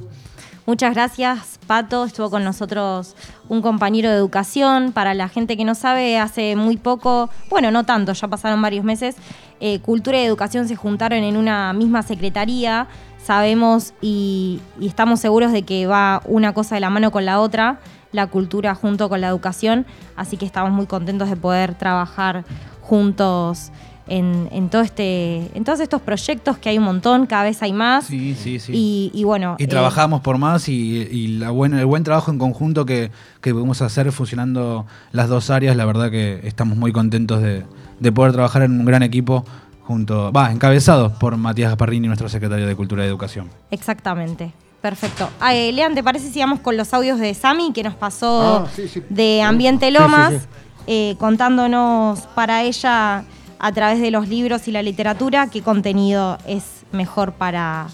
Muchas 0.66 0.96
gracias, 0.96 1.60
Pato. 1.68 2.06
Estuvo 2.06 2.32
con 2.32 2.44
nosotros 2.44 3.16
un 3.50 3.62
compañero 3.62 4.10
de 4.10 4.16
educación. 4.16 4.94
Para 4.94 5.14
la 5.14 5.30
gente 5.30 5.58
que 5.58 5.64
no 5.64 5.76
sabe, 5.76 6.18
hace 6.18 6.56
muy 6.56 6.78
poco, 6.78 7.30
bueno, 7.52 7.70
no 7.70 7.84
tanto, 7.84 8.14
ya 8.14 8.28
pasaron 8.28 8.64
varios 8.64 8.84
meses, 8.84 9.16
eh, 9.60 9.78
Cultura 9.80 10.20
y 10.20 10.26
Educación 10.26 10.68
se 10.68 10.76
juntaron 10.76 11.20
en 11.20 11.38
una 11.38 11.72
misma 11.74 12.02
secretaría. 12.02 12.88
Sabemos 13.24 13.94
y, 14.02 14.60
y 14.80 14.88
estamos 14.88 15.20
seguros 15.20 15.52
de 15.52 15.62
que 15.62 15.86
va 15.86 16.24
una 16.26 16.54
cosa 16.56 16.74
de 16.74 16.82
la 16.82 16.90
mano 16.90 17.12
con 17.12 17.26
la 17.26 17.40
otra, 17.42 17.80
la 18.12 18.26
cultura 18.26 18.74
junto 18.74 19.08
con 19.08 19.22
la 19.22 19.28
educación. 19.28 19.86
Así 20.16 20.36
que 20.36 20.48
estamos 20.48 20.72
muy 20.72 20.88
contentos 20.88 21.30
de 21.30 21.36
poder 21.36 21.76
trabajar 21.76 22.44
juntos 22.82 23.72
en, 24.08 24.48
en 24.52 24.70
todo 24.70 24.82
este, 24.82 25.50
en 25.56 25.64
todos 25.64 25.80
estos 25.80 26.02
proyectos 26.02 26.58
que 26.58 26.70
hay 26.70 26.78
un 26.78 26.84
montón, 26.84 27.26
cada 27.26 27.44
vez 27.44 27.62
hay 27.64 27.74
más. 27.74 28.06
Sí, 28.06 28.36
sí, 28.36 28.60
sí. 28.60 28.72
Y, 28.74 29.12
y 29.14 29.24
bueno. 29.24 29.56
Y 29.60 29.64
eh, 29.64 29.68
trabajamos 29.68 30.22
por 30.22 30.38
más 30.38 30.70
y, 30.70 30.74
y 31.12 31.28
la 31.40 31.50
buena, 31.52 31.80
el 31.80 31.86
buen 31.86 32.04
trabajo 32.04 32.32
en 32.32 32.38
conjunto 32.38 32.86
que, 32.86 33.12
que 33.42 33.52
podemos 33.54 33.82
hacer 33.82 34.12
fusionando 34.12 34.86
las 35.12 35.28
dos 35.30 35.50
áreas, 35.50 35.76
la 35.76 35.86
verdad 35.86 36.12
que 36.12 36.42
estamos 36.44 36.78
muy 36.78 36.92
contentos 36.92 37.42
de, 37.42 37.64
de 38.00 38.12
poder 38.12 38.34
trabajar 38.34 38.62
en 38.64 38.80
un 38.80 38.86
gran 38.86 39.02
equipo 39.04 39.44
junto, 39.84 40.32
va, 40.32 40.52
encabezados 40.52 41.12
por 41.14 41.38
Matías 41.38 41.70
Gasparrini, 41.70 42.08
nuestro 42.08 42.28
secretario 42.30 42.66
de 42.68 42.76
Cultura 42.76 43.04
y 43.04 43.08
Educación. 43.08 43.50
Exactamente. 43.72 44.52
Perfecto. 44.82 45.30
Ah, 45.40 45.56
eh, 45.56 45.72
Lean, 45.72 45.96
¿te 45.96 46.04
parece 46.04 46.30
si 46.32 46.40
vamos 46.40 46.60
con 46.60 46.78
los 46.78 46.94
audios 46.94 47.18
de 47.20 47.34
Sami 47.34 47.72
que 47.74 47.82
nos 47.82 47.96
pasó 47.96 48.66
Ah, 48.66 48.70
sí, 48.76 48.88
sí. 48.88 49.02
de 49.10 49.42
Ambiente 49.42 49.88
Sí, 49.88 49.94
sí, 49.96 50.00
Lomas, 50.00 50.34
sí. 50.34 50.40
eh, 50.86 51.16
contándonos 51.20 52.20
para 52.36 52.62
ella 52.64 53.24
a 53.60 53.72
través 53.72 54.00
de 54.02 54.12
los 54.12 54.28
libros 54.28 54.68
y 54.68 54.72
la 54.72 54.82
literatura 54.82 55.48
qué 55.50 55.62
contenido 55.62 56.38
es 56.48 56.84
mejor 56.92 57.34
para 57.34 57.88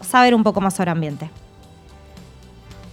saber 0.00 0.34
un 0.34 0.42
poco 0.42 0.60
más 0.60 0.74
sobre 0.74 0.90
ambiente? 0.90 1.30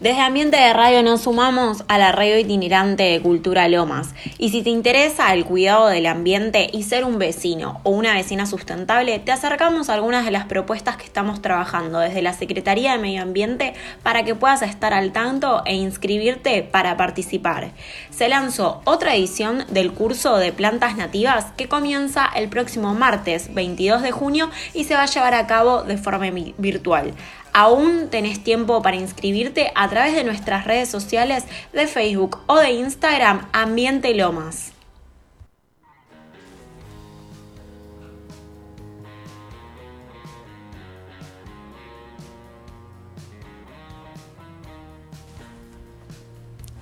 Desde 0.02 0.20
Ambiente 0.22 0.58
de 0.58 0.74
Radio 0.74 1.02
nos 1.04 1.22
sumamos 1.22 1.84
a 1.88 1.98
la 1.98 2.12
radio 2.12 2.38
itinerante 2.38 3.04
de 3.04 3.22
Cultura 3.22 3.68
Lomas. 3.70 4.14
Y 4.38 4.50
si 4.50 4.62
te 4.62 4.70
interesa 4.70 5.34
el 5.34 5.46
cuidado 5.46 5.88
del 5.88 6.06
ambiente 6.06 6.70
y 6.72 6.84
ser 6.84 7.06
un 7.06 7.18
vecino 7.18 7.80
o 7.84 7.92
una 7.92 8.14
vecina 8.14 8.46
sustentable, 8.46 9.18
te 9.20 9.32
acercamos 9.32 9.90
a 9.90 9.94
algunas 9.94 10.26
de 10.26 10.32
las 10.32 10.46
propuestas 10.46 10.98
que 10.98 11.06
estamos 11.06 11.42
trabajando 11.42 12.00
desde 12.00 12.22
la 12.22 12.34
Secretaría 12.34 12.92
de 12.92 12.98
Medio 13.00 13.22
Ambiente 13.24 13.74
para 14.04 14.24
que 14.26 14.36
puedas 14.36 14.62
estar 14.64 14.94
al 14.94 15.14
tanto 15.14 15.64
e 15.66 15.74
inscribirte 15.76 16.62
para 16.62 16.98
participar. 16.98 17.70
Se 18.12 18.28
lanzó 18.28 18.82
otra 18.84 19.16
edición 19.16 19.64
del 19.70 19.94
curso 19.94 20.38
de 20.38 20.52
plantas 20.52 20.98
nativas 20.98 21.46
que 21.56 21.70
comienza 21.70 22.30
el 22.36 22.50
próximo 22.50 22.94
martes 22.94 23.54
22 23.56 24.02
de 24.04 24.12
junio 24.12 24.52
y 24.74 24.84
se 24.84 24.94
va 24.96 25.04
a 25.04 25.08
llevar 25.08 25.34
a 25.34 25.48
cabo 25.48 25.84
de 25.84 25.98
forma 25.98 26.30
vi- 26.32 26.54
virtual. 26.58 27.14
Aún 27.58 28.10
tenés 28.10 28.44
tiempo 28.44 28.82
para 28.82 28.98
inscribirte 28.98 29.72
a 29.76 29.88
través 29.88 30.14
de 30.14 30.26
nuestras 30.26 30.66
redes 30.66 30.90
sociales 30.90 31.46
de 31.72 31.88
Facebook 31.88 32.40
o 32.48 32.58
de 32.58 32.72
Instagram 32.72 33.48
Ambiente 33.54 34.14
Lomas. 34.14 34.75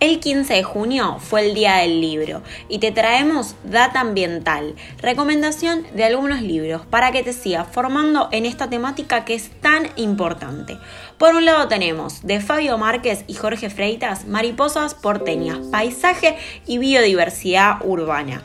El 0.03 0.19
15 0.19 0.55
de 0.55 0.63
junio 0.63 1.15
fue 1.21 1.47
el 1.47 1.53
Día 1.53 1.75
del 1.75 2.01
Libro 2.01 2.41
y 2.67 2.79
te 2.79 2.91
traemos 2.91 3.55
Data 3.63 4.01
Ambiental, 4.01 4.75
recomendación 4.97 5.85
de 5.93 6.03
algunos 6.03 6.41
libros 6.41 6.85
para 6.85 7.13
que 7.13 7.23
te 7.23 7.31
sigas 7.31 7.69
formando 7.71 8.27
en 8.33 8.45
esta 8.45 8.69
temática 8.69 9.23
que 9.23 9.33
es 9.33 9.49
tan 9.61 9.87
importante. 9.95 10.77
Por 11.17 11.35
un 11.35 11.45
lado 11.45 11.69
tenemos 11.69 12.21
de 12.21 12.41
Fabio 12.41 12.77
Márquez 12.77 13.23
y 13.27 13.35
Jorge 13.35 13.69
Freitas, 13.69 14.27
Mariposas 14.27 14.93
porteñas, 14.93 15.59
paisaje 15.71 16.35
y 16.67 16.79
biodiversidad 16.79 17.77
urbana. 17.85 18.43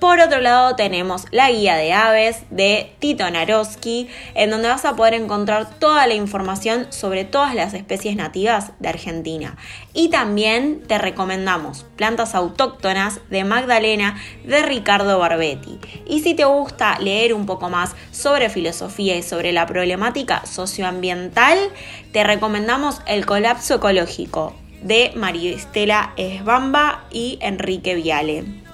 Por 0.00 0.18
otro 0.18 0.40
lado 0.40 0.76
tenemos 0.76 1.26
la 1.30 1.50
guía 1.50 1.76
de 1.76 1.92
aves 1.92 2.44
de 2.48 2.90
Tito 3.00 3.30
Naroski, 3.30 4.08
en 4.34 4.48
donde 4.48 4.68
vas 4.68 4.86
a 4.86 4.96
poder 4.96 5.12
encontrar 5.12 5.78
toda 5.78 6.06
la 6.06 6.14
información 6.14 6.86
sobre 6.88 7.26
todas 7.26 7.54
las 7.54 7.74
especies 7.74 8.16
nativas 8.16 8.72
de 8.78 8.88
Argentina. 8.88 9.58
Y 9.92 10.08
también 10.08 10.82
te 10.86 10.96
recomendamos 10.96 11.84
plantas 11.96 12.34
autóctonas 12.34 13.20
de 13.28 13.44
Magdalena 13.44 14.16
de 14.44 14.62
Ricardo 14.62 15.18
Barbetti. 15.18 15.78
Y 16.06 16.20
si 16.20 16.32
te 16.32 16.46
gusta 16.46 16.98
leer 16.98 17.34
un 17.34 17.44
poco 17.44 17.68
más 17.68 17.94
sobre 18.10 18.48
filosofía 18.48 19.16
y 19.16 19.22
sobre 19.22 19.52
la 19.52 19.66
problemática 19.66 20.46
socioambiental, 20.46 21.58
te 22.10 22.24
recomendamos 22.24 23.02
El 23.06 23.26
colapso 23.26 23.74
ecológico 23.74 24.56
de 24.82 25.12
Maristela 25.14 26.14
Esbamba 26.16 27.04
y 27.10 27.38
Enrique 27.42 27.94
Viale. 27.96 28.69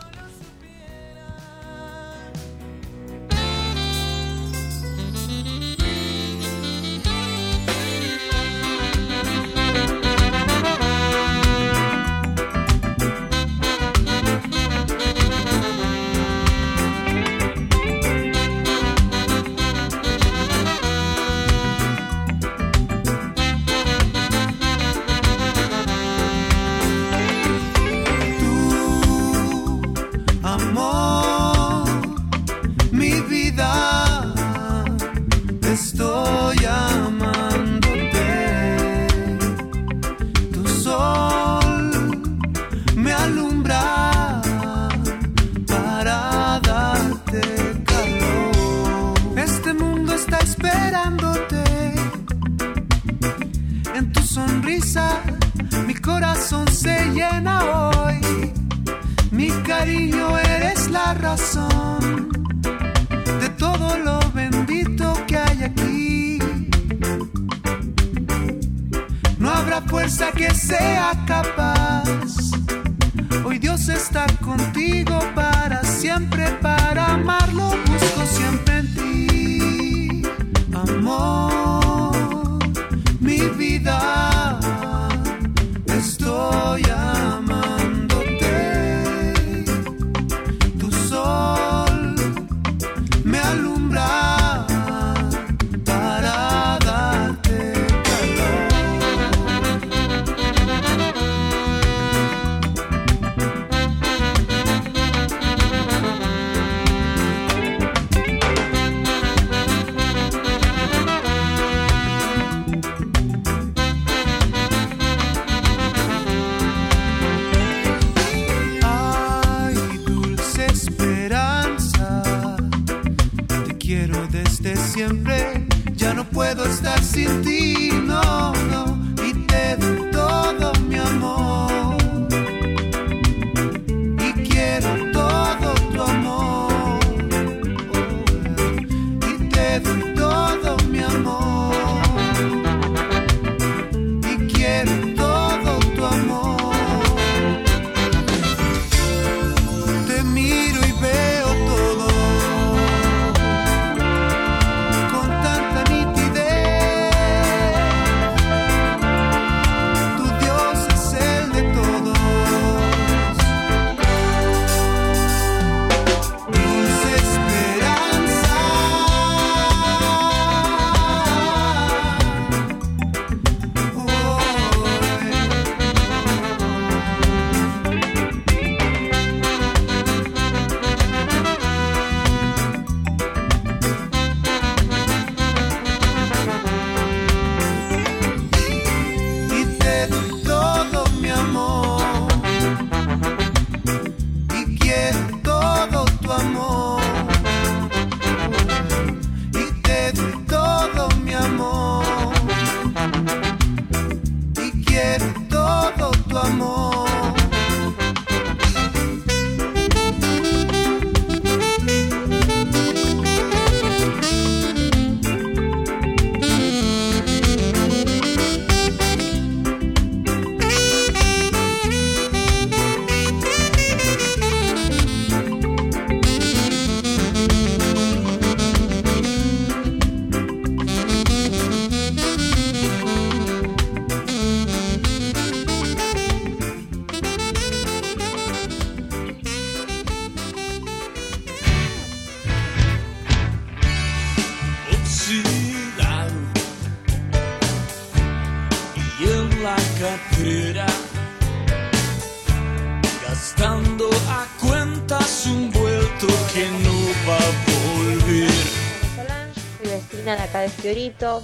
sin 127.16 127.42
ti. 127.42 127.55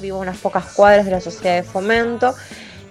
Vivo 0.01 0.19
unas 0.19 0.37
pocas 0.37 0.67
cuadras 0.67 1.07
de 1.07 1.13
la 1.13 1.21
Sociedad 1.23 1.57
de 1.57 1.63
Fomento 1.63 2.35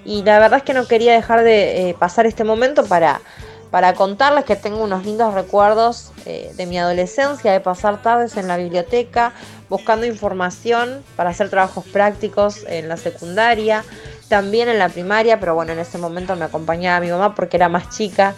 y 0.03 0.23
la 0.23 0.39
verdad 0.39 0.57
es 0.57 0.63
que 0.63 0.73
no 0.73 0.87
quería 0.87 1.13
dejar 1.13 1.43
de 1.43 1.89
eh, 1.89 1.93
pasar 1.93 2.25
este 2.25 2.43
momento 2.43 2.85
para, 2.85 3.21
para 3.69 3.93
contarles 3.93 4.45
que 4.45 4.55
tengo 4.55 4.83
unos 4.83 5.05
lindos 5.05 5.35
recuerdos 5.35 6.11
eh, 6.25 6.51
de 6.57 6.65
mi 6.65 6.79
adolescencia, 6.79 7.51
de 7.51 7.59
pasar 7.59 8.01
tardes 8.01 8.35
en 8.35 8.47
la 8.47 8.57
biblioteca 8.57 9.33
buscando 9.69 10.07
información 10.07 11.03
para 11.15 11.29
hacer 11.29 11.51
trabajos 11.51 11.85
prácticos 11.85 12.65
en 12.67 12.89
la 12.89 12.97
secundaria, 12.97 13.83
también 14.27 14.67
en 14.67 14.79
la 14.79 14.89
primaria, 14.89 15.39
pero 15.39 15.53
bueno, 15.53 15.73
en 15.73 15.79
ese 15.79 15.99
momento 15.99 16.35
me 16.35 16.45
acompañaba 16.45 16.99
mi 16.99 17.11
mamá 17.11 17.35
porque 17.35 17.57
era 17.57 17.69
más 17.69 17.95
chica. 17.95 18.33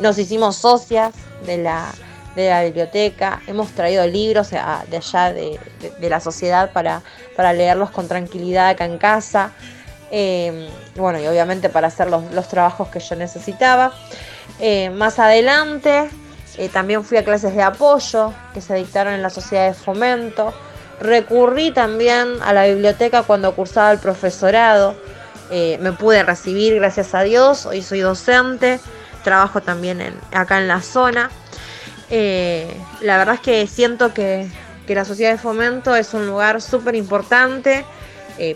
Nos 0.00 0.18
hicimos 0.18 0.56
socias 0.56 1.14
de 1.46 1.58
la 1.58 1.92
de 2.34 2.50
la 2.50 2.64
biblioteca, 2.64 3.40
hemos 3.46 3.70
traído 3.72 4.06
libros 4.06 4.50
de 4.50 4.58
allá 4.58 5.32
de, 5.32 5.58
la 6.00 6.20
sociedad 6.20 6.72
para, 6.72 7.02
para 7.36 7.52
leerlos 7.52 7.90
con 7.90 8.08
tranquilidad 8.08 8.70
acá 8.70 8.84
en 8.84 8.98
casa. 8.98 9.52
Eh, 10.10 10.68
bueno, 10.96 11.20
y 11.20 11.26
obviamente 11.26 11.68
para 11.68 11.88
hacer 11.88 12.08
los, 12.08 12.32
los 12.32 12.48
trabajos 12.48 12.88
que 12.88 13.00
yo 13.00 13.16
necesitaba. 13.16 13.92
Eh, 14.60 14.90
más 14.90 15.18
adelante 15.18 16.08
eh, 16.56 16.68
también 16.68 17.04
fui 17.04 17.18
a 17.18 17.24
clases 17.24 17.54
de 17.54 17.62
apoyo 17.62 18.32
que 18.52 18.60
se 18.60 18.74
dictaron 18.74 19.14
en 19.14 19.22
la 19.22 19.30
sociedad 19.30 19.66
de 19.66 19.74
fomento. 19.74 20.54
Recurrí 21.00 21.72
también 21.72 22.36
a 22.42 22.52
la 22.52 22.66
biblioteca 22.66 23.24
cuando 23.24 23.54
cursaba 23.54 23.90
el 23.90 23.98
profesorado. 23.98 24.94
Eh, 25.50 25.78
me 25.80 25.92
pude 25.92 26.22
recibir, 26.22 26.74
gracias 26.76 27.14
a 27.14 27.22
Dios. 27.22 27.66
Hoy 27.66 27.82
soy 27.82 28.00
docente. 28.00 28.78
Trabajo 29.24 29.60
también 29.60 30.00
acá 30.32 30.58
en 30.58 30.68
la 30.68 30.80
zona. 30.80 31.30
La 33.00 33.18
verdad 33.18 33.34
es 33.34 33.40
que 33.40 33.66
siento 33.66 34.14
que, 34.14 34.46
que, 34.86 34.94
la 34.94 35.04
sociedad 35.04 35.32
de 35.32 35.38
fomento 35.38 35.96
es 35.96 36.14
un 36.14 36.26
lugar 36.26 36.60
súper 36.62 36.94
importante 36.94 37.84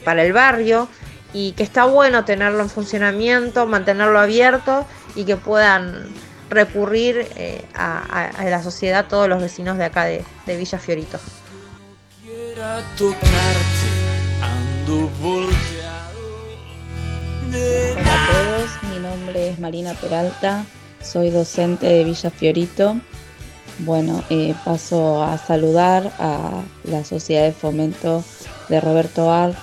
para 0.04 0.24
el 0.24 0.32
barrio 0.32 0.88
y 1.32 1.52
que 1.52 1.62
está 1.62 1.84
bueno 1.84 2.24
tenerlo 2.24 2.62
en 2.62 2.70
funcionamiento, 2.70 3.66
mantenerlo 3.66 4.18
abierto 4.18 4.86
y 5.14 5.24
que 5.24 5.36
puedan 5.36 6.08
recurrir 6.48 7.28
eh, 7.36 7.62
a, 7.74 8.30
la 8.44 8.62
sociedad 8.62 9.06
todos 9.08 9.28
los 9.28 9.40
vecinos 9.40 9.78
de 9.78 9.84
acá 9.84 10.04
de, 10.04 10.24
Villa 10.46 10.78
Fiorito. 10.78 11.18
Hola 12.46 12.78
a 18.14 18.32
todos, 18.32 18.70
mi 18.90 18.98
nombre 19.00 19.50
es 19.50 19.58
Marina 19.58 19.94
Peralta, 19.94 20.64
soy 21.02 21.30
docente 21.30 21.86
de 21.86 22.04
Villa 22.04 22.30
Fiorito. 22.30 22.96
Bueno, 23.80 24.24
eh, 24.28 24.56
paso 24.64 25.22
a 25.22 25.38
saludar 25.38 26.10
a 26.18 26.62
la 26.82 27.04
Sociedad 27.04 27.44
de 27.44 27.52
Fomento 27.52 28.24
de 28.68 28.80
Roberto 28.80 29.30
Art 29.30 29.54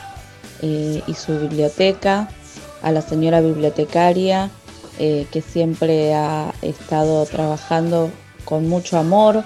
eh, 0.62 1.02
y 1.06 1.14
su 1.16 1.38
biblioteca, 1.38 2.30
a 2.82 2.92
la 2.94 3.02
señora 3.02 3.42
bibliotecaria 3.42 4.50
eh, 5.00 5.28
que 5.32 5.42
siempre 5.42 6.14
ha 6.14 6.54
estado 6.62 7.26
trabajando 7.26 8.10
con 8.46 8.70
mucho 8.70 8.98
amor. 8.98 9.44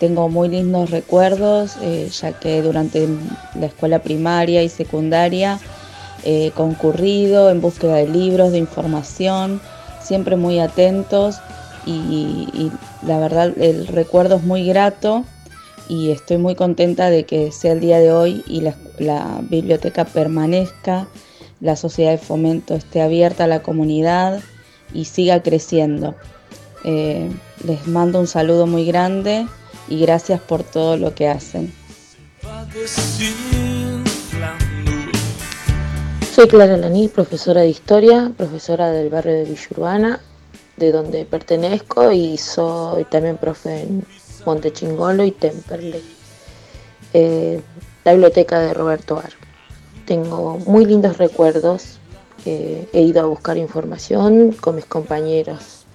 Tengo 0.00 0.28
muy 0.28 0.48
lindos 0.48 0.90
recuerdos, 0.90 1.76
ya 2.20 2.32
que 2.32 2.62
durante 2.62 3.08
la 3.54 3.66
escuela 3.66 4.00
primaria 4.00 4.64
y 4.64 4.68
secundaria 4.68 5.60
he 6.24 6.50
concurrido 6.50 7.48
en 7.48 7.60
búsqueda 7.60 7.94
de 7.96 8.08
libros, 8.08 8.50
de 8.50 8.58
información, 8.58 9.60
siempre 10.02 10.36
muy 10.36 10.58
atentos 10.58 11.38
y, 11.86 12.70
la 13.06 13.18
verdad 13.18 13.52
el 13.58 13.86
recuerdo 13.86 14.36
es 14.36 14.42
muy 14.42 14.66
grato 14.66 15.24
y 15.88 16.10
estoy 16.10 16.38
muy 16.38 16.54
contenta 16.54 17.10
de 17.10 17.24
que 17.24 17.52
sea 17.52 17.72
el 17.72 17.80
día 17.80 17.98
de 17.98 18.12
hoy 18.12 18.42
y 18.46 18.62
la 18.98 19.40
biblioteca 19.42 20.04
permanezca, 20.04 21.06
la 21.60 21.76
sociedad 21.76 22.12
de 22.12 22.18
fomento 22.18 22.74
esté 22.74 23.02
abierta 23.02 23.44
a 23.44 23.48
la 23.48 23.62
comunidad 23.62 24.40
y 24.92 25.06
siga 25.06 25.42
creciendo. 25.42 26.14
Eh, 26.84 27.30
les 27.66 27.86
mando 27.86 28.20
un 28.20 28.26
saludo 28.26 28.66
muy 28.66 28.84
grande 28.84 29.46
y 29.88 30.00
gracias 30.00 30.40
por 30.40 30.62
todo 30.62 30.96
lo 30.96 31.14
que 31.14 31.28
hacen. 31.28 31.72
Soy 36.34 36.48
Clara 36.48 36.76
Laní, 36.76 37.08
profesora 37.08 37.62
de 37.62 37.68
historia, 37.68 38.32
profesora 38.36 38.90
del 38.90 39.08
barrio 39.08 39.34
de 39.34 39.44
Villa 39.44 40.20
de 40.76 40.92
donde 40.92 41.24
pertenezco 41.24 42.10
y 42.12 42.36
soy 42.36 43.04
también 43.04 43.36
profe 43.36 43.82
en 43.82 44.04
Montechingolo 44.44 45.24
y 45.24 45.30
Temperley. 45.30 46.04
Eh, 47.12 47.60
la 48.04 48.12
biblioteca 48.12 48.60
de 48.60 48.74
Roberto 48.74 49.18
Ar. 49.18 49.32
Tengo 50.06 50.58
muy 50.66 50.84
lindos 50.84 51.16
recuerdos 51.16 51.98
he 52.44 53.00
ido 53.00 53.22
a 53.22 53.26
buscar 53.26 53.56
información 53.56 54.52
con 54.52 54.76
mis 54.76 54.84
compañeros 54.84 55.86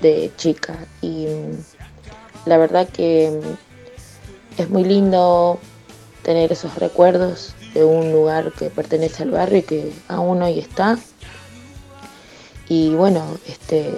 de 0.00 0.32
chica 0.36 0.76
y 1.00 1.26
mm, 1.26 2.46
la 2.46 2.58
verdad 2.58 2.88
que 2.88 3.30
mm, 3.30 4.60
es 4.60 4.70
muy 4.70 4.84
lindo 4.84 5.58
tener 6.22 6.52
esos 6.52 6.74
recuerdos 6.76 7.54
de 7.74 7.84
un 7.84 8.12
lugar 8.12 8.52
que 8.52 8.70
pertenece 8.70 9.22
al 9.22 9.30
barrio 9.30 9.58
y 9.58 9.62
que 9.62 9.92
aún 10.08 10.42
hoy 10.42 10.58
está. 10.58 10.98
Y 12.68 12.94
bueno, 12.94 13.22
este, 13.46 13.92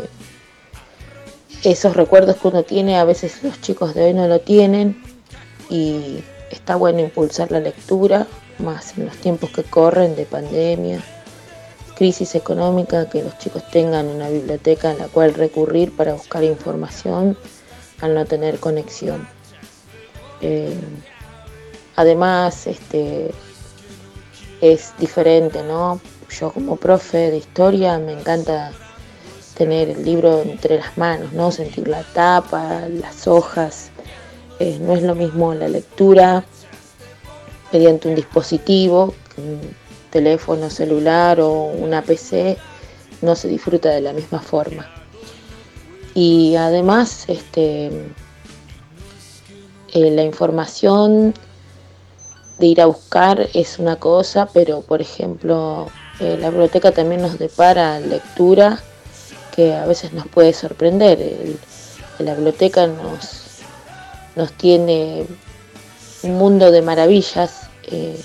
esos 1.71 1.97
recuerdos 1.97 2.37
que 2.37 2.49
uno 2.49 2.63
tiene, 2.63 2.97
a 2.97 3.05
veces 3.05 3.43
los 3.43 3.61
chicos 3.61 3.95
de 3.95 4.05
hoy 4.05 4.15
no 4.15 4.29
lo 4.29 4.41
tienen 4.41 5.03
y 5.69 6.23
está 6.51 6.77
bueno 6.77 7.01
impulsar 7.01 7.51
la 7.51 7.61
lectura, 7.61 8.27
más 8.59 8.97
en 8.97 9.07
los 9.07 9.17
tiempos 9.17 9.51
que 9.51 9.65
corren 9.65 10.17
de 10.17 10.25
pandemia 10.25 11.03
crisis 11.97 12.35
económica, 12.35 13.09
que 13.09 13.25
los 13.25 13.37
chicos 13.39 13.69
tengan 13.71 14.07
una 14.07 14.29
biblioteca 14.29 14.93
en 14.93 14.99
la 14.99 15.09
cual 15.09 15.35
recurrir 15.35 15.97
para 15.97 16.13
buscar 16.13 16.45
información 16.45 17.37
al 18.01 18.15
no 18.15 18.25
tener 18.27 18.61
conexión. 18.61 19.27
Eh, 20.43 20.79
además, 21.97 22.67
este, 22.67 23.33
es 24.61 24.93
diferente, 24.99 25.63
¿no? 25.63 26.01
Yo 26.39 26.53
como 26.53 26.77
profe 26.77 27.31
de 27.31 27.39
historia 27.39 27.99
me 27.99 28.13
encanta 28.13 28.73
tener 29.57 29.89
el 29.91 30.05
libro 30.05 30.43
entre 30.43 30.79
las 30.79 30.97
manos, 30.99 31.33
¿no? 31.33 31.51
Sentir 31.51 31.89
la 31.89 32.03
tapa, 32.03 32.89
las 32.89 33.27
hojas. 33.27 33.91
Eh, 34.59 34.79
no 34.81 34.95
es 34.95 35.03
lo 35.03 35.15
mismo 35.15 35.55
la 35.55 35.69
lectura 35.69 36.45
mediante 37.73 38.09
un 38.09 38.15
dispositivo 38.15 39.15
teléfono 40.11 40.71
celular 40.71 41.41
o 41.41 41.51
una 41.51 42.01
PC 42.01 42.57
no 43.23 43.35
se 43.35 43.49
disfruta 43.49 43.91
de 43.91 44.01
la 44.01 44.13
misma 44.13 44.41
forma. 44.41 44.89
Y 46.15 46.57
además, 46.57 47.25
este, 47.29 47.87
eh, 49.93 50.11
la 50.11 50.23
información 50.23 51.35
de 52.59 52.67
ir 52.67 52.81
a 52.81 52.87
buscar 52.87 53.49
es 53.53 53.79
una 53.79 53.97
cosa, 53.97 54.49
pero 54.53 54.81
por 54.81 55.03
ejemplo, 55.03 55.89
eh, 56.21 56.39
la 56.41 56.49
biblioteca 56.49 56.93
también 56.93 57.21
nos 57.21 57.39
depara 57.39 58.01
lectura 58.01 58.81
que 59.57 59.75
a 59.75 59.87
veces 59.87 60.13
nos 60.13 60.29
puede 60.29 60.53
sorprender. 60.53 61.19
la 62.19 62.35
biblioteca 62.35 62.87
nos, 62.87 63.63
nos 64.37 64.53
tiene 64.53 65.27
un 66.23 66.35
mundo 66.39 66.71
de 66.71 66.83
maravillas 66.83 67.69
eh, 67.85 68.21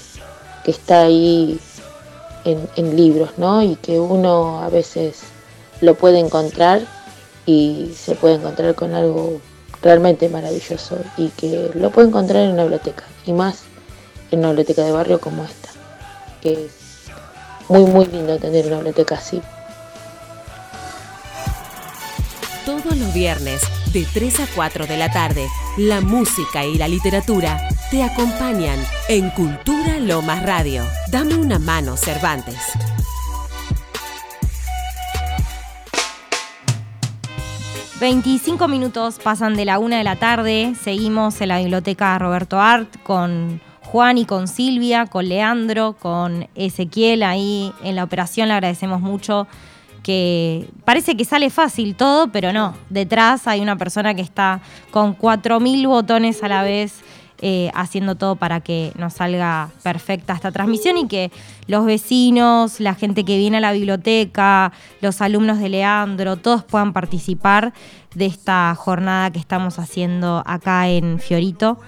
que 0.63 0.71
está 0.71 1.03
ahí 1.03 1.59
en, 2.43 2.95
libros, 2.95 3.31
¿no? 3.37 3.61
Y 3.63 3.75
que 3.77 3.99
uno 3.99 4.61
a 4.61 4.69
veces 4.69 5.21
lo 5.79 5.95
puede 5.95 6.19
encontrar 6.19 6.81
y 7.45 7.93
se 7.95 8.15
puede 8.15 8.35
encontrar 8.35 8.75
con 8.75 8.93
algo 8.93 9.39
realmente 9.81 10.29
maravilloso 10.29 10.97
y 11.17 11.29
que 11.29 11.71
lo 11.73 11.91
puede 11.91 12.09
encontrar 12.09 12.43
en 12.43 12.51
una 12.51 12.63
biblioteca 12.63 13.03
y 13.25 13.33
más 13.33 13.63
en 14.31 14.39
una 14.39 14.49
biblioteca 14.49 14.83
de 14.83 14.91
barrio 14.91 15.19
como 15.19 15.43
esta, 15.43 15.69
que 16.41 16.53
es 16.53 16.71
muy 17.69 17.83
muy 17.85 18.05
lindo 18.05 18.37
tener 18.37 18.67
una 18.67 18.77
biblioteca 18.77 19.15
así. 19.15 19.41
Todos 22.65 22.95
los 22.95 23.11
viernes, 23.11 23.59
de 23.91 24.05
3 24.13 24.41
a 24.41 24.47
4 24.53 24.85
de 24.85 24.95
la 24.95 25.11
tarde, 25.11 25.47
la 25.77 25.99
música 25.99 26.63
y 26.63 26.77
la 26.77 26.87
literatura 26.87 27.59
te 27.89 28.03
acompañan 28.03 28.77
en 29.09 29.31
Cultura 29.31 29.97
Lomas 29.97 30.43
Radio. 30.43 30.83
Dame 31.11 31.35
una 31.35 31.57
mano, 31.57 31.97
Cervantes. 31.97 32.57
...25 37.99 38.67
minutos 38.67 39.19
pasan 39.23 39.55
de 39.55 39.63
la 39.63 39.77
una 39.77 39.99
de 39.99 40.03
la 40.03 40.15
tarde... 40.15 40.73
...seguimos 40.81 41.39
en 41.39 41.49
la 41.49 41.59
biblioteca 41.59 42.17
Roberto 42.17 42.59
Art... 42.59 42.89
...con 43.03 43.61
Juan 43.83 44.17
y 44.17 44.25
con 44.25 44.47
Silvia... 44.47 45.05
...con 45.05 45.29
Leandro, 45.29 45.95
con 45.99 46.47
Ezequiel... 46.55 47.21
...ahí 47.21 47.71
en 47.83 47.95
la 47.95 48.03
operación 48.03 48.47
le 48.47 48.55
agradecemos 48.55 49.01
mucho 49.01 49.47
que 50.03 50.69
parece 50.85 51.15
que 51.15 51.25
sale 51.25 51.49
fácil 51.49 51.95
todo, 51.95 52.31
pero 52.31 52.53
no. 52.53 52.75
Detrás 52.89 53.47
hay 53.47 53.61
una 53.61 53.77
persona 53.77 54.13
que 54.13 54.21
está 54.21 54.61
con 54.91 55.17
4.000 55.17 55.87
botones 55.87 56.43
a 56.43 56.47
la 56.47 56.63
vez 56.63 57.01
eh, 57.43 57.71
haciendo 57.73 58.13
todo 58.13 58.35
para 58.35 58.59
que 58.59 58.91
nos 58.99 59.13
salga 59.13 59.69
perfecta 59.81 60.33
esta 60.33 60.51
transmisión 60.51 60.97
y 60.97 61.07
que 61.07 61.31
los 61.65 61.85
vecinos, 61.85 62.79
la 62.79 62.93
gente 62.93 63.25
que 63.25 63.35
viene 63.37 63.57
a 63.57 63.61
la 63.61 63.71
biblioteca, 63.71 64.71
los 65.01 65.21
alumnos 65.21 65.59
de 65.59 65.69
Leandro, 65.69 66.37
todos 66.37 66.63
puedan 66.63 66.93
participar 66.93 67.73
de 68.13 68.27
esta 68.27 68.75
jornada 68.75 69.31
que 69.31 69.39
estamos 69.39 69.79
haciendo 69.79 70.43
acá 70.45 70.87
en 70.89 71.17
Fiorito. 71.19 71.79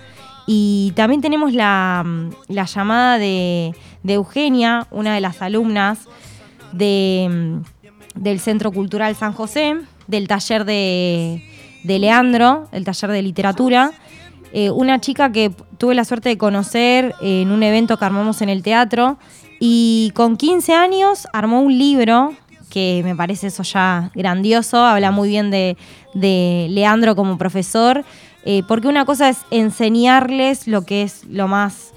Y 0.48 0.92
también 0.96 1.22
tenemos 1.22 1.54
la, 1.54 2.04
la 2.48 2.66
llamada 2.66 3.20
de, 3.20 3.76
de 4.02 4.14
Eugenia, 4.14 4.88
una 4.90 5.14
de 5.14 5.22
las 5.22 5.42
alumnas 5.44 6.08
de, 6.72 7.62
del 8.16 8.40
Centro 8.40 8.72
Cultural 8.72 9.16
San 9.16 9.34
José, 9.34 9.76
del 10.08 10.28
taller 10.28 10.66
de, 10.66 11.42
Leandro, 11.84 12.68
el 12.72 12.86
taller 12.86 13.12
de 13.12 13.22
literatura. 13.22 13.92
Eh, 14.54 14.70
una 14.70 15.00
chica 15.00 15.32
que 15.32 15.52
tuve 15.78 15.96
la 15.96 16.06
suerte 16.06 16.30
de 16.30 16.38
conocer 16.38 17.16
en 17.22 17.52
un 17.52 17.64
evento 17.64 17.98
que 17.98 18.06
armamos 18.06 18.42
en 18.42 18.50
el 18.50 18.62
teatro 18.62 19.18
y 19.60 20.12
con 20.14 20.38
15 20.38 20.74
años 20.74 21.28
armó 21.34 21.62
un 21.62 21.78
libro 21.78 22.34
que 22.70 23.02
me 23.04 23.16
parece 23.16 23.48
eso 23.48 23.62
ya 23.62 24.10
grandioso, 24.16 24.84
habla 24.84 25.12
muy 25.12 25.30
bien 25.30 25.52
de, 25.52 25.78
de 26.16 26.68
Leandro 26.72 27.16
como 27.16 27.38
profesor, 27.38 28.04
eh, 28.46 28.64
porque 28.68 28.88
una 28.88 29.06
cosa 29.06 29.30
es 29.30 29.38
enseñarles 29.52 30.68
lo 30.68 30.82
que 30.82 31.04
es 31.04 31.24
lo 31.26 31.48
más 31.48 31.93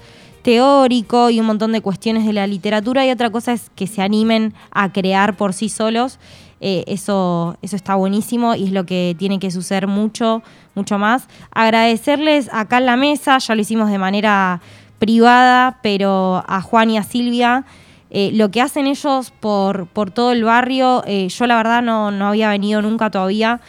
teórico 0.47 1.29
y 1.29 1.41
un 1.41 1.45
montón 1.45 1.73
de 1.73 1.81
cuestiones 1.81 2.25
de 2.25 2.31
la 2.31 2.47
literatura 2.47 3.05
y 3.05 3.11
otra 3.11 3.29
cosa 3.29 3.51
es 3.51 3.69
que 3.75 3.85
se 3.85 4.01
animen 4.01 4.53
a 4.71 4.93
crear 4.93 5.35
por 5.35 5.51
sí 5.51 5.67
solos. 5.67 6.19
Eh, 6.61 6.85
eso, 6.87 7.57
eso 7.61 7.75
está 7.75 7.95
buenísimo 7.95 8.55
y 8.55 8.63
es 8.63 8.71
lo 8.71 8.85
que 8.85 9.13
tiene 9.19 9.39
que 9.39 9.51
suceder 9.51 9.87
mucho, 9.87 10.41
mucho 10.73 10.97
más. 10.97 11.27
Agradecerles 11.51 12.49
acá 12.53 12.77
en 12.77 12.85
la 12.85 12.95
mesa, 12.95 13.37
ya 13.39 13.55
lo 13.55 13.61
hicimos 13.61 13.89
de 13.89 13.97
manera 13.97 14.61
privada, 14.99 15.79
pero 15.83 16.41
a 16.47 16.61
Juan 16.61 16.91
y 16.91 16.97
a 16.97 17.03
Silvia. 17.03 17.65
eh, 18.09 18.31
lo 18.33 18.49
que 18.49 18.61
hacen 18.61 18.87
ellos 18.87 19.33
por, 19.41 19.87
por 19.87 20.11
todo 20.11 20.31
el 20.31 20.45
barrio, 20.45 21.03
eh, 21.07 21.27
yo 21.27 21.45
la 21.45 21.57
verdad 21.57 21.81
no, 21.81 22.09
no 22.11 22.29
había 22.29 22.47
venido 22.51 22.81
nunca 22.81 23.11
todavía. 23.11 23.59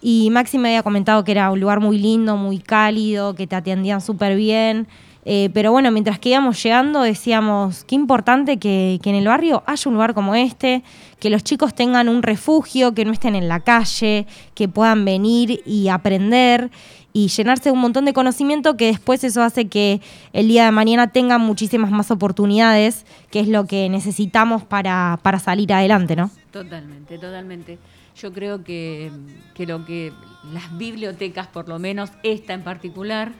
Y 0.00 0.30
Maxi 0.30 0.58
me 0.58 0.68
había 0.68 0.84
comentado 0.84 1.24
que 1.24 1.32
era 1.32 1.50
un 1.50 1.58
lugar 1.58 1.80
muy 1.80 1.98
lindo, 1.98 2.36
muy 2.36 2.58
cálido, 2.58 3.34
que 3.34 3.48
te 3.48 3.56
atendían 3.56 4.00
súper 4.00 4.36
bien. 4.36 4.86
Eh, 5.24 5.50
pero 5.52 5.70
bueno, 5.70 5.90
mientras 5.90 6.18
que 6.18 6.30
íbamos 6.30 6.62
llegando 6.62 7.02
decíamos, 7.02 7.84
qué 7.84 7.94
importante 7.94 8.58
que, 8.58 8.98
que 9.02 9.10
en 9.10 9.16
el 9.16 9.26
barrio 9.26 9.62
haya 9.66 9.88
un 9.88 9.94
lugar 9.94 10.14
como 10.14 10.34
este, 10.34 10.82
que 11.18 11.28
los 11.28 11.44
chicos 11.44 11.74
tengan 11.74 12.08
un 12.08 12.22
refugio, 12.22 12.94
que 12.94 13.04
no 13.04 13.12
estén 13.12 13.34
en 13.34 13.46
la 13.48 13.60
calle, 13.60 14.26
que 14.54 14.68
puedan 14.68 15.04
venir 15.04 15.60
y 15.66 15.88
aprender 15.88 16.70
y 17.12 17.28
llenarse 17.28 17.64
de 17.64 17.72
un 17.72 17.80
montón 17.80 18.04
de 18.04 18.12
conocimiento 18.12 18.76
que 18.76 18.86
después 18.86 19.24
eso 19.24 19.42
hace 19.42 19.68
que 19.68 20.00
el 20.32 20.48
día 20.48 20.64
de 20.64 20.70
mañana 20.70 21.08
tengan 21.08 21.40
muchísimas 21.40 21.90
más 21.90 22.10
oportunidades, 22.10 23.04
que 23.30 23.40
es 23.40 23.48
lo 23.48 23.66
que 23.66 23.88
necesitamos 23.88 24.62
para, 24.62 25.18
para 25.22 25.38
salir 25.38 25.72
adelante, 25.72 26.16
¿no? 26.16 26.30
Totalmente, 26.50 27.18
totalmente. 27.18 27.78
Yo 28.16 28.32
creo 28.32 28.64
que, 28.64 29.10
que 29.54 29.66
lo 29.66 29.84
que 29.84 30.12
las 30.52 30.76
bibliotecas, 30.76 31.46
por 31.46 31.68
lo 31.68 31.78
menos 31.78 32.10
esta 32.22 32.54
en 32.54 32.62
particular, 32.62 33.32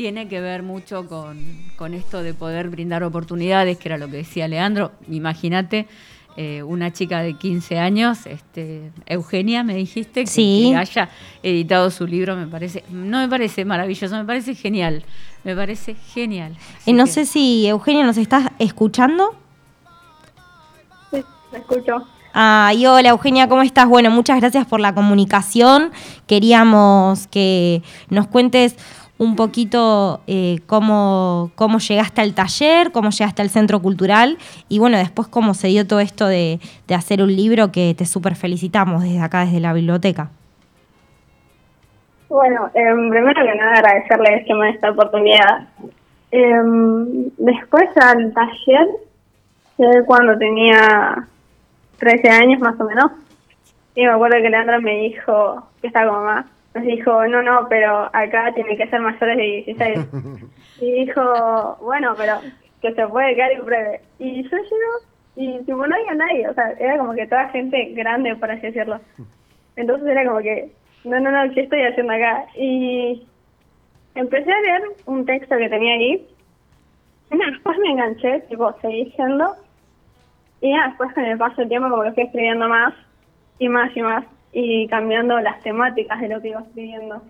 tiene 0.00 0.28
que 0.28 0.40
ver 0.40 0.62
mucho 0.62 1.06
con, 1.06 1.36
con 1.76 1.92
esto 1.92 2.22
de 2.22 2.32
poder 2.32 2.70
brindar 2.70 3.04
oportunidades, 3.04 3.76
que 3.76 3.86
era 3.90 3.98
lo 3.98 4.06
que 4.06 4.16
decía 4.16 4.48
Leandro. 4.48 4.92
Imagínate 5.10 5.88
eh, 6.38 6.62
una 6.62 6.90
chica 6.90 7.20
de 7.20 7.34
15 7.34 7.78
años, 7.78 8.24
este, 8.24 8.92
Eugenia, 9.04 9.62
me 9.62 9.74
dijiste, 9.74 10.22
que, 10.22 10.26
Sí. 10.26 10.70
que 10.70 10.76
haya 10.78 11.10
editado 11.42 11.90
su 11.90 12.06
libro, 12.06 12.34
me 12.34 12.46
parece, 12.46 12.82
no 12.88 13.18
me 13.18 13.28
parece 13.28 13.66
maravilloso, 13.66 14.16
me 14.16 14.24
parece 14.24 14.54
genial, 14.54 15.04
me 15.44 15.54
parece 15.54 15.94
genial. 16.14 16.56
Eh, 16.86 16.94
no 16.94 17.06
sé 17.06 17.26
si 17.26 17.66
Eugenia 17.66 18.02
nos 18.06 18.16
estás 18.16 18.48
escuchando. 18.58 19.34
Sí, 21.10 21.22
me 21.52 21.58
escucho. 21.58 22.06
Ah, 22.32 22.72
y 22.76 22.86
hola 22.86 23.08
Eugenia, 23.08 23.48
¿cómo 23.48 23.62
estás? 23.62 23.88
Bueno, 23.88 24.08
muchas 24.10 24.38
gracias 24.40 24.64
por 24.64 24.78
la 24.78 24.94
comunicación. 24.94 25.90
Queríamos 26.28 27.26
que 27.26 27.82
nos 28.08 28.28
cuentes 28.28 28.76
un 29.20 29.36
poquito 29.36 30.22
eh, 30.26 30.60
cómo, 30.66 31.50
cómo 31.54 31.78
llegaste 31.78 32.22
al 32.22 32.32
taller, 32.32 32.90
cómo 32.90 33.10
llegaste 33.10 33.42
al 33.42 33.50
centro 33.50 33.82
cultural 33.82 34.38
y 34.70 34.78
bueno, 34.78 34.96
después 34.96 35.28
cómo 35.28 35.52
se 35.52 35.68
dio 35.68 35.86
todo 35.86 36.00
esto 36.00 36.26
de, 36.26 36.58
de 36.88 36.94
hacer 36.94 37.22
un 37.22 37.36
libro 37.36 37.70
que 37.70 37.94
te 37.94 38.06
súper 38.06 38.34
felicitamos 38.34 39.02
desde 39.02 39.20
acá, 39.20 39.44
desde 39.44 39.60
la 39.60 39.74
biblioteca. 39.74 40.30
Bueno, 42.30 42.70
em, 42.72 43.10
primero 43.10 43.44
que 43.44 43.54
nada 43.56 43.72
agradecerles 43.72 44.46
que 44.46 44.54
me 44.54 44.70
esta 44.70 44.90
oportunidad. 44.90 45.68
Em, 46.30 47.28
después 47.36 47.90
al 47.96 48.32
taller, 48.32 48.88
llegué 49.76 50.04
cuando 50.06 50.38
tenía 50.38 51.28
13 51.98 52.30
años 52.30 52.60
más 52.60 52.80
o 52.80 52.84
menos, 52.84 53.12
y 53.94 54.02
me 54.06 54.12
acuerdo 54.12 54.38
que 54.40 54.48
Leandro 54.48 54.80
me 54.80 54.96
dijo, 55.00 55.62
que 55.82 55.88
estaba 55.88 56.22
más, 56.22 56.46
nos 56.74 56.84
dijo, 56.84 57.26
no, 57.26 57.42
no, 57.42 57.66
pero 57.68 58.08
acá 58.12 58.52
tienen 58.54 58.76
que 58.76 58.88
ser 58.88 59.00
mayores 59.00 59.36
de 59.36 59.42
16. 59.42 59.98
y 60.80 61.04
dijo, 61.04 61.76
bueno, 61.82 62.14
pero 62.16 62.40
que 62.80 62.94
se 62.94 63.06
puede 63.08 63.34
quedar 63.34 63.52
y 63.52 63.62
pruebe. 63.62 64.00
Y 64.18 64.42
yo 64.42 64.56
llego 64.56 65.10
y 65.36 65.58
tipo, 65.64 65.86
no 65.86 65.94
había 65.94 66.14
nadie, 66.14 66.48
o 66.48 66.54
sea, 66.54 66.70
era 66.78 66.98
como 66.98 67.14
que 67.14 67.26
toda 67.26 67.48
gente 67.48 67.92
grande, 67.94 68.36
por 68.36 68.50
así 68.50 68.62
decirlo. 68.62 69.00
Entonces 69.76 70.08
era 70.08 70.26
como 70.26 70.40
que, 70.40 70.70
no, 71.04 71.20
no, 71.20 71.30
no, 71.30 71.54
¿qué 71.54 71.62
estoy 71.62 71.82
haciendo 71.82 72.12
acá? 72.12 72.46
Y 72.56 73.26
empecé 74.14 74.52
a 74.52 74.60
leer 74.60 74.82
un 75.06 75.24
texto 75.24 75.56
que 75.56 75.68
tenía 75.68 75.94
ahí. 75.94 76.28
Y 77.30 77.36
nada, 77.36 77.52
después 77.52 77.78
me 77.78 77.90
enganché, 77.90 78.40
tipo, 78.48 78.72
seguí 78.80 79.12
yendo. 79.16 79.54
Y 80.60 80.72
nada, 80.72 80.88
después 80.88 81.14
con 81.14 81.24
el 81.24 81.38
paso 81.38 81.56
del 81.56 81.68
tiempo 81.68 81.88
como 81.88 82.02
que 82.02 82.12
fui 82.12 82.22
escribiendo 82.24 82.68
más 82.68 82.94
y 83.58 83.68
más 83.68 83.96
y 83.96 84.02
más. 84.02 84.24
Y 84.52 84.88
cambiando 84.88 85.38
las 85.40 85.60
temáticas 85.62 86.20
de 86.20 86.28
lo 86.28 86.40
que 86.40 86.48
iba 86.48 86.60
escribiendo. 86.60 87.22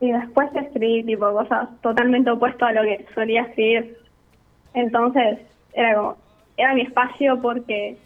Y 0.00 0.12
después 0.12 0.48
escribí 0.54 1.04
tipo 1.04 1.30
cosas 1.32 1.68
totalmente 1.82 2.30
opuestas 2.30 2.70
a 2.70 2.72
lo 2.72 2.82
que 2.82 3.06
solía 3.14 3.42
escribir. 3.42 3.98
Entonces, 4.72 5.38
era 5.74 5.94
como, 5.94 6.16
era 6.56 6.74
mi 6.74 6.82
espacio 6.82 7.40
porque 7.40 7.96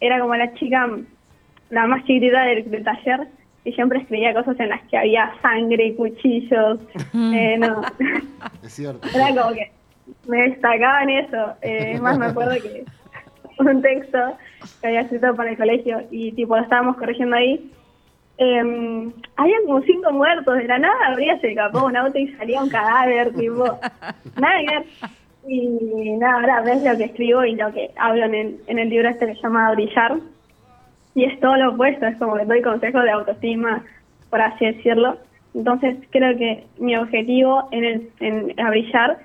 era 0.00 0.20
como 0.20 0.34
la 0.34 0.54
chica, 0.54 0.88
la 1.70 1.86
más 1.86 2.00
chiquitita 2.04 2.42
del, 2.44 2.70
del 2.70 2.84
taller, 2.84 3.28
y 3.64 3.72
siempre 3.72 4.00
escribía 4.00 4.34
cosas 4.34 4.58
en 4.58 4.70
las 4.70 4.82
que 4.88 4.98
había 4.98 5.32
sangre 5.40 5.86
y 5.86 5.94
cuchillos. 5.94 6.80
Eh, 7.14 7.56
no. 7.58 7.82
Es 8.62 8.72
cierto. 8.72 9.06
Era 9.14 9.28
como 9.28 9.54
que 9.54 9.70
me 10.26 10.42
destacaba 10.48 11.02
en 11.04 11.10
eso. 11.10 11.52
Eh, 11.62 11.92
es 11.94 12.00
más, 12.00 12.18
me 12.18 12.26
acuerdo 12.26 12.54
que 12.54 12.84
un 13.58 13.82
texto 13.82 14.18
que 14.80 14.86
había 14.86 15.00
escrito 15.02 15.34
para 15.34 15.50
el 15.50 15.56
colegio 15.56 16.02
y 16.10 16.32
tipo 16.32 16.56
lo 16.56 16.62
estábamos 16.62 16.96
corrigiendo 16.96 17.36
ahí. 17.36 17.70
Eh, 18.38 19.12
había 19.36 19.56
como 19.66 19.82
cinco 19.82 20.12
muertos, 20.12 20.56
de 20.56 20.64
la 20.64 20.78
nada 20.78 21.06
abría, 21.06 21.38
se 21.40 21.50
escapó 21.50 21.86
un 21.86 21.96
auto 21.96 22.18
y 22.18 22.32
salía 22.34 22.62
un 22.62 22.70
cadáver, 22.70 23.32
tipo, 23.34 23.64
nada 24.40 24.60
que 24.60 24.74
ver. 24.74 24.84
Y 25.46 26.16
nada, 26.18 26.34
ahora 26.34 26.60
ves 26.62 26.84
lo 26.84 26.96
que 26.96 27.04
escribo 27.04 27.44
y 27.44 27.56
lo 27.56 27.72
que 27.72 27.90
hablo 27.96 28.24
en 28.26 28.34
el, 28.34 28.60
en 28.68 28.78
el 28.78 28.88
libro 28.88 29.08
este 29.08 29.26
que 29.26 29.34
se 29.34 29.42
llama 29.42 29.72
Brillar. 29.72 30.18
Y 31.14 31.24
es 31.24 31.38
todo 31.40 31.56
lo 31.56 31.72
opuesto, 31.72 32.06
es 32.06 32.16
como 32.16 32.36
que 32.36 32.44
doy 32.44 32.62
consejos 32.62 33.02
de 33.02 33.10
autoestima, 33.10 33.84
por 34.30 34.40
así 34.40 34.66
decirlo. 34.66 35.18
Entonces 35.54 35.96
creo 36.10 36.36
que 36.38 36.64
mi 36.78 36.96
objetivo 36.96 37.68
en, 37.72 37.84
el, 37.84 38.10
en 38.20 38.60
a 38.60 38.70
Brillar, 38.70 39.18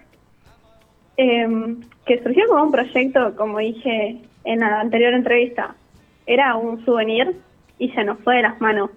eh, 1.17 1.75
que 2.05 2.23
surgió 2.23 2.47
como 2.47 2.63
un 2.63 2.71
proyecto, 2.71 3.35
como 3.35 3.57
dije 3.59 4.21
en 4.43 4.59
la 4.59 4.79
anterior 4.79 5.13
entrevista, 5.13 5.75
era 6.25 6.55
un 6.55 6.83
souvenir 6.85 7.35
y 7.79 7.89
se 7.89 8.03
nos 8.03 8.19
fue 8.19 8.37
de 8.37 8.43
las 8.43 8.61
manos. 8.61 8.91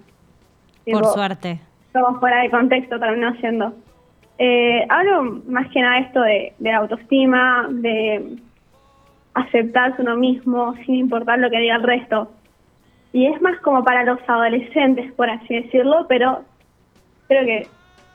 Por 0.91 1.05
suerte. 1.07 1.61
todo 1.93 2.18
fuera 2.21 2.43
de 2.43 2.51
contexto 2.51 2.99
terminó 2.99 3.35
siendo. 3.37 3.73
Eh, 4.39 4.87
hablo 4.89 5.43
más 5.47 5.68
que 5.71 5.81
nada 5.81 5.99
esto 5.99 6.21
de, 6.23 6.55
de 6.59 6.73
la 6.73 6.79
autoestima, 6.79 7.68
de 7.71 8.39
aceptarse 9.35 10.03
uno 10.03 10.16
mismo 10.16 10.75
sin 10.87 10.97
importar 10.97 11.39
lo 11.39 11.51
que 11.51 11.59
diga 11.59 11.77
el 11.77 11.83
resto. 11.83 12.31
Y 13.12 13.27
es 13.27 13.41
más 13.43 13.59
como 13.61 13.85
para 13.85 14.05
los 14.05 14.18
adolescentes, 14.27 15.12
por 15.12 15.29
así 15.29 15.55
decirlo, 15.55 16.07
pero 16.09 16.43
creo 17.29 17.45
que 17.45 17.66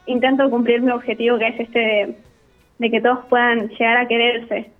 intento 0.07 0.49
cumplir 0.49 0.81
mi 0.81 0.91
objetivo, 0.91 1.37
que 1.37 1.47
es 1.47 1.59
este 1.59 1.79
de, 1.79 2.15
de 2.79 2.91
que 2.91 3.01
todos 3.01 3.19
puedan 3.29 3.69
llegar 3.69 3.97
a 3.97 4.07
quererse. 4.07 4.71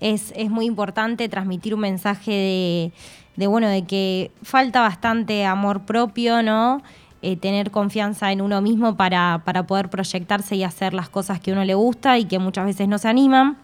es, 0.00 0.32
es 0.36 0.50
muy 0.50 0.66
importante 0.66 1.28
transmitir 1.28 1.74
un 1.74 1.80
mensaje 1.80 2.30
de, 2.30 2.92
de, 3.36 3.46
bueno, 3.46 3.68
de 3.68 3.84
que 3.84 4.30
falta 4.42 4.80
bastante 4.80 5.44
amor 5.46 5.86
propio, 5.86 6.42
¿no? 6.42 6.82
Eh, 7.22 7.36
tener 7.36 7.70
confianza 7.70 8.32
en 8.32 8.42
uno 8.42 8.60
mismo 8.60 8.96
para, 8.96 9.40
para 9.46 9.66
poder 9.66 9.88
proyectarse 9.88 10.56
y 10.56 10.62
hacer 10.62 10.92
las 10.92 11.08
cosas 11.08 11.40
que 11.40 11.52
a 11.52 11.54
uno 11.54 11.64
le 11.64 11.74
gusta 11.74 12.18
y 12.18 12.26
que 12.26 12.38
muchas 12.38 12.66
veces 12.66 12.86
no 12.86 12.98
se 12.98 13.08
animan. 13.08 13.56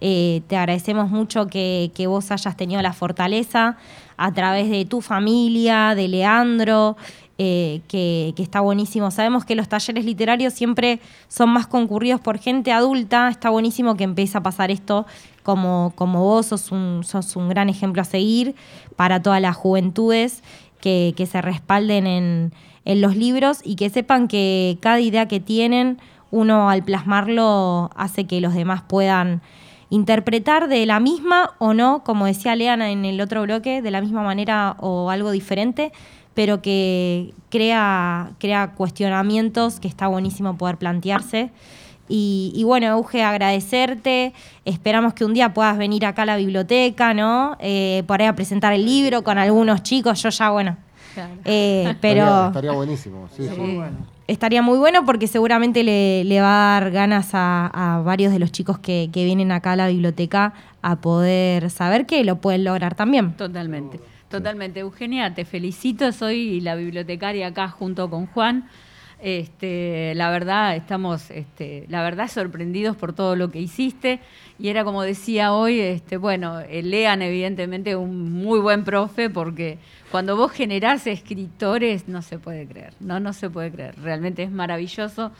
Eh, 0.00 0.40
te 0.48 0.56
agradecemos 0.56 1.10
mucho 1.10 1.46
que, 1.46 1.90
que 1.94 2.06
vos 2.06 2.30
hayas 2.32 2.56
tenido 2.56 2.80
la 2.80 2.94
fortaleza 2.94 3.76
a 4.16 4.32
través 4.32 4.70
de 4.70 4.86
tu 4.86 5.02
familia, 5.02 5.94
de 5.94 6.08
Leandro, 6.08 6.96
eh, 7.44 7.80
que, 7.88 8.34
está 8.36 8.60
buenísimo. 8.60 9.10
Sabemos 9.10 9.44
que 9.44 9.56
los 9.56 9.68
talleres 9.68 10.04
literarios 10.04 10.52
siempre 10.52 11.00
son 11.26 11.50
más 11.50 11.66
concurridos 11.66 12.20
por 12.20 12.38
gente 12.38 12.70
adulta, 12.70 13.28
está 13.28 13.50
buenísimo 13.50 13.96
que 13.96 14.04
empiece 14.04 14.38
a 14.38 14.42
pasar 14.44 14.70
esto 14.70 15.06
como, 15.42 15.92
como 15.96 16.22
vos. 16.22 16.46
Sos 16.46 16.70
un, 16.70 17.02
un 17.34 17.48
gran 17.48 17.68
ejemplo 17.68 18.00
a 18.00 18.04
seguir 18.04 18.54
para 18.94 19.20
todas 19.20 19.42
las 19.42 19.56
juventudes 19.56 20.44
que, 20.80 21.14
que 21.16 21.26
se 21.26 21.42
respalden 21.42 22.06
en, 22.06 22.52
en 22.84 23.00
los 23.00 23.16
libros 23.16 23.58
y 23.64 23.74
que 23.74 23.90
sepan 23.90 24.28
que 24.28 24.78
cada 24.80 25.00
idea 25.00 25.26
que 25.26 25.40
tienen, 25.40 25.98
uno 26.30 26.70
al 26.70 26.84
plasmarlo 26.84 27.90
hace 27.96 28.24
que 28.24 28.40
los 28.40 28.54
demás 28.54 28.82
puedan 28.82 29.42
interpretar 29.90 30.68
de 30.68 30.86
la 30.86 31.00
misma 31.00 31.50
o 31.58 31.74
no, 31.74 32.04
como 32.04 32.26
decía 32.26 32.54
Leana 32.54 32.92
en 32.92 33.04
el 33.04 33.20
otro 33.20 33.42
bloque, 33.42 33.82
de 33.82 33.90
la 33.90 34.00
misma 34.00 34.22
manera 34.22 34.76
o 34.78 35.10
algo 35.10 35.32
diferente, 35.32 35.92
pero 36.34 36.62
que 36.62 37.34
crea, 37.50 38.30
crea 38.38 38.72
cuestionamientos 38.74 39.80
que 39.80 39.88
está 39.88 40.08
buenísimo 40.08 40.56
poder 40.56 40.76
plantearse. 40.76 41.50
Y, 42.08 42.52
y 42.54 42.64
bueno, 42.64 42.86
Euge, 42.88 43.22
agradecerte. 43.22 44.32
Esperamos 44.64 45.14
que 45.14 45.24
un 45.24 45.34
día 45.34 45.54
puedas 45.54 45.78
venir 45.78 46.04
acá 46.04 46.22
a 46.22 46.26
la 46.26 46.36
biblioteca, 46.36 47.14
¿no? 47.14 47.56
Eh, 47.60 48.02
por 48.06 48.20
ahí 48.20 48.26
a 48.28 48.34
presentar 48.34 48.72
el 48.72 48.84
libro 48.84 49.22
con 49.22 49.38
algunos 49.38 49.82
chicos. 49.82 50.22
Yo 50.22 50.28
ya, 50.30 50.50
bueno. 50.50 50.76
eh, 51.44 51.94
pero 52.00 52.22
Estaría, 52.24 52.46
estaría 52.48 52.72
buenísimo. 52.72 53.28
Sí, 53.36 53.44
sí. 53.48 53.80
estaría 54.26 54.62
muy 54.62 54.78
bueno 54.78 55.04
porque 55.06 55.26
seguramente 55.26 55.82
le, 55.84 56.24
le 56.24 56.40
va 56.40 56.76
a 56.76 56.80
dar 56.80 56.90
ganas 56.90 57.30
a, 57.34 57.66
a 57.98 58.00
varios 58.02 58.32
de 58.32 58.38
los 58.38 58.50
chicos 58.50 58.78
que, 58.78 59.08
que 59.12 59.24
vienen 59.24 59.52
acá 59.52 59.72
a 59.72 59.76
la 59.76 59.88
biblioteca 59.88 60.54
a 60.82 60.96
poder 60.96 61.70
saber 61.70 62.06
que 62.06 62.24
lo 62.24 62.36
pueden 62.36 62.64
lograr 62.64 62.94
también. 62.94 63.32
Totalmente, 63.36 64.00
totalmente. 64.32 64.80
Eugenia, 64.80 65.34
te 65.34 65.44
felicito, 65.44 66.10
soy 66.10 66.60
la 66.60 66.74
bibliotecaria 66.74 67.48
acá 67.48 67.68
junto 67.68 68.08
con 68.08 68.26
Juan. 68.26 68.68
Este, 69.20 70.14
la 70.16 70.30
verdad, 70.30 70.74
estamos, 70.74 71.30
este, 71.30 71.84
la 71.88 72.02
verdad, 72.02 72.28
sorprendidos 72.28 72.96
por 72.96 73.12
todo 73.12 73.36
lo 73.36 73.50
que 73.52 73.60
hiciste. 73.60 74.20
Y 74.58 74.68
era 74.68 74.84
como 74.84 75.02
decía 75.02 75.52
hoy, 75.52 75.78
este, 75.78 76.16
bueno, 76.16 76.60
eh, 76.60 76.82
lean 76.82 77.20
evidentemente 77.22 77.94
un 77.94 78.32
muy 78.32 78.58
buen 78.58 78.84
profe, 78.84 79.28
porque 79.28 79.78
cuando 80.10 80.34
vos 80.34 80.50
generás 80.50 81.06
escritores, 81.06 82.08
no 82.08 82.22
se 82.22 82.38
puede 82.38 82.66
creer, 82.66 82.94
no, 82.98 83.20
no 83.20 83.34
se 83.34 83.50
puede 83.50 83.70
creer. 83.70 83.94
Realmente 84.00 84.42
es 84.42 84.50
maravilloso 84.50 85.30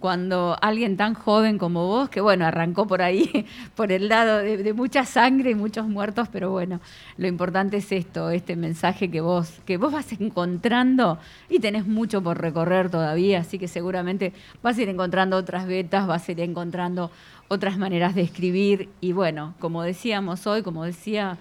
cuando 0.00 0.56
alguien 0.62 0.96
tan 0.96 1.14
joven 1.14 1.58
como 1.58 1.86
vos, 1.86 2.08
que 2.08 2.22
bueno, 2.22 2.46
arrancó 2.46 2.86
por 2.86 3.02
ahí, 3.02 3.46
por 3.76 3.92
el 3.92 4.08
lado 4.08 4.38
de, 4.38 4.72
mucha 4.72 5.04
sangre 5.04 5.50
y 5.50 5.54
muchos 5.54 5.86
muertos, 5.86 6.28
pero 6.32 6.50
bueno, 6.50 6.80
lo 7.18 7.28
importante 7.28 7.76
es 7.76 7.92
esto, 7.92 8.30
este 8.30 8.56
mensaje 8.56 9.10
que 9.10 9.20
vos, 9.20 9.60
que 9.66 9.76
vos 9.76 9.92
vas 9.92 10.10
encontrando 10.12 11.18
y 11.50 11.60
tenés 11.60 11.86
mucho 11.86 12.22
por 12.22 12.40
recorrer 12.40 12.90
todavía, 12.90 13.40
así 13.40 13.58
que 13.58 13.68
seguramente 13.68 14.32
vas 14.62 14.78
a 14.78 14.82
ir 14.82 14.88
encontrando 14.88 15.36
otras 15.36 15.66
vetas, 15.66 16.06
vas 16.06 16.26
a 16.28 16.32
ir 16.32 16.40
encontrando 16.40 17.10
otras 17.48 17.76
maneras 17.76 18.14
de 18.14 18.22
escribir 18.22 18.88
y 19.02 19.12
bueno, 19.12 19.54
como 19.60 19.82
decíamos 19.82 20.46
hoy, 20.46 20.62
como 20.62 20.84
decía, 20.84 21.36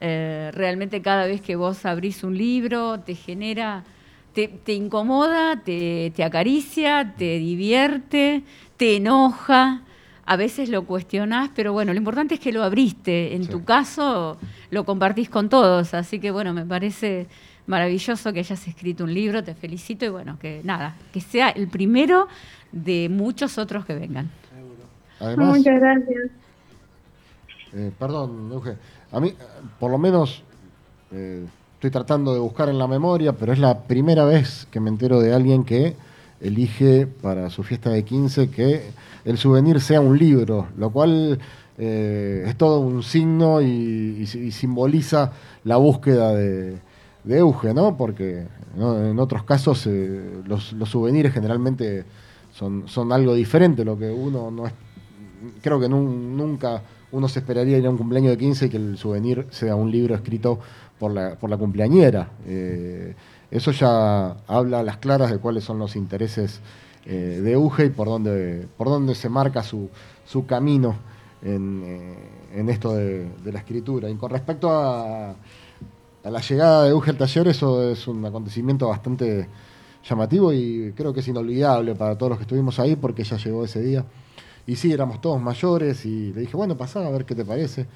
eh, 0.00 0.50
realmente 0.54 1.02
cada 1.02 1.26
vez 1.26 1.42
que 1.42 1.56
vos 1.56 1.84
abrís 1.84 2.24
un 2.24 2.38
libro 2.38 3.00
te 3.00 3.14
genera 3.14 3.84
te, 4.38 4.46
te 4.46 4.72
incomoda, 4.72 5.56
te, 5.64 6.12
te 6.14 6.22
acaricia, 6.22 7.12
te 7.18 7.38
divierte, 7.40 8.44
te 8.76 8.94
enoja. 8.94 9.82
A 10.26 10.36
veces 10.36 10.68
lo 10.68 10.84
cuestionás, 10.84 11.50
pero 11.56 11.72
bueno, 11.72 11.92
lo 11.92 11.98
importante 11.98 12.34
es 12.34 12.40
que 12.40 12.52
lo 12.52 12.62
abriste. 12.62 13.34
En 13.34 13.48
tu 13.48 13.64
caso, 13.64 14.38
lo 14.70 14.84
compartís 14.84 15.28
con 15.28 15.48
todos. 15.48 15.92
Así 15.92 16.20
que 16.20 16.30
bueno, 16.30 16.54
me 16.54 16.64
parece 16.64 17.26
maravilloso 17.66 18.32
que 18.32 18.38
hayas 18.38 18.68
escrito 18.68 19.02
un 19.02 19.12
libro. 19.12 19.42
Te 19.42 19.56
felicito 19.56 20.04
y 20.04 20.08
bueno, 20.10 20.38
que 20.38 20.60
nada, 20.62 20.94
que 21.12 21.20
sea 21.20 21.48
el 21.48 21.66
primero 21.66 22.28
de 22.70 23.08
muchos 23.08 23.58
otros 23.58 23.84
que 23.86 23.96
vengan. 23.96 24.30
Además, 25.18 25.58
Muchas 25.58 25.80
gracias. 25.80 26.30
Eh, 27.72 27.90
perdón, 27.98 28.52
Euge. 28.52 28.76
A 29.10 29.18
mí, 29.18 29.34
por 29.80 29.90
lo 29.90 29.98
menos, 29.98 30.44
eh, 31.10 31.44
estoy 31.78 31.92
tratando 31.92 32.34
de 32.34 32.40
buscar 32.40 32.68
en 32.68 32.76
la 32.76 32.88
memoria, 32.88 33.34
pero 33.34 33.52
es 33.52 33.60
la 33.60 33.82
primera 33.82 34.24
vez 34.24 34.66
que 34.72 34.80
me 34.80 34.90
entero 34.90 35.20
de 35.20 35.32
alguien 35.32 35.62
que 35.62 35.94
elige 36.40 37.06
para 37.06 37.50
su 37.50 37.62
fiesta 37.62 37.88
de 37.90 38.02
15 38.02 38.50
que 38.50 38.82
el 39.24 39.38
souvenir 39.38 39.80
sea 39.80 40.00
un 40.00 40.18
libro, 40.18 40.66
lo 40.76 40.90
cual 40.90 41.38
eh, 41.78 42.42
es 42.48 42.56
todo 42.56 42.80
un 42.80 43.04
signo 43.04 43.62
y, 43.62 44.26
simboliza 44.50 45.30
la 45.62 45.76
búsqueda 45.76 46.34
de, 46.34 46.78
Euge, 47.28 47.72
¿no? 47.72 47.96
Porque 47.96 48.48
en 48.76 49.18
otros 49.20 49.44
casos 49.44 49.86
eh, 49.86 50.40
los, 50.46 50.74
souvenirs 50.86 51.32
generalmente 51.32 52.04
son, 52.50 53.12
algo 53.12 53.34
diferente, 53.34 53.84
lo 53.84 53.96
que 53.96 54.10
uno 54.10 54.50
no 54.50 54.66
es 54.66 54.72
creo 55.62 55.78
que 55.78 55.86
nun- 55.86 56.36
nunca 56.36 56.82
uno 57.12 57.28
se 57.28 57.38
esperaría 57.38 57.78
ir 57.78 57.86
a 57.86 57.90
un 57.90 57.96
cumpleaños 57.96 58.32
de 58.32 58.38
15 58.38 58.66
y 58.66 58.68
que 58.68 58.76
el 58.76 58.98
souvenir 58.98 59.46
sea 59.50 59.76
un 59.76 59.90
libro 59.90 60.16
escrito 60.16 60.58
por 60.98 61.12
la, 61.12 61.36
por 61.36 61.50
la 61.50 61.56
cumpleañera. 61.56 62.30
Eh, 62.46 63.14
eso 63.50 63.70
ya 63.72 64.36
habla 64.46 64.80
a 64.80 64.82
las 64.82 64.98
claras 64.98 65.30
de 65.30 65.38
cuáles 65.38 65.64
son 65.64 65.78
los 65.78 65.96
intereses 65.96 66.60
eh, 67.06 67.40
de 67.42 67.56
Uge 67.56 67.86
y 67.86 67.90
por 67.90 68.08
dónde, 68.08 68.66
por 68.76 68.88
dónde 68.88 69.14
se 69.14 69.28
marca 69.28 69.62
su, 69.62 69.88
su 70.26 70.44
camino 70.44 70.96
en, 71.42 71.82
eh, 71.84 72.16
en 72.54 72.68
esto 72.68 72.94
de, 72.94 73.28
la 73.44 73.58
escritura. 73.58 74.10
Y 74.10 74.14
con 74.16 74.30
respecto 74.30 74.70
a, 74.70 75.30
a 75.30 76.30
la 76.30 76.40
llegada 76.40 76.84
de 76.84 76.92
Uge 76.92 77.10
al 77.12 77.16
taller, 77.16 77.48
eso 77.48 77.90
es 77.90 78.06
un 78.06 78.24
acontecimiento 78.24 78.88
bastante 78.88 79.48
llamativo 80.08 80.52
y 80.52 80.92
creo 80.96 81.12
que 81.12 81.20
es 81.20 81.28
inolvidable 81.28 81.94
para 81.94 82.16
todos 82.16 82.30
los 82.30 82.38
que 82.38 82.42
estuvimos 82.42 82.78
ahí 82.78 82.96
porque 82.96 83.22
ella 83.22 83.36
llegó 83.36 83.64
ese 83.64 83.80
día. 83.80 84.04
Y 84.66 84.76
sí, 84.76 84.92
éramos 84.92 85.22
todos 85.22 85.40
mayores 85.40 86.04
y 86.04 86.32
le 86.34 86.42
dije, 86.42 86.54
bueno, 86.54 86.76
pasá 86.76 87.06
a 87.06 87.10
ver 87.10 87.24
qué 87.24 87.34
te 87.34 87.44
parece. 87.44 87.86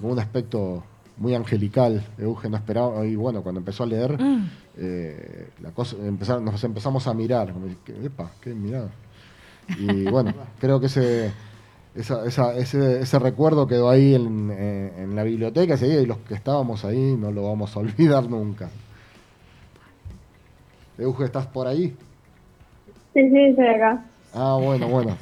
Con 0.00 0.10
un 0.12 0.18
aspecto 0.18 0.82
muy 1.16 1.34
angelical. 1.34 2.04
Euge 2.18 2.48
no 2.48 2.56
esperaba. 2.56 3.04
Y 3.06 3.16
bueno, 3.16 3.42
cuando 3.42 3.60
empezó 3.60 3.82
a 3.84 3.86
leer, 3.86 4.20
Mm. 4.20 4.50
eh, 4.78 5.48
la 5.62 5.70
cosa, 5.70 5.96
empezar- 6.04 6.40
nos 6.40 6.62
empezamos 6.64 7.06
a 7.06 7.14
mirar. 7.14 7.52
Como, 7.52 7.66
Epa, 8.02 8.30
qué 8.40 8.54
mirada. 8.54 8.90
Y 9.78 10.04
bueno, 10.10 10.32
creo 10.60 10.78
que 10.80 10.86
ese, 10.86 11.32
esa- 11.94 12.24
esa- 12.26 12.54
ese, 12.56 13.00
ese 13.00 13.18
recuerdo 13.18 13.66
quedó 13.66 13.88
ahí 13.90 14.14
en, 14.14 14.50
eh, 14.52 14.92
en 14.98 15.16
la 15.16 15.22
biblioteca 15.22 15.74
ese 15.74 15.88
día 15.88 16.00
y 16.00 16.06
los 16.06 16.18
que 16.18 16.34
estábamos 16.34 16.84
ahí 16.84 17.16
no 17.18 17.30
lo 17.32 17.44
vamos 17.48 17.74
a 17.76 17.80
olvidar 17.80 18.28
nunca. 18.28 18.68
Euge, 20.98 21.24
¿estás 21.24 21.46
por 21.46 21.66
ahí? 21.66 21.94
Sí, 23.12 23.30
sí, 23.30 23.38
estoy 23.50 23.66
acá. 23.66 24.04
Ah, 24.34 24.58
bueno, 24.60 24.88
bueno. 24.88 25.16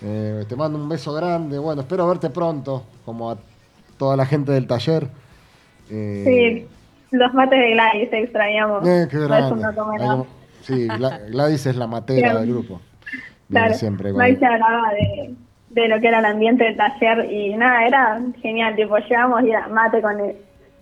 Eh, 0.00 0.44
te 0.48 0.56
mando 0.56 0.78
un 0.78 0.88
beso 0.88 1.12
grande. 1.12 1.58
Bueno, 1.58 1.82
espero 1.82 2.08
verte 2.08 2.30
pronto, 2.30 2.84
como 3.04 3.30
a 3.30 3.36
toda 3.98 4.16
la 4.16 4.26
gente 4.26 4.50
del 4.52 4.66
taller. 4.66 5.08
Eh, 5.90 6.66
Sí, 7.10 7.16
los 7.16 7.34
mates 7.34 7.58
de 7.58 7.70
Gladys 7.72 8.08
extrañamos. 8.12 8.86
eh, 8.86 9.06
qué 9.10 9.18
grande. 9.18 9.62
sí, 10.62 10.88
Gla- 10.88 11.30
Gladys 11.30 11.66
es 11.66 11.76
la 11.76 11.86
matera 11.86 12.34
del 12.40 12.48
grupo. 12.50 12.80
Viene 13.48 13.66
Claro, 13.66 13.74
siempre 13.74 14.12
se 14.36 14.46
hablaba 14.46 14.92
de, 14.94 15.34
de 15.70 15.88
lo 15.88 16.00
que 16.00 16.08
era 16.08 16.20
el 16.20 16.24
ambiente 16.24 16.64
del 16.64 16.76
taller 16.76 17.30
y 17.30 17.54
nada, 17.56 17.86
era 17.86 18.20
genial, 18.40 18.74
tipo, 18.76 18.96
llegamos 18.96 19.42
y 19.44 19.50
era 19.50 19.68
mate 19.68 20.00
con 20.00 20.18
el, 20.20 20.36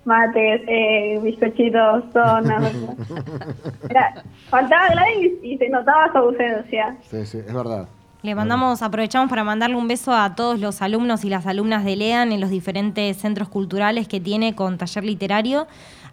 mates, 0.05 0.63
eh, 0.69 1.19
bizcochitos, 1.23 2.05
era, 3.91 4.23
faltaba 4.49 4.89
Gladys 4.91 5.33
y 5.43 5.59
se 5.59 5.69
notaba 5.69 6.11
su 6.13 6.19
ausencia. 6.19 6.97
Sí, 7.03 7.27
sí, 7.27 7.39
es 7.39 7.53
verdad. 7.53 7.89
Le 8.23 8.35
mandamos, 8.35 8.83
aprovechamos 8.83 9.31
para 9.31 9.45
mandarle 9.45 9.77
un 9.77 9.89
beso 9.89 10.13
a 10.13 10.35
todos 10.35 10.61
los 10.61 10.83
alumnos 10.83 11.25
y 11.25 11.31
las 11.31 11.47
alumnas 11.47 11.87
de 11.87 11.97
LEAN 11.97 12.33
en 12.33 12.41
los 12.41 12.51
diferentes 12.51 13.17
centros 13.17 13.49
culturales 13.49 14.09
que 14.09 14.21
tiene 14.21 14.55
con 14.55 14.77
taller 14.77 15.05
literario. 15.05 15.67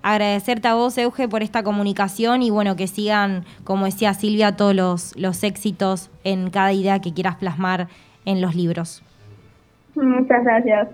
Agradecerte 0.04 0.70
a 0.70 0.76
vos, 0.76 0.98
Euge, 0.98 1.28
por 1.28 1.44
esta 1.44 1.64
comunicación 1.64 2.44
y 2.44 2.50
bueno, 2.50 2.78
que 2.78 2.88
sigan, 2.88 3.44
como 3.66 3.86
decía 3.86 4.14
Silvia, 4.14 4.56
todos 4.56 4.74
los, 4.74 5.18
los 5.18 5.44
éxitos 5.44 6.10
en 6.24 6.50
cada 6.50 6.72
idea 6.72 7.02
que 7.02 7.14
quieras 7.14 7.36
plasmar 7.36 7.90
en 8.24 8.40
los 8.40 8.56
libros. 8.56 9.04
Muchas 9.96 10.44
gracias. 10.46 10.88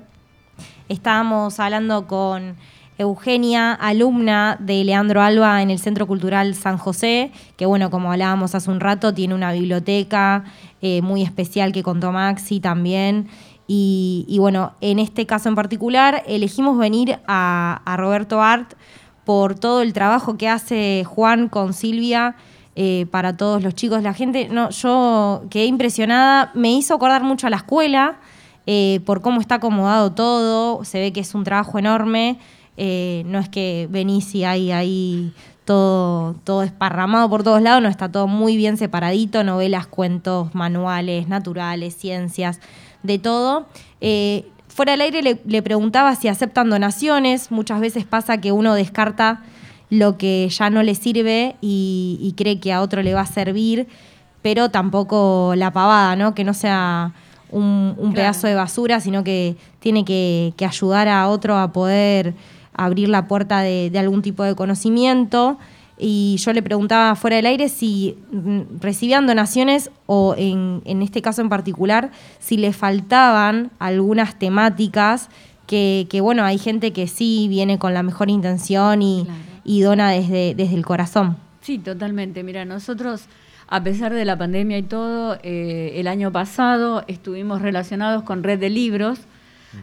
Estábamos 0.90 1.60
hablando 1.60 2.08
con 2.08 2.56
Eugenia, 2.98 3.74
alumna 3.74 4.58
de 4.60 4.84
Leandro 4.84 5.22
Alba 5.22 5.62
en 5.62 5.72
el 5.72 5.80
Centro 5.80 6.06
Cultural 6.06 6.54
San 6.54 6.78
José, 6.78 7.32
que 7.58 7.66
bueno, 7.66 7.90
como 7.90 8.12
hablábamos 8.12 8.54
hace 8.54 8.70
un 8.70 8.80
rato, 8.80 9.14
tiene 9.14 9.34
una 9.34 9.52
biblioteca 9.52 10.44
eh, 10.86 11.02
muy 11.02 11.22
especial 11.22 11.72
que 11.72 11.82
contó 11.82 12.12
Maxi 12.12 12.60
también. 12.60 13.30
Y, 13.66 14.36
bueno, 14.38 14.74
en 14.82 15.00
este 15.00 15.26
caso 15.26 15.48
en 15.48 15.56
particular 15.56 16.24
elegimos 16.28 16.78
venir 16.78 17.20
a, 17.26 17.82
Roberto 17.96 18.42
Art 18.42 18.74
por 19.24 19.58
todo 19.58 19.82
el 19.82 19.94
trabajo 19.94 20.36
que 20.36 20.50
hace 20.50 21.06
Juan 21.06 21.48
con 21.48 21.72
Silvia 21.72 22.36
eh, 22.76 23.06
para 23.12 23.38
todos 23.38 23.64
los 23.64 23.76
chicos. 23.76 24.04
La 24.04 24.14
gente, 24.14 24.50
no, 24.50 24.72
yo 24.72 25.46
quedé 25.50 25.68
impresionada, 25.68 26.52
me 26.54 26.74
hizo 26.74 26.96
acordar 26.96 27.24
mucho 27.24 27.48
a 27.48 27.50
la 27.50 27.58
escuela 27.58 28.18
eh, 28.68 29.00
por 29.06 29.22
cómo 29.22 29.40
está 29.40 29.56
acomodado 29.56 30.12
todo, 30.12 30.84
se 30.84 31.00
ve 31.00 31.14
que 31.14 31.22
es 31.22 31.34
un 31.34 31.46
trabajo 31.46 31.80
enorme, 31.80 32.40
no 32.76 33.40
es 33.40 33.48
que 33.48 33.88
venís 33.90 34.36
y 34.36 34.44
hay 34.44 34.72
ahí 34.74 35.34
todo, 35.66 36.36
todo 36.44 36.64
esparramado 36.64 37.30
por 37.30 37.44
todos 37.44 37.62
lados, 37.62 37.82
no 37.82 37.90
está 37.90 38.12
todo 38.12 38.28
muy 38.28 38.58
bien 38.58 38.78
separadito, 38.78 39.44
novelas, 39.44 39.88
cuentos, 39.88 40.54
manuales, 40.54 41.28
naturales, 41.28 41.96
ciencias, 41.96 42.60
de 43.04 43.20
todo. 43.20 43.68
Eh, 44.02 44.46
fuera 44.68 44.94
del 44.94 45.02
aire 45.02 45.22
le, 45.22 45.42
le 45.46 45.62
preguntaba 45.62 46.16
si 46.16 46.28
aceptan 46.28 46.70
donaciones, 46.70 47.52
muchas 47.52 47.80
veces 47.80 48.06
pasa 48.06 48.40
que 48.40 48.52
uno 48.52 48.74
descarta 48.74 49.42
lo 49.90 50.18
que 50.18 50.50
ya 50.50 50.70
no 50.70 50.82
le 50.82 50.96
sirve 50.96 51.56
y, 51.62 52.18
y 52.22 52.34
cree 52.34 52.60
que 52.60 52.74
a 52.74 52.82
otro 52.82 53.04
le 53.04 53.14
va 53.14 53.22
a 53.22 53.26
servir, 53.26 53.88
pero 54.42 54.70
tampoco 54.70 55.54
la 55.56 55.72
pavada, 55.72 56.16
¿no? 56.16 56.34
Que 56.34 56.44
no 56.44 56.54
sea 56.54 57.14
un, 57.52 57.94
un 57.98 58.14
pedazo 58.14 58.48
de 58.48 58.56
basura, 58.56 59.00
sino 59.00 59.24
que 59.24 59.56
tiene 59.80 60.04
que, 60.04 60.54
que 60.58 60.66
ayudar 60.66 61.08
a 61.08 61.28
otro 61.30 61.58
a 61.58 61.72
poder 61.72 62.34
abrir 62.74 63.10
la 63.10 63.28
puerta 63.28 63.62
de, 63.62 63.90
de 63.90 64.00
algún 64.00 64.22
tipo 64.22 64.44
de 64.44 64.56
conocimiento. 64.56 65.58
Y 65.98 66.38
yo 66.38 66.54
le 66.54 66.64
preguntaba 66.64 67.16
fuera 67.16 67.36
del 67.36 67.46
aire 67.46 67.70
si 67.70 68.18
mm, 68.32 68.80
recibían 68.82 69.28
donaciones 69.28 69.92
o 70.06 70.36
en, 70.38 70.82
en 70.86 71.02
este 71.02 71.22
caso 71.22 71.42
en 71.42 71.50
particular, 71.50 72.12
si 72.40 72.58
le 72.58 72.74
faltaban 72.74 73.72
algunas 73.80 74.38
temáticas 74.38 75.30
que, 75.68 76.08
que, 76.10 76.20
bueno, 76.20 76.44
hay 76.44 76.58
gente 76.58 76.92
que 76.94 77.08
sí 77.08 77.48
viene 77.50 77.80
con 77.80 77.94
la 77.94 78.04
mejor 78.04 78.30
intención 78.30 79.02
y, 79.02 79.28
y 79.64 79.82
dona 79.82 80.10
desde, 80.10 80.56
desde 80.56 80.76
el 80.76 80.86
corazón. 80.86 81.38
Sí, 81.62 81.78
totalmente. 81.78 82.44
Mira, 82.44 82.66
nosotros, 82.66 83.26
a 83.68 83.82
pesar 83.82 84.14
de 84.14 84.26
la 84.26 84.38
pandemia 84.38 84.78
y 84.78 84.84
todo, 84.84 85.38
eh, 85.44 85.94
el 85.96 86.08
año 86.08 86.32
pasado 86.32 87.06
estuvimos 87.08 87.62
relacionados 87.62 88.24
con 88.24 88.44
Red 88.44 88.60
de 88.60 88.70
Libros, 88.70 89.20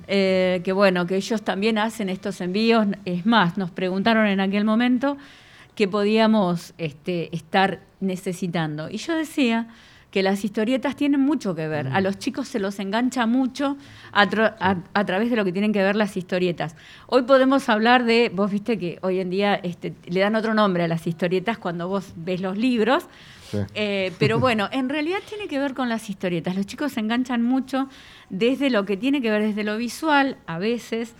eh, 0.06 0.60
que 0.64 0.72
bueno, 0.72 1.06
que 1.06 1.16
ellos 1.16 1.42
también 1.42 1.78
hacen 1.78 2.08
estos 2.08 2.40
envíos. 2.40 2.86
Es 3.04 3.26
más, 3.26 3.56
nos 3.58 3.70
preguntaron 3.70 4.26
en 4.26 4.40
aquel 4.40 4.64
momento 4.64 5.16
qué 5.74 5.88
podíamos 5.88 6.74
este, 6.78 7.34
estar 7.34 7.80
necesitando. 8.00 8.90
Y 8.90 8.98
yo 8.98 9.14
decía 9.14 9.68
que 10.10 10.24
las 10.24 10.44
historietas 10.44 10.96
tienen 10.96 11.20
mucho 11.20 11.54
que 11.54 11.68
ver. 11.68 11.86
A 11.88 12.00
los 12.00 12.18
chicos 12.18 12.48
se 12.48 12.58
los 12.58 12.80
engancha 12.80 13.26
mucho 13.26 13.76
a, 14.10 14.26
tra- 14.28 14.56
a- 14.58 14.78
a 14.92 15.04
través 15.06 15.30
de 15.30 15.36
lo 15.36 15.44
que 15.44 15.52
tienen 15.52 15.72
que 15.72 15.82
ver 15.84 15.94
las 15.94 16.16
historietas. 16.16 16.74
Hoy 17.06 17.22
podemos 17.22 17.68
hablar 17.68 18.04
de, 18.04 18.28
vos 18.34 18.50
viste 18.50 18.76
que 18.76 18.98
hoy 19.02 19.20
en 19.20 19.30
día 19.30 19.54
este, 19.54 19.94
le 20.08 20.18
dan 20.20 20.34
otro 20.34 20.52
nombre 20.52 20.82
a 20.82 20.88
las 20.88 21.06
historietas 21.06 21.58
cuando 21.58 21.86
vos 21.86 22.12
ves 22.16 22.40
los 22.40 22.58
libros, 22.58 23.04
eh, 23.74 24.12
pero 24.18 24.38
bueno, 24.40 24.68
en 24.72 24.88
realidad 24.88 25.18
tiene 25.28 25.48
que 25.48 25.58
ver 25.58 25.74
con 25.74 25.88
las 25.88 26.08
historietas. 26.10 26.56
Los 26.56 26.66
chicos 26.66 26.92
se 26.92 27.00
enganchan 27.00 27.42
mucho 27.42 27.88
desde 28.28 28.70
lo 28.70 28.84
que 28.84 28.96
tiene 28.96 29.20
que 29.20 29.30
ver 29.30 29.42
desde 29.42 29.64
lo 29.64 29.76
visual, 29.76 30.36
a 30.46 30.58
veces. 30.58 31.14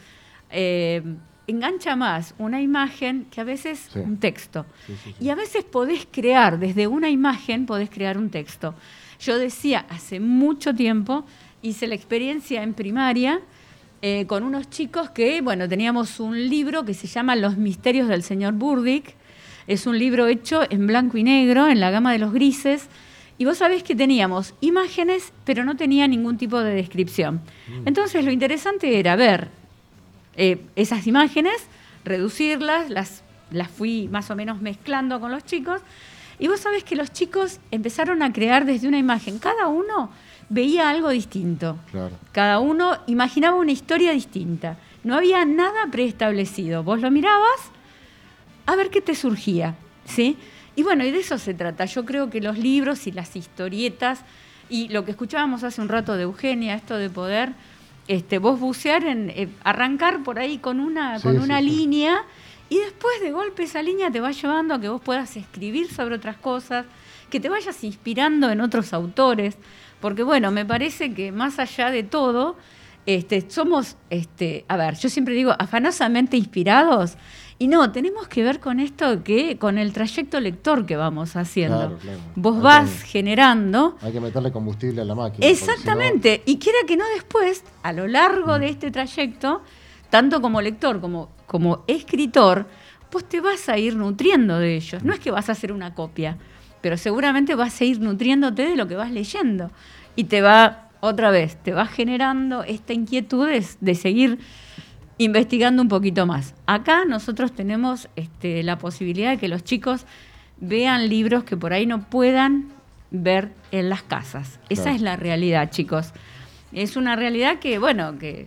eh, 0.50 1.02
engancha 1.46 1.96
más 1.96 2.34
una 2.38 2.60
imagen 2.60 3.26
que 3.30 3.40
a 3.40 3.44
veces 3.44 3.88
Sí. 3.92 3.98
un 3.98 4.18
texto. 4.18 4.66
Y 5.18 5.30
a 5.30 5.34
veces 5.34 5.64
podés 5.64 6.06
crear, 6.10 6.58
desde 6.60 6.86
una 6.86 7.08
imagen 7.10 7.66
podés 7.66 7.90
crear 7.90 8.16
un 8.18 8.30
texto. 8.30 8.74
Yo 9.20 9.36
decía, 9.38 9.84
hace 9.88 10.20
mucho 10.20 10.74
tiempo 10.74 11.24
hice 11.62 11.88
la 11.88 11.94
experiencia 11.96 12.62
en 12.62 12.72
primaria 12.74 13.40
eh, 14.02 14.26
con 14.26 14.44
unos 14.44 14.70
chicos 14.70 15.10
que, 15.10 15.40
bueno, 15.40 15.68
teníamos 15.68 16.20
un 16.20 16.48
libro 16.48 16.84
que 16.84 16.94
se 16.94 17.06
llama 17.08 17.34
Los 17.36 17.56
misterios 17.56 18.06
del 18.08 18.22
señor 18.22 18.54
Burdick. 18.54 19.16
Es 19.70 19.86
un 19.86 20.00
libro 20.00 20.26
hecho 20.26 20.62
en 20.68 20.88
blanco 20.88 21.16
y 21.16 21.22
negro, 21.22 21.68
en 21.68 21.78
la 21.78 21.92
gama 21.92 22.10
de 22.10 22.18
los 22.18 22.32
grises. 22.32 22.88
Y 23.38 23.44
vos 23.44 23.58
sabés 23.58 23.84
que 23.84 23.94
teníamos 23.94 24.52
imágenes, 24.60 25.32
pero 25.44 25.64
no 25.64 25.76
tenía 25.76 26.08
ningún 26.08 26.38
tipo 26.38 26.58
de 26.58 26.74
descripción. 26.74 27.40
Entonces 27.86 28.24
lo 28.24 28.32
interesante 28.32 28.98
era 28.98 29.14
ver 29.14 29.46
eh, 30.34 30.60
esas 30.74 31.06
imágenes, 31.06 31.54
reducirlas, 32.04 32.90
las, 32.90 33.22
las 33.52 33.70
fui 33.70 34.08
más 34.08 34.28
o 34.32 34.34
menos 34.34 34.60
mezclando 34.60 35.20
con 35.20 35.30
los 35.30 35.44
chicos. 35.44 35.80
Y 36.40 36.48
vos 36.48 36.58
sabés 36.58 36.82
que 36.82 36.96
los 36.96 37.12
chicos 37.12 37.60
empezaron 37.70 38.24
a 38.24 38.32
crear 38.32 38.64
desde 38.64 38.88
una 38.88 38.98
imagen. 38.98 39.38
Cada 39.38 39.68
uno 39.68 40.10
veía 40.48 40.90
algo 40.90 41.10
distinto. 41.10 41.76
Claro. 41.92 42.16
Cada 42.32 42.58
uno 42.58 42.98
imaginaba 43.06 43.56
una 43.56 43.70
historia 43.70 44.10
distinta. 44.10 44.78
No 45.04 45.14
había 45.14 45.44
nada 45.44 45.86
preestablecido. 45.92 46.82
Vos 46.82 47.00
lo 47.00 47.12
mirabas 47.12 47.70
a 48.72 48.76
ver 48.76 48.90
qué 48.90 49.00
te 49.00 49.14
surgía, 49.14 49.74
¿sí? 50.04 50.36
Y 50.76 50.82
bueno, 50.82 51.04
y 51.04 51.10
de 51.10 51.18
eso 51.18 51.38
se 51.38 51.54
trata. 51.54 51.84
Yo 51.84 52.04
creo 52.04 52.30
que 52.30 52.40
los 52.40 52.58
libros 52.58 53.06
y 53.06 53.12
las 53.12 53.36
historietas 53.36 54.20
y 54.68 54.88
lo 54.88 55.04
que 55.04 55.10
escuchábamos 55.10 55.64
hace 55.64 55.80
un 55.80 55.88
rato 55.88 56.16
de 56.16 56.22
Eugenia, 56.22 56.74
esto 56.74 56.96
de 56.96 57.10
poder 57.10 57.52
este, 58.08 58.38
vos 58.38 58.58
bucear 58.58 59.04
en 59.04 59.30
eh, 59.30 59.48
arrancar 59.62 60.22
por 60.22 60.38
ahí 60.38 60.58
con 60.58 60.80
una 60.80 61.18
Sí, 61.18 61.22
con 61.24 61.38
una 61.38 61.58
sí. 61.58 61.66
línea 61.66 62.24
y 62.68 62.78
después 62.78 63.20
de 63.20 63.32
golpe 63.32 63.64
esa 63.64 63.82
línea 63.82 64.10
te 64.10 64.20
va 64.20 64.30
llevando 64.30 64.74
a 64.74 64.80
que 64.80 64.88
vos 64.88 65.00
puedas 65.00 65.36
escribir 65.36 65.92
sobre 65.92 66.14
otras 66.14 66.36
cosas, 66.36 66.86
que 67.28 67.40
te 67.40 67.48
vayas 67.48 67.82
inspirando 67.84 68.48
en 68.50 68.60
otros 68.60 68.92
autores, 68.92 69.56
porque 70.00 70.22
bueno, 70.22 70.50
me 70.52 70.64
parece 70.64 71.12
que 71.12 71.32
más 71.32 71.58
allá 71.58 71.90
de 71.90 72.04
todo, 72.04 72.56
este, 73.06 73.50
somos, 73.50 73.96
este, 74.08 74.64
a 74.68 74.76
ver, 74.76 74.96
yo 74.96 75.08
siempre 75.08 75.34
digo, 75.34 75.52
afanosamente 75.58 76.36
inspirados, 76.36 77.16
y 77.61 77.68
no, 77.68 77.92
tenemos 77.92 78.26
que 78.26 78.42
ver 78.42 78.58
con 78.58 78.80
esto 78.80 79.22
que, 79.22 79.58
con 79.58 79.76
el 79.78 79.92
trayecto 79.92 80.40
lector 80.40 80.86
que 80.86 80.96
vamos 80.96 81.36
haciendo. 81.36 81.76
Claro, 81.78 81.98
claro. 81.98 82.18
Vos 82.34 82.56
Hay 82.56 82.62
vas 82.62 82.90
que- 83.02 83.06
generando 83.08 83.96
Hay 84.00 84.12
que 84.12 84.20
meterle 84.20 84.50
combustible 84.50 85.02
a 85.02 85.04
la 85.04 85.14
máquina. 85.14 85.46
porque 85.46 85.54
si 85.54 85.66
no- 85.66 85.72
Exactamente, 85.72 86.42
y 86.46 86.56
quiera 86.58 86.78
que 86.88 86.96
no 86.96 87.04
después, 87.14 87.62
a 87.82 87.92
lo 87.92 88.08
largo 88.08 88.58
de 88.58 88.68
este 88.70 88.90
trayecto, 88.90 89.62
tanto 90.08 90.40
como 90.40 90.61
lector 90.62 91.00
como, 91.00 91.28
como 91.46 91.84
escritor, 91.86 92.66
pues 93.11 93.28
te 93.28 93.40
vas 93.40 93.68
a 93.68 93.76
ir 93.76 93.94
nutriendo 93.94 94.58
de 94.58 94.76
ellos. 94.76 95.02
No 95.04 95.12
es 95.12 95.20
que 95.20 95.30
vas 95.30 95.48
a 95.48 95.52
hacer 95.52 95.70
una 95.72 95.94
copia, 95.94 96.38
pero 96.80 96.96
seguramente 96.96 97.54
vas 97.54 97.78
a 97.80 97.84
ir 97.84 98.00
nutriéndote 98.00 98.62
de 98.70 98.74
lo 98.76 98.88
que 98.88 98.96
vas 98.96 99.11
leyendo. 99.11 99.70
Y 100.16 100.24
te 100.24 100.40
va, 100.40 100.88
otra 101.00 101.30
vez, 101.30 101.56
te 101.62 101.72
va 101.72 101.84
generando 101.86 102.62
esta 102.62 102.92
inquietud 102.94 103.46
de, 103.48 103.64
de 103.80 103.94
seguir 103.94 104.38
investigando 105.24 105.82
un 105.82 105.88
poquito 105.88 106.24
más. 106.26 106.54
Acá 106.66 107.04
nosotros 107.04 107.52
tenemos 107.52 108.08
este, 108.16 108.62
la 108.62 108.78
posibilidad 108.78 109.30
de 109.32 109.36
que 109.38 109.48
los 109.48 109.62
chicos 109.62 110.06
vean 110.60 111.08
libros 111.10 111.44
que 111.44 111.56
por 111.58 111.74
ahí 111.74 111.84
no 111.84 112.08
puedan 112.08 112.68
ver 113.10 113.50
en 113.70 113.90
las 113.90 114.02
casas. 114.02 114.58
Esa 114.70 114.84
Claro. 114.84 114.96
es 114.96 115.02
la 115.02 115.16
realidad, 115.16 115.70
chicos. 115.70 116.12
Es 116.72 116.96
una 116.96 117.16
realidad 117.16 117.58
que, 117.58 117.78
bueno, 117.78 118.18
que... 118.18 118.46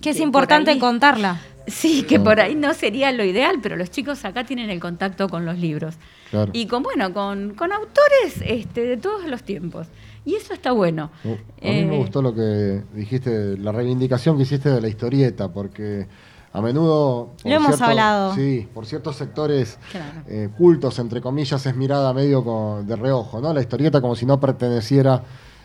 Que 0.00 0.10
es 0.10 0.16
por 0.18 0.26
importante 0.26 0.70
ahí- 0.72 0.78
contarla. 0.78 1.40
Sí, 1.66 2.02
que 2.02 2.18
por 2.18 2.40
ahí 2.40 2.54
no 2.56 2.74
sería 2.74 3.10
lo 3.12 3.24
ideal, 3.24 3.58
pero 3.62 3.76
los 3.76 3.88
chicos 3.90 4.24
acá 4.24 4.44
tienen 4.44 4.68
el 4.70 4.80
contacto 4.80 5.28
con 5.28 5.44
los 5.44 5.58
libros. 5.58 5.94
Claro. 6.30 6.50
Y 6.52 6.66
con, 6.66 6.82
bueno, 6.82 7.12
con, 7.12 7.54
con 7.54 7.72
autores 7.72 8.42
este, 8.44 8.80
de 8.82 8.96
todos 8.96 9.26
los 9.26 9.42
tiempos. 9.44 9.86
Y 10.24 10.34
eso 10.36 10.54
está 10.54 10.72
bueno. 10.72 11.10
Uh, 11.24 11.28
A 11.30 11.70
mí 11.70 11.84
me 11.84 11.94
Eh, 11.96 11.98
gustó 11.98 12.22
lo 12.22 12.34
que 12.34 12.82
dijiste, 12.94 13.56
la 13.58 13.72
reivindicación 13.72 14.36
que 14.36 14.44
hiciste 14.44 14.70
de 14.70 14.80
la 14.80 14.88
historieta, 14.88 15.48
porque 15.48 16.06
a 16.52 16.60
menudo... 16.60 17.30
por 17.42 17.50
Lo 17.50 17.56
hemos 17.56 17.80
hablado. 17.80 18.34
Sí, 18.34 18.68
por 18.72 18.86
ciertos 18.86 19.16
sectores 19.16 19.78
Claro. 19.90 20.20
eh, 20.28 20.48
cultos, 20.56 20.98
entre 20.98 21.20
comillas, 21.20 21.64
es 21.66 21.74
mirada 21.74 22.12
medio 22.12 22.44
con- 22.44 22.86
de 22.86 22.94
reojo, 22.94 23.40
¿no? 23.40 23.52
La 23.52 23.60
historieta 23.60 24.00
como 24.00 24.14
si 24.14 24.26
no 24.26 24.38
perteneciera... 24.38 25.22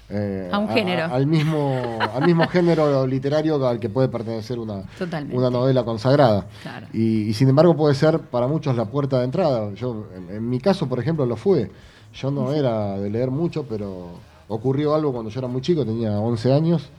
eh, 0.09 0.49
A 0.51 0.57
un 0.57 0.69
género. 0.69 1.13
al, 1.13 1.27
mismo, 1.27 1.99
al 1.99 2.25
mismo 2.25 2.47
género 2.49 3.05
literario 3.05 3.63
al 3.67 3.77
que 3.79 3.89
puede 3.89 4.07
pertenecer 4.07 4.57
una, 4.57 4.83
Totalmente. 4.97 5.37
una 5.37 5.49
novela 5.49 5.83
consagrada. 5.83 6.47
Claro. 6.63 6.87
Y, 6.93 7.23
y 7.29 7.33
sin 7.33 7.49
embargo 7.49 7.75
puede 7.75 7.93
ser 7.93 8.19
para 8.19 8.47
muchos 8.47 8.75
la 8.77 8.85
puerta 8.85 9.19
de 9.19 9.25
entrada. 9.25 9.71
Yo, 9.73 10.05
en, 10.15 10.35
en 10.37 10.49
mi 10.49 10.59
caso, 10.59 10.87
por 10.87 10.99
ejemplo, 10.99 11.25
lo 11.25 11.35
fue. 11.35 11.69
Yo 12.13 12.31
no 12.31 12.53
era 12.53 12.97
de 12.97 13.09
leer 13.09 13.29
mucho, 13.29 13.65
pero 13.67 14.11
ocurrió 14.47 14.95
algo 14.95 15.11
cuando 15.13 15.29
yo 15.29 15.39
era 15.39 15.47
muy 15.47 15.61
chico, 15.61 15.85
tenía 15.85 16.19
11 16.19 16.53
años, 16.53 16.89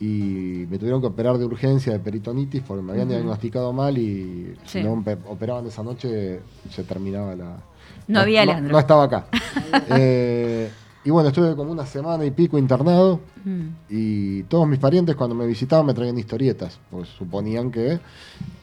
y 0.00 0.64
me 0.70 0.78
tuvieron 0.78 1.00
que 1.00 1.08
operar 1.08 1.38
de 1.38 1.44
urgencia 1.44 1.92
de 1.92 1.98
peritonitis 1.98 2.62
porque 2.62 2.82
me 2.82 2.92
habían 2.92 3.08
diagnosticado 3.08 3.72
mal 3.72 3.98
y 3.98 4.54
Sí. 4.64 4.78
si 4.78 4.82
no 4.84 5.02
operaban 5.28 5.66
esa 5.66 5.82
noche 5.82 6.40
se 6.70 6.84
terminaba 6.84 7.34
la... 7.34 7.56
No 8.06 8.20
había, 8.20 8.46
no, 8.46 8.60
no 8.60 8.78
estaba 8.78 9.04
acá. 9.04 9.26
Eh, 9.90 10.70
y 11.08 11.10
bueno, 11.10 11.30
estuve 11.30 11.56
como 11.56 11.72
una 11.72 11.86
semana 11.86 12.22
y 12.26 12.30
pico 12.30 12.58
internado 12.58 13.18
Mm. 13.46 13.68
y 13.88 14.42
todos 14.42 14.68
mis 14.68 14.78
parientes 14.78 15.16
cuando 15.16 15.34
me 15.34 15.46
visitaban 15.46 15.86
me 15.86 15.94
traían 15.94 16.18
historietas, 16.18 16.78
pues 16.90 17.08
suponían 17.08 17.70
que... 17.70 17.98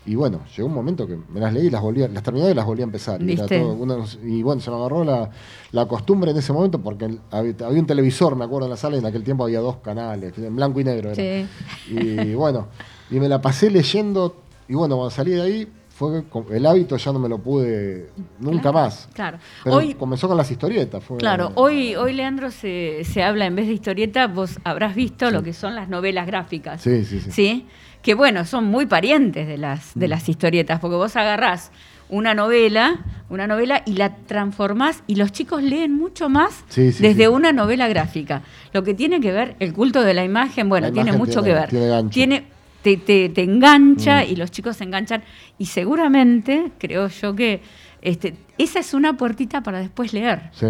Y 0.06 0.14
bueno, 0.14 0.42
llegó 0.56 0.68
un 0.68 0.76
momento 0.76 1.08
que 1.08 1.18
me 1.34 1.40
las 1.40 1.52
leí 1.52 1.72
las 1.72 1.82
volví, 1.82 2.08
las 2.08 2.22
terminé 2.22 2.52
y 2.52 2.54
las 2.54 2.66
volví 2.68 2.82
a 2.82 2.84
empezar. 2.84 3.20
Y, 3.20 3.32
era 3.32 3.42
¿Viste? 3.44 3.60
todo 3.60 3.74
una- 3.74 4.06
y 4.24 4.44
bueno, 4.44 4.62
se 4.62 4.70
me 4.70 4.76
agarró 4.78 5.04
la, 5.04 5.32
la 5.72 5.88
costumbre 5.88 6.30
en 6.30 6.38
ese 6.38 6.54
momento 6.54 6.78
porque 6.80 7.06
el- 7.06 7.20
había, 7.32 7.56
había 7.66 7.80
un 7.80 7.88
televisor, 7.88 8.36
me 8.36 8.46
acuerdo, 8.46 8.68
en 8.68 8.72
la 8.72 8.78
sala 8.78 8.98
y 8.98 9.00
en 9.00 9.06
aquel 9.08 9.24
tiempo 9.24 9.44
había 9.46 9.62
dos 9.62 9.78
canales, 9.78 10.38
en 10.38 10.56
blanco 10.56 10.80
y 10.80 10.84
negro. 10.84 11.12
era. 11.12 11.16
Sí. 11.16 11.48
Y 11.90 12.36
bueno, 12.36 12.68
y 13.10 13.20
me 13.20 13.28
la 13.28 13.42
pasé 13.42 13.72
leyendo 13.72 14.36
y 14.68 14.76
bueno, 14.76 14.98
cuando 14.98 15.10
salí 15.10 15.32
de 15.32 15.42
ahí 15.42 15.68
fue 15.96 16.24
el 16.52 16.66
hábito 16.66 16.98
ya 16.98 17.14
no 17.14 17.20
me 17.20 17.30
lo 17.30 17.38
pude 17.38 18.10
nunca 18.40 18.74
más. 18.74 19.08
Claro. 19.14 19.38
Pero 19.64 19.78
Hoy, 19.78 19.94
comenzó 19.94 20.28
con 20.28 20.36
las 20.36 20.52
historietas. 20.52 21.02
Fue, 21.02 21.16
Claro, 21.18 21.54
hoy, 21.56 21.96
hoy 21.96 22.12
Leandro 22.12 22.52
se, 22.52 23.04
se 23.06 23.24
habla 23.24 23.46
en 23.46 23.56
vez 23.56 23.68
de 23.68 23.74
historieta, 23.74 24.28
vos 24.28 24.60
habrás 24.66 24.94
visto 24.94 25.32
lo 25.32 25.42
que 25.42 25.54
son 25.54 25.74
las 25.74 25.88
novelas 25.88 26.28
gráficas. 26.28 26.82
Sí, 26.82 27.06
sí, 27.06 27.22
sí. 27.22 27.66
Que 28.02 28.14
bueno, 28.14 28.44
son 28.44 28.66
muy 28.66 28.86
parientes 28.86 29.48
de 29.48 29.58
las, 29.58 29.92
de 29.96 30.08
las 30.10 30.28
historietas, 30.28 30.82
porque 30.82 30.98
vos 30.98 31.16
agarrás 31.16 31.72
una 32.10 32.36
novela, 32.36 33.00
una 33.30 33.48
novela 33.48 33.82
y 33.86 33.94
la 33.94 34.16
transformás 34.16 35.02
y 35.08 35.16
los 35.16 35.32
chicos 35.32 35.64
leen 35.64 35.94
mucho 35.98 36.28
más 36.30 36.64
Sí, 36.68 36.92
sí, 36.92 37.02
desde 37.02 37.24
sí. 37.24 37.28
una 37.28 37.52
novela 37.54 37.88
gráfica. 37.88 38.44
Lo 38.74 38.84
que 38.84 38.94
tiene 38.94 39.22
que 39.22 39.32
ver, 39.32 39.56
el 39.60 39.74
culto 39.74 40.04
de 40.04 40.14
la 40.14 40.24
imagen, 40.26 40.68
bueno, 40.70 40.88
La 40.88 40.94
tiene 40.94 41.10
imagen 41.12 41.20
mucho 41.26 41.42
tiene- 41.42 41.68
que 41.68 41.80
ver. 41.80 42.10
Tiene- 42.10 42.55
te, 42.86 42.98
te- 42.98 43.30
te 43.30 43.42
engancha 43.42 44.22
Mm. 44.22 44.32
y 44.32 44.36
los 44.36 44.52
chicos 44.52 44.78
se 44.78 44.84
enganchan. 44.84 45.24
Y 45.58 45.66
seguramente, 45.66 46.72
creo 46.78 47.08
yo 47.08 47.36
que 47.36 47.62
este, 48.02 48.36
esa 48.60 48.80
es 48.80 48.94
una 48.94 49.18
puertita 49.18 49.62
para 49.62 49.80
después 49.80 50.14
leer. 50.14 50.52
Sí. 50.54 50.68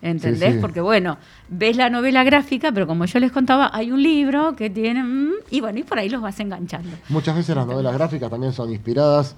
¿Entendés? 0.00 0.50
Sí, 0.50 0.54
sí. 0.54 0.58
Porque 0.60 0.80
bueno, 0.80 1.18
ves 1.48 1.76
la 1.76 1.90
novela 1.90 2.22
gráfica, 2.22 2.70
pero 2.70 2.86
como 2.86 3.06
yo 3.06 3.18
les 3.18 3.32
contaba, 3.32 3.70
hay 3.72 3.90
un 3.90 4.00
libro 4.02 4.54
que 4.54 4.70
tiene... 4.70 5.02
mm, 5.02 5.30
y 5.50 5.60
bueno, 5.60 5.78
y 5.80 5.82
por 5.82 5.98
ahí 5.98 6.08
los 6.08 6.22
vas 6.22 6.38
enganchando. 6.38 6.90
Muchas 7.08 7.34
veces 7.34 7.56
las 7.56 7.66
novelas 7.66 7.94
gráficas 7.94 8.30
también 8.30 8.52
son 8.52 8.70
inspiradas 8.70 9.34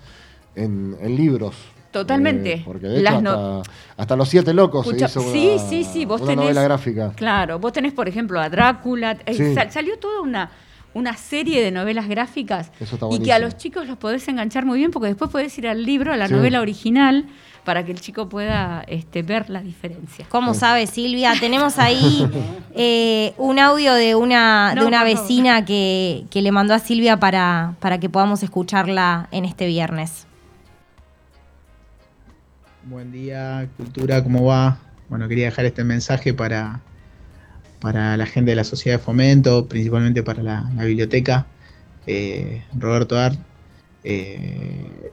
en, 0.54 0.96
en 1.00 1.16
libros. 1.16 1.54
Totalmente. 1.90 2.52
Eh, 2.54 2.62
porque 2.66 2.86
de 2.88 3.00
hecho 3.00 3.08
hasta, 3.08 3.20
no- 3.22 3.62
hasta 3.96 4.16
Los 4.16 4.28
Siete 4.28 4.52
Locos 4.52 4.84
Escucha, 4.86 5.08
se 5.08 5.20
hizo 5.20 5.32
sí, 5.32 5.48
una, 5.54 5.58
sí, 5.70 5.84
sí, 5.84 6.04
vos 6.04 6.20
una 6.20 6.32
tenés- 6.32 6.36
novela 6.36 6.62
gráfica. 6.62 7.12
Claro, 7.16 7.58
vos 7.58 7.72
tenés, 7.72 7.94
por 7.94 8.06
ejemplo, 8.08 8.38
a 8.38 8.50
Drácula. 8.50 9.16
eh, 9.24 9.54
sal- 9.54 9.70
salió 9.72 9.98
toda 9.98 10.20
una, 10.20 10.50
una 10.98 11.16
serie 11.16 11.62
de 11.62 11.70
novelas 11.70 12.08
gráficas 12.08 12.70
Eso 12.80 12.96
está 12.96 13.06
y 13.10 13.20
que 13.20 13.32
a 13.32 13.38
los 13.38 13.56
chicos 13.56 13.86
los 13.86 13.96
podés 13.96 14.26
enganchar 14.28 14.64
muy 14.66 14.78
bien 14.78 14.90
porque 14.90 15.08
después 15.08 15.30
podés 15.30 15.56
ir 15.58 15.68
al 15.68 15.84
libro, 15.84 16.12
a 16.12 16.16
la 16.16 16.26
Sí. 16.28 16.34
novela 16.34 16.60
original, 16.60 17.24
para 17.64 17.84
que 17.84 17.92
el 17.92 18.00
chico 18.00 18.28
pueda 18.28 18.82
este, 18.88 19.22
ver 19.22 19.50
la 19.50 19.60
diferencia. 19.60 20.24
¿Cómo 20.30 20.54
sabe 20.54 20.86
Silvia? 20.86 21.34
Tenemos 21.38 21.78
ahí 21.78 22.26
eh, 22.74 23.34
un 23.36 23.58
audio 23.58 23.92
de 23.94 24.14
una, 24.14 24.74
No, 24.74 24.82
de 24.82 24.88
una 24.88 25.04
vecina 25.04 25.64
que, 25.64 26.24
que 26.30 26.40
le 26.42 26.50
mandó 26.50 26.72
a 26.74 26.78
Silvia 26.78 27.18
para, 27.18 27.74
para 27.80 27.98
que 28.00 28.08
podamos 28.08 28.42
escucharla 28.42 29.28
en 29.32 29.44
este 29.44 29.66
viernes. 29.66 30.26
Buen 32.84 33.12
día, 33.12 33.68
Cultura, 33.76 34.22
¿cómo 34.22 34.44
va? 34.44 34.78
Bueno, 35.10 35.28
quería 35.28 35.46
dejar 35.46 35.64
este 35.66 35.84
mensaje 35.84 36.32
para, 36.32 36.80
para 37.80 38.16
la 38.16 38.26
gente 38.26 38.50
de 38.50 38.56
la 38.56 38.64
Sociedad 38.64 38.98
de 38.98 39.04
Fomento, 39.04 39.66
principalmente 39.66 40.22
para 40.22 40.42
la, 40.42 40.70
biblioteca. 40.84 41.46
Eh, 42.06 42.62
Roberto 42.78 43.18
Art, 43.18 43.38
eh, 44.04 45.10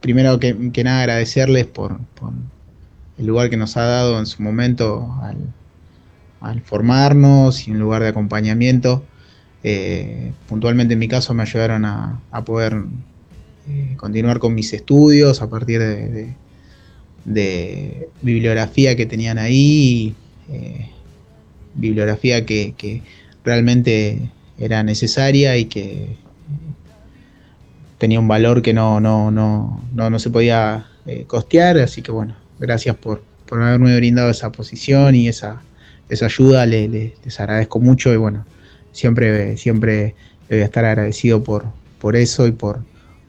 primero 0.00 0.38
que, 0.38 0.54
nada 0.84 1.00
agradecerles 1.00 1.66
por, 1.66 1.98
el 3.18 3.26
lugar 3.26 3.50
que 3.50 3.56
nos 3.56 3.76
ha 3.76 3.82
dado 3.82 4.18
en 4.18 4.26
su 4.26 4.42
momento 4.42 5.14
al, 5.22 6.60
formarnos 6.62 7.68
y 7.68 7.70
un 7.70 7.78
lugar 7.78 8.02
de 8.02 8.08
acompañamiento. 8.08 9.04
Eh, 9.62 10.32
puntualmente 10.48 10.94
en 10.94 11.00
mi 11.00 11.08
caso 11.08 11.34
me 11.34 11.42
ayudaron 11.42 11.84
a, 11.84 12.20
poder 12.44 12.82
continuar 13.96 14.38
con 14.38 14.54
mis 14.54 14.72
estudios 14.72 15.42
a 15.42 15.48
partir 15.48 15.78
de, 15.78 16.08
de- 16.08 16.34
de 17.24 18.08
bibliografía 18.22 18.96
que 18.96 19.06
tenían 19.06 19.38
ahí, 19.38 20.14
eh, 20.50 20.90
bibliografía 21.74 22.44
que, 22.46 22.74
que 22.76 23.02
realmente 23.44 24.30
era 24.58 24.82
necesaria 24.82 25.56
y 25.56 25.66
que 25.66 26.16
tenía 27.98 28.20
un 28.20 28.28
valor 28.28 28.62
que 28.62 28.72
no, 28.72 29.00
no, 29.00 29.30
no, 29.30 29.82
no, 29.94 30.10
no 30.10 30.18
se 30.18 30.30
podía 30.30 30.86
eh, 31.06 31.24
costear, 31.26 31.78
así 31.78 32.02
que 32.02 32.12
bueno, 32.12 32.34
gracias 32.58 32.96
por, 32.96 33.22
por 33.46 33.62
haberme 33.62 33.94
brindado 33.96 34.30
esa 34.30 34.50
posición 34.52 35.14
y 35.14 35.28
esa, 35.28 35.62
esa 36.08 36.26
ayuda, 36.26 36.66
le- 36.66 36.88
le- 36.88 37.14
les 37.24 37.40
agradezco 37.40 37.78
mucho 37.80 38.12
y 38.12 38.16
bueno, 38.16 38.46
siempre, 38.92 39.56
siempre 39.56 40.14
voy 40.48 40.60
a 40.60 40.64
estar 40.64 40.84
agradecido 40.84 41.42
por, 41.44 41.64
por 41.98 42.16
eso 42.16 42.46
y 42.46 42.52
por, 42.52 42.80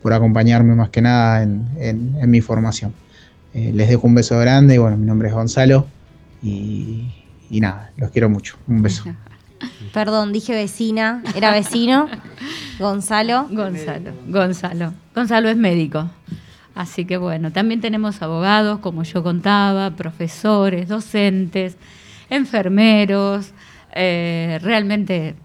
por 0.01 0.13
acompañarme 0.13 0.73
más 0.75 0.89
que 0.89 1.01
nada 1.01 1.43
en, 1.43 1.65
en- 1.77 2.15
en 2.21 2.29
mi 2.29 2.41
formación. 2.41 2.93
Eh, 3.53 3.71
les 3.73 3.89
dejo 3.89 4.07
un 4.07 4.15
beso 4.15 4.39
grande 4.39 4.75
y 4.75 4.77
bueno, 4.77 4.95
mi 4.97 5.05
nombre 5.05 5.27
es 5.27 5.33
Gonzalo 5.33 5.85
y, 6.41 7.20
y 7.51 7.59
nada, 7.59 7.91
los 7.97 8.09
quiero 8.11 8.29
mucho. 8.29 8.57
Un 8.67 8.81
beso. 8.81 9.03
Perdón, 9.93 10.31
dije 10.33 10.53
vecina, 10.53 11.21
era 11.35 11.51
vecino. 11.51 12.07
Gonzalo. 12.79 13.47
Gonzalo, 13.51 14.11
Gonzalo. 14.27 14.93
Gonzalo 15.13 15.49
es 15.49 15.57
médico. 15.57 16.09
Así 16.73 17.05
que 17.05 17.17
bueno, 17.17 17.51
también 17.51 17.81
tenemos 17.81 18.21
abogados, 18.21 18.79
como 18.79 19.03
yo 19.03 19.21
contaba, 19.21 19.91
profesores, 19.91 20.87
docentes, 20.87 21.75
enfermeros. 22.29 23.51
eh, 23.93 24.57
realmente 24.63 25.35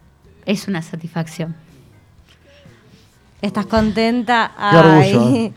es 0.46 0.68
una 0.68 0.80
satisfacción. 0.82 1.56
¿Estás 3.42 3.66
contenta? 3.66 4.52
Qué 4.70 4.76
orgullo, 4.76 5.26
Ay, 5.34 5.54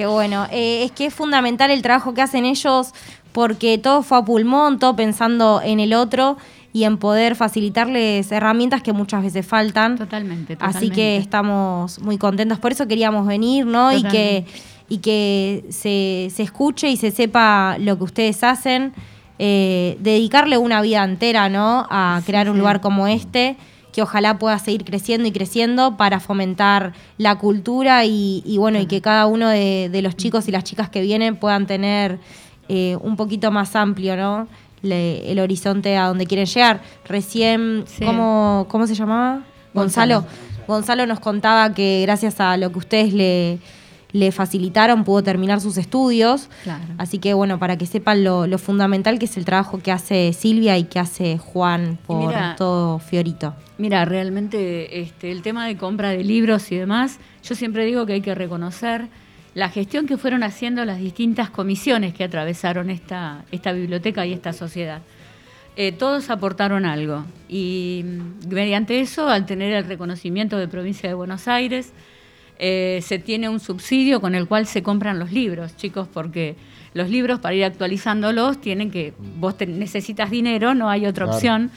Qué 0.00 0.06
bueno. 0.06 0.46
Eh, 0.50 0.84
es 0.84 0.92
que 0.92 1.04
es 1.04 1.12
fundamental 1.12 1.70
el 1.70 1.82
trabajo 1.82 2.14
que 2.14 2.22
hacen 2.22 2.46
ellos 2.46 2.94
porque 3.32 3.76
todo 3.76 4.02
fue 4.02 4.16
a 4.16 4.22
pulmón, 4.22 4.78
todo 4.78 4.96
pensando 4.96 5.60
en 5.62 5.78
el 5.78 5.92
otro 5.92 6.38
y 6.72 6.84
en 6.84 6.96
poder 6.96 7.36
facilitarles 7.36 8.32
herramientas 8.32 8.82
que 8.82 8.94
muchas 8.94 9.22
veces 9.22 9.46
faltan. 9.46 9.98
Totalmente. 9.98 10.56
Así 10.58 10.88
que 10.88 10.88
totalmente. 10.88 11.16
estamos 11.18 11.98
muy 11.98 12.16
contentos. 12.16 12.58
Por 12.58 12.72
eso 12.72 12.88
queríamos 12.88 13.26
venir, 13.26 13.66
¿no? 13.66 13.92
Y 13.92 14.02
que, 14.04 14.46
Totalmente. 14.46 14.52
y 14.88 14.98
que 15.00 15.64
se, 15.68 16.34
se 16.34 16.44
escuche 16.44 16.88
y 16.88 16.96
se 16.96 17.10
sepa 17.10 17.76
lo 17.78 17.98
que 17.98 18.04
ustedes 18.04 18.42
hacen. 18.42 18.94
Eh, 19.38 19.98
dedicarle 20.00 20.56
una 20.56 20.80
vida 20.80 21.04
entera, 21.04 21.50
¿no? 21.50 21.86
A 21.90 22.22
crear 22.24 22.48
un 22.48 22.54
sí. 22.54 22.60
lugar 22.60 22.80
como 22.80 23.06
este, 23.06 23.58
que 24.00 24.04
ojalá 24.04 24.38
pueda 24.38 24.58
seguir 24.58 24.84
creciendo 24.84 25.28
y 25.28 25.32
creciendo 25.32 25.98
para 25.98 26.20
fomentar 26.20 26.94
la 27.18 27.36
cultura 27.36 28.06
y, 28.06 28.42
y 28.46 28.56
bueno, 28.56 28.78
y 28.80 28.86
que 28.86 29.02
cada 29.02 29.26
uno 29.26 29.48
de, 29.48 29.90
de 29.92 30.00
los 30.00 30.16
chicos 30.16 30.48
y 30.48 30.52
las 30.52 30.64
chicas 30.64 30.88
que 30.88 31.02
vienen 31.02 31.36
puedan 31.36 31.66
tener 31.66 32.18
eh, 32.70 32.96
un 33.02 33.16
poquito 33.16 33.50
más 33.50 33.76
amplio, 33.76 34.16
¿no? 34.16 34.48
Le- 34.80 35.30
el 35.30 35.38
horizonte 35.38 35.98
a 35.98 36.06
donde 36.06 36.24
quieren 36.26 36.46
llegar. 36.46 36.80
Recién, 37.06 37.84
Sí. 37.86 38.04
¿cómo, 38.06 38.66
¿cómo 38.70 38.86
se 38.86 38.94
llamaba? 38.94 39.42
Gonzalo. 39.74 40.22
Gonzalo. 40.22 40.40
Gonzalo 40.66 41.06
nos 41.06 41.20
contaba 41.20 41.74
que 41.74 42.00
gracias 42.02 42.40
a 42.40 42.56
lo 42.56 42.70
que 42.72 42.78
ustedes 42.78 43.12
le, 43.12 43.58
le 44.12 44.32
facilitaron 44.32 45.04
pudo 45.04 45.22
terminar 45.22 45.60
sus 45.60 45.76
estudios. 45.76 46.48
Claro. 46.62 46.84
Así 46.96 47.18
que 47.18 47.34
bueno, 47.34 47.58
para 47.58 47.76
que 47.76 47.86
sepan 47.86 48.24
lo, 48.24 48.46
lo 48.46 48.56
fundamental 48.56 49.18
que 49.18 49.26
es 49.26 49.36
el 49.36 49.44
trabajo 49.44 49.78
que 49.80 49.92
hace 49.92 50.32
Silvia 50.32 50.78
y 50.78 50.84
que 50.84 50.98
hace 51.00 51.38
Juan 51.38 51.98
por 52.06 52.28
mira- 52.28 52.54
todo 52.56 52.98
Fiorito. 53.00 53.52
Mira, 53.80 54.04
realmente 54.04 55.00
este, 55.00 55.32
el 55.32 55.40
tema 55.40 55.66
de 55.66 55.78
compra 55.78 56.10
de 56.10 56.22
libros 56.22 56.70
y 56.70 56.76
demás, 56.76 57.18
yo 57.42 57.54
siempre 57.54 57.86
digo 57.86 58.04
que 58.04 58.12
hay 58.12 58.20
que 58.20 58.34
reconocer 58.34 59.06
la 59.54 59.70
gestión 59.70 60.06
que 60.06 60.18
fueron 60.18 60.42
haciendo 60.42 60.84
las 60.84 60.98
distintas 60.98 61.48
comisiones 61.48 62.12
que 62.12 62.24
atravesaron 62.24 62.90
esta, 62.90 63.42
esta 63.50 63.72
biblioteca 63.72 64.26
y 64.26 64.34
esta 64.34 64.52
sociedad. 64.52 65.00
Eh, 65.76 65.92
todos 65.92 66.28
aportaron 66.28 66.84
algo 66.84 67.24
y 67.48 68.04
mm, 68.04 68.52
mediante 68.52 69.00
eso, 69.00 69.30
al 69.30 69.46
tener 69.46 69.72
el 69.72 69.84
reconocimiento 69.86 70.58
de 70.58 70.68
Provincia 70.68 71.08
de 71.08 71.14
Buenos 71.14 71.48
Aires, 71.48 71.90
eh, 72.58 73.00
se 73.02 73.18
tiene 73.18 73.48
un 73.48 73.60
subsidio 73.60 74.20
con 74.20 74.34
el 74.34 74.46
cual 74.46 74.66
se 74.66 74.82
compran 74.82 75.18
los 75.18 75.32
libros, 75.32 75.74
chicos, 75.78 76.06
porque 76.12 76.54
los 76.92 77.08
libros 77.08 77.38
para 77.40 77.54
ir 77.54 77.64
actualizándolos 77.64 78.60
tienen 78.60 78.90
que, 78.90 79.14
vos 79.38 79.56
te- 79.56 79.66
necesitas 79.66 80.30
dinero, 80.30 80.74
no 80.74 80.90
hay 80.90 81.06
otra 81.06 81.24
Claro. 81.24 81.36
opción. 81.38 81.70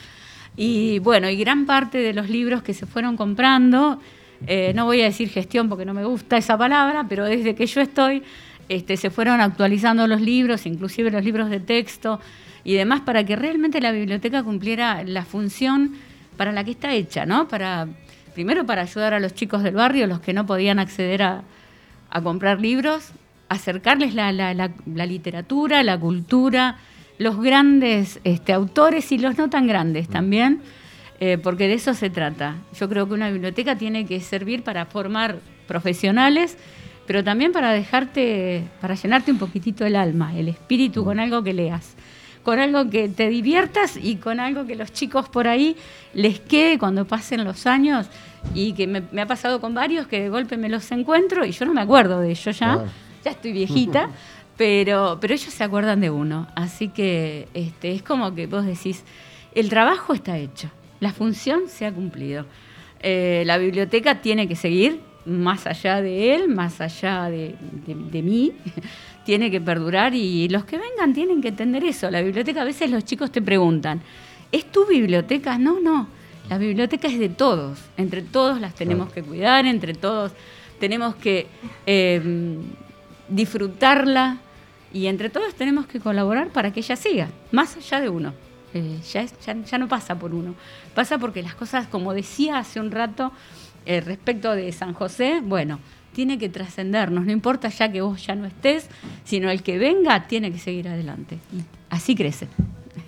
Y 0.56 1.00
bueno, 1.00 1.30
y 1.30 1.36
gran 1.38 1.66
parte 1.66 1.98
de 1.98 2.14
los 2.14 2.30
libros 2.30 2.62
que 2.62 2.74
se 2.74 2.86
fueron 2.86 3.18
comprando, 3.18 4.00
eh, 4.46 4.72
no 4.76 4.86
voy 4.86 5.02
a 5.02 5.06
decir 5.06 5.30
gestión 5.30 5.68
porque 5.70 5.86
no 5.86 5.94
me 5.94 6.06
gusta 6.06 6.38
esa 6.38 6.58
palabra, 6.58 7.06
pero 7.10 7.26
desde 7.26 7.56
que 7.56 7.66
yo 7.66 7.82
estoy, 7.82 8.22
este, 8.70 8.98
se 8.98 9.10
fueron 9.10 9.42
actualizando 9.42 10.06
los 10.08 10.22
libros, 10.22 10.66
inclusive 10.66 11.10
los 11.12 11.24
libros 11.24 11.50
de 11.50 11.60
texto 11.60 12.20
y 12.64 12.74
demás, 12.76 13.02
para 13.02 13.24
que 13.26 13.36
realmente 13.36 13.82
la 13.82 13.92
biblioteca 13.92 14.44
cumpliera 14.44 15.04
la 15.04 15.26
función 15.26 15.96
para 16.38 16.52
la 16.52 16.64
que 16.64 16.72
está 16.72 16.94
hecha, 16.94 17.26
¿no? 17.26 17.48
Para, 17.48 17.88
primero 18.34 18.66
para 18.66 18.84
ayudar 18.84 19.14
a 19.14 19.20
los 19.20 19.34
chicos 19.34 19.64
del 19.64 19.76
barrio, 19.76 20.08
los 20.08 20.20
que 20.20 20.34
no 20.34 20.46
podían 20.46 20.80
acceder 20.80 21.24
a, 21.24 21.44
comprar 22.22 22.62
libros, 22.62 23.10
acercarles 23.50 24.14
la- 24.14 24.32
la 24.32 25.06
literatura, 25.08 25.82
la 25.82 26.00
cultura, 26.00 26.78
los 27.18 27.40
grandes 27.40 28.20
este, 28.24 28.54
autores 28.54 29.12
y 29.12 29.18
los 29.18 29.38
no 29.38 29.50
tan 29.50 29.68
grandes 29.68 30.08
también, 30.08 30.62
eh, 31.20 31.38
porque 31.42 31.68
de 31.68 31.76
eso 31.76 31.94
se 31.94 32.10
trata. 32.10 32.58
Yo 32.78 32.90
creo 32.90 33.08
que 33.08 33.14
una 33.14 33.30
biblioteca 33.30 33.78
tiene 33.78 34.06
que 34.06 34.20
servir 34.20 34.64
para 34.64 34.86
formar 34.86 35.38
profesionales, 35.68 36.58
pero 37.06 37.24
también 37.24 37.52
para 37.52 37.72
dejarte, 37.72 38.64
para 38.82 38.96
llenarte 38.96 39.32
un 39.32 39.38
poquitito 39.38 39.86
el 39.86 39.96
alma, 39.96 40.38
el 40.38 40.48
espíritu 40.48 41.04
con 41.04 41.20
algo 41.20 41.44
que 41.44 41.54
leas, 41.54 41.96
con 42.44 42.60
algo 42.60 42.90
que 42.90 43.10
te 43.10 43.30
diviertas 43.30 43.98
y 44.02 44.18
con 44.18 44.40
algo 44.40 44.66
que 44.66 44.76
los 44.76 44.92
chicos 44.92 45.30
por 45.30 45.48
ahí 45.48 45.76
les 46.14 46.40
quede 46.40 46.78
cuando 46.78 47.06
pasen 47.06 47.44
los 47.44 47.68
años 47.68 48.08
y 48.54 48.74
que 48.74 48.88
me, 48.88 49.04
me 49.12 49.22
ha 49.22 49.26
pasado 49.26 49.62
con 49.62 49.74
varios 49.74 50.08
que 50.08 50.20
de 50.22 50.30
golpe 50.30 50.58
me 50.58 50.70
los 50.70 50.92
encuentro 50.92 51.46
y 51.46 51.52
yo 51.52 51.66
no 51.66 51.74
me 51.74 51.82
acuerdo 51.82 52.20
de 52.20 52.32
ellos 52.32 52.60
ya, 52.60 52.84
ya 53.24 53.32
estoy 53.32 53.54
viejita, 53.54 54.10
pero, 54.58 55.18
pero 55.20 55.34
ellos 55.34 55.54
se 55.54 55.64
acuerdan 55.64 56.02
de 56.02 56.10
uno. 56.10 56.48
Así 56.56 56.90
que 56.90 57.48
este, 57.54 57.92
es 57.94 58.04
como 58.04 58.34
que 58.36 58.48
vos 58.48 58.66
decís, 58.66 59.04
el 59.56 59.70
trabajo 59.70 60.14
está 60.14 60.38
hecho, 60.38 60.70
la 61.00 61.12
función 61.14 61.64
se 61.68 61.86
ha 61.86 61.92
cumplido. 61.92 62.46
Eh, 63.02 63.44
la 63.46 63.58
biblioteca 63.58 64.22
tiene 64.22 64.48
que 64.48 64.56
seguir, 64.56 65.00
más 65.26 65.68
allá 65.68 66.02
de 66.02 66.36
él, 66.36 66.50
más 66.50 66.82
allá 66.82 67.30
de, 67.30 67.56
de- 67.86 67.96
de 67.96 68.22
mí, 68.22 68.52
tiene 69.26 69.50
que 69.52 69.60
perdurar 69.62 70.14
y 70.14 70.48
los 70.50 70.66
que 70.66 70.78
vengan 70.78 71.14
tienen 71.14 71.42
que 71.42 71.50
entender 71.50 71.84
eso. 71.84 72.10
La 72.12 72.22
biblioteca, 72.22 72.62
a 72.62 72.66
veces 72.66 72.90
los 72.92 73.04
chicos 73.06 73.32
te 73.32 73.42
preguntan, 73.42 74.02
¿es 74.52 74.72
tu 74.72 74.86
biblioteca? 74.86 75.58
No, 75.58 75.80
no, 75.80 76.08
la 76.50 76.58
biblioteca 76.58 77.08
es 77.08 77.20
de 77.20 77.30
todos, 77.30 77.80
entre 77.98 78.22
todos 78.22 78.60
las 78.62 78.76
tenemos 78.76 79.12
que 79.14 79.24
cuidar, 79.24 79.66
entre 79.66 79.94
todos 79.94 80.32
tenemos 80.80 81.16
que 81.16 81.48
eh, 81.86 82.22
disfrutarla 83.30 84.38
y 84.94 85.08
entre 85.08 85.30
todos 85.30 85.56
tenemos 85.56 85.86
que 85.88 86.00
colaborar 86.00 86.50
para 86.50 86.72
que 86.72 86.80
ella 86.82 86.96
siga, 86.96 87.28
más 87.52 87.76
allá 87.78 88.02
de 88.02 88.10
uno. 88.10 88.34
Eh, 88.74 89.00
ya, 89.12 89.22
es- 89.22 89.34
ya, 89.46 89.78
no 89.78 89.88
pasa 89.88 90.18
por 90.18 90.34
uno, 90.34 90.56
pasa 90.96 91.18
porque 91.20 91.44
las 91.44 91.54
cosas, 91.56 91.88
como 91.88 92.14
decía 92.14 92.58
hace 92.58 92.80
un 92.80 92.92
rato, 92.92 93.32
eh, 93.86 94.02
respecto 94.02 94.56
de 94.56 94.72
San 94.72 94.94
José, 94.94 95.42
bueno, 95.44 95.80
tiene 96.14 96.38
que 96.38 96.50
trascendernos, 96.50 97.26
no 97.26 97.32
importa 97.32 97.70
ya 97.70 97.92
que 97.92 98.02
vos 98.02 98.26
ya 98.26 98.36
no 98.36 98.46
estés, 98.46 98.88
sino 99.26 99.50
el 99.52 99.62
que 99.64 99.78
venga 99.78 100.28
tiene 100.28 100.52
que 100.52 100.60
seguir 100.60 100.88
adelante. 100.88 101.38
Así 101.90 102.16
crece. 102.16 102.48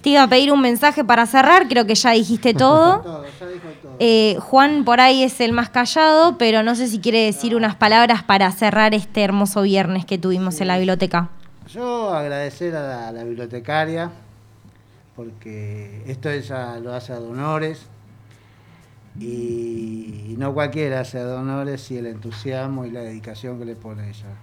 Te 0.01 0.09
iba 0.09 0.23
a 0.23 0.27
pedir 0.27 0.51
un 0.51 0.61
mensaje 0.61 1.03
para 1.03 1.25
cerrar, 1.25 1.67
creo 1.67 1.85
que 1.85 1.95
ya 1.95 2.11
dijiste 2.11 2.53
todo. 2.55 3.25
Eh, 3.99 4.37
Juan 4.39 4.83
por 4.83 4.99
ahí 4.99 5.23
es 5.23 5.39
el 5.41 5.53
más 5.53 5.69
callado, 5.69 6.37
pero 6.37 6.63
no 6.63 6.75
sé 6.75 6.87
si 6.87 6.99
quiere 6.99 7.25
decir 7.25 7.55
unas 7.55 7.75
palabras 7.75 8.23
para 8.23 8.51
cerrar 8.51 8.93
este 8.93 9.23
hermoso 9.23 9.61
viernes 9.61 10.05
que 10.05 10.17
tuvimos 10.17 10.59
en 10.61 10.67
la 10.67 10.77
biblioteca. 10.77 11.29
Yo 11.67 12.13
agradecer 12.13 12.75
a 12.75 12.81
la, 12.81 13.07
a 13.07 13.11
la 13.11 13.23
bibliotecaria, 13.23 14.11
porque 15.15 16.03
esto 16.07 16.29
ella 16.29 16.79
lo 16.79 16.93
hace 16.93 17.13
a 17.13 17.19
honores, 17.19 17.87
y, 19.19 20.25
y 20.29 20.35
no 20.37 20.53
cualquiera 20.53 20.99
hace 20.99 21.21
a 21.21 21.35
honores 21.35 21.89
y 21.91 21.97
el 21.97 22.07
entusiasmo 22.07 22.85
y 22.85 22.91
la 22.91 22.99
dedicación 23.01 23.57
que 23.57 23.65
le 23.65 23.75
pone 23.75 24.09
ella. 24.09 24.35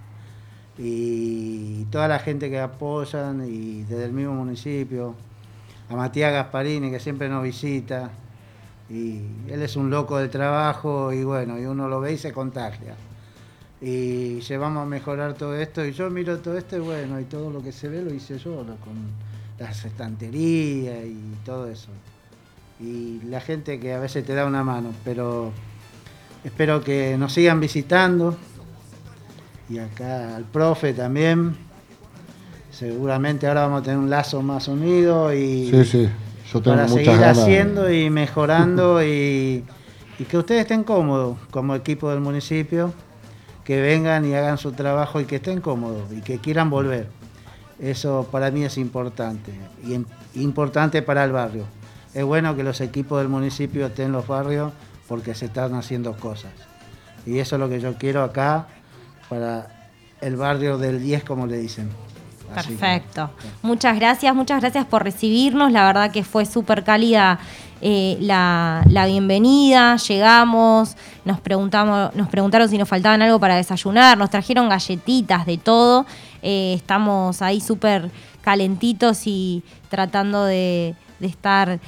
Y 0.78 1.84
toda 1.90 2.08
la 2.08 2.18
gente 2.18 2.48
que 2.48 2.58
apoyan, 2.58 3.46
y 3.46 3.82
desde 3.82 4.06
el 4.06 4.12
mismo 4.12 4.32
municipio, 4.34 5.14
a 5.92 5.96
Matías 5.96 6.32
Gasparini, 6.32 6.90
que 6.90 7.00
siempre 7.00 7.28
nos 7.28 7.42
visita, 7.42 8.10
y 8.90 9.20
él 9.48 9.62
es 9.62 9.76
un 9.76 9.90
loco 9.90 10.18
del 10.18 10.30
trabajo, 10.30 11.12
y 11.12 11.24
bueno, 11.24 11.58
y 11.58 11.64
uno 11.64 11.88
lo 11.88 12.00
ve 12.00 12.12
y 12.12 12.18
se 12.18 12.32
contagia 12.32 12.94
y 13.82 14.40
llevamos 14.40 14.84
a 14.84 14.86
mejorar 14.86 15.34
todo 15.34 15.56
esto. 15.56 15.84
Y 15.84 15.92
yo 15.92 16.08
miro 16.08 16.38
todo 16.38 16.56
esto 16.56 16.76
y 16.76 16.80
bueno, 16.80 17.18
y 17.20 17.24
todo 17.24 17.50
lo 17.50 17.62
que 17.62 17.72
se 17.72 17.88
ve 17.88 18.00
lo 18.00 18.14
hice 18.14 18.38
yo, 18.38 18.56
con 18.56 19.10
las 19.58 19.84
estanterías 19.84 21.04
y 21.04 21.34
todo 21.44 21.68
eso. 21.68 21.88
Y 22.80 23.20
la 23.24 23.40
gente 23.40 23.80
que 23.80 23.92
a 23.92 23.98
veces 23.98 24.24
te 24.24 24.34
da 24.34 24.46
una 24.46 24.62
mano, 24.62 24.92
pero 25.04 25.52
espero 26.44 26.82
que 26.82 27.16
nos 27.18 27.32
sigan 27.32 27.58
visitando. 27.58 28.36
Y 29.68 29.78
acá 29.78 30.36
al 30.36 30.44
profe 30.44 30.92
también. 30.92 31.56
Seguramente 32.82 33.46
ahora 33.46 33.60
vamos 33.62 33.82
a 33.82 33.84
tener 33.84 33.98
un 33.98 34.10
lazo 34.10 34.42
más 34.42 34.66
unido 34.66 35.32
y 35.32 35.70
Sí, 35.70 35.84
sí, 35.84 36.08
yo 36.52 36.60
tengo 36.60 36.76
para 36.76 36.88
seguir 36.88 37.12
ganas. 37.12 37.38
haciendo 37.38 37.88
y 37.92 38.10
mejorando 38.10 39.00
y, 39.06 39.64
y 40.18 40.24
que 40.28 40.36
ustedes 40.36 40.62
estén 40.62 40.82
cómodos 40.82 41.38
como 41.52 41.76
equipo 41.76 42.10
del 42.10 42.18
municipio, 42.18 42.92
que 43.62 43.80
vengan 43.80 44.24
y 44.24 44.34
hagan 44.34 44.58
su 44.58 44.72
trabajo 44.72 45.20
y 45.20 45.26
que 45.26 45.36
estén 45.36 45.60
cómodos 45.60 46.10
y 46.12 46.22
que 46.22 46.38
quieran 46.40 46.70
volver. 46.70 47.06
Eso 47.78 48.26
para 48.32 48.50
mí 48.50 48.64
es 48.64 48.76
importante 48.78 49.52
y 49.84 49.92
im- 49.94 50.06
importante 50.34 51.02
para 51.02 51.22
el 51.22 51.30
barrio. 51.30 51.66
Es 52.14 52.24
bueno 52.24 52.56
que 52.56 52.64
los 52.64 52.80
equipos 52.80 53.20
del 53.20 53.28
municipio 53.28 53.86
estén 53.86 54.06
en 54.06 54.12
los 54.12 54.26
barrios 54.26 54.72
porque 55.06 55.36
se 55.36 55.44
están 55.46 55.74
haciendo 55.76 56.14
cosas. 56.16 56.50
Y 57.26 57.38
eso 57.38 57.54
es 57.54 57.60
lo 57.60 57.68
que 57.68 57.78
yo 57.78 57.94
quiero 57.96 58.24
acá 58.24 58.66
para 59.28 59.88
el 60.20 60.34
barrio 60.34 60.78
del 60.78 61.00
10, 61.00 61.22
como 61.22 61.46
le 61.46 61.58
dicen. 61.58 61.88
Así 62.60 62.70
que- 62.70 62.74
Perfecto. 62.76 63.30
Muchas 63.62 63.96
gracias, 63.98 64.34
muchas 64.34 64.60
gracias 64.60 64.84
por 64.86 65.02
recibirnos. 65.04 65.72
La 65.72 65.84
verdad 65.86 66.10
que 66.10 66.24
fue 66.24 66.44
súper 66.46 66.84
cálida 66.84 67.38
eh, 67.80 68.16
la, 68.20 68.82
la 68.88 69.06
bienvenida. 69.06 69.96
Llegamos, 69.96 70.96
nos, 71.24 71.40
preguntamos, 71.40 72.14
nos 72.14 72.28
preguntaron 72.28 72.68
si 72.68 72.78
nos 72.78 72.88
faltaban 72.88 73.22
algo 73.22 73.40
para 73.40 73.56
desayunar, 73.56 74.16
nos 74.18 74.30
trajeron 74.30 74.68
galletitas, 74.68 75.46
de 75.46 75.58
todo. 75.58 76.06
Eh, 76.42 76.74
estamos 76.76 77.42
ahí 77.42 77.60
súper 77.60 78.10
calentitos 78.42 79.26
y 79.26 79.62
tratando 79.88 80.44
de, 80.44 80.94
de 81.20 81.26
estar 81.26 81.78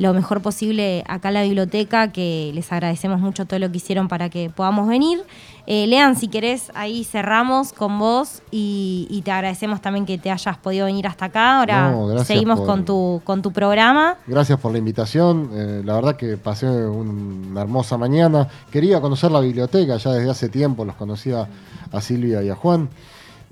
lo 0.00 0.14
mejor 0.14 0.40
posible 0.40 1.04
acá 1.06 1.28
en 1.28 1.34
la 1.34 1.42
biblioteca, 1.42 2.10
que 2.10 2.50
les 2.54 2.72
agradecemos 2.72 3.20
mucho 3.20 3.44
todo 3.44 3.60
lo 3.60 3.70
que 3.70 3.76
hicieron 3.76 4.08
para 4.08 4.30
que 4.30 4.48
podamos 4.50 4.88
venir. 4.88 5.22
Eh, 5.66 5.86
Lean, 5.86 6.16
si 6.16 6.26
querés, 6.28 6.72
ahí 6.74 7.04
cerramos 7.04 7.72
con 7.74 7.98
vos 7.98 8.40
y, 8.50 9.06
y 9.10 9.20
te 9.22 9.30
agradecemos 9.30 9.80
también 9.82 10.06
que 10.06 10.16
te 10.16 10.30
hayas 10.30 10.56
podido 10.56 10.86
venir 10.86 11.06
hasta 11.06 11.26
acá. 11.26 11.58
Ahora 11.60 11.90
No, 11.92 12.24
seguimos 12.24 12.58
por- 12.58 12.66
con, 12.66 12.84
tu, 12.86 13.20
con 13.24 13.42
tu 13.42 13.52
programa. 13.52 14.16
Gracias 14.26 14.58
por 14.58 14.72
la 14.72 14.78
invitación. 14.78 15.50
eh, 15.52 15.82
la 15.84 15.94
verdad 15.94 16.16
que 16.16 16.36
pasé 16.38 16.66
un- 16.66 17.48
una 17.50 17.60
hermosa 17.60 17.98
mañana. 17.98 18.48
Quería 18.72 19.00
conocer 19.02 19.30
la 19.30 19.40
biblioteca, 19.40 19.98
ya 19.98 20.12
desde 20.12 20.30
hace 20.30 20.48
tiempo 20.48 20.84
los 20.86 20.94
conocía 20.96 21.46
a 21.92 22.00
Silvia 22.00 22.42
y 22.42 22.48
a 22.48 22.54
Juan. 22.56 22.88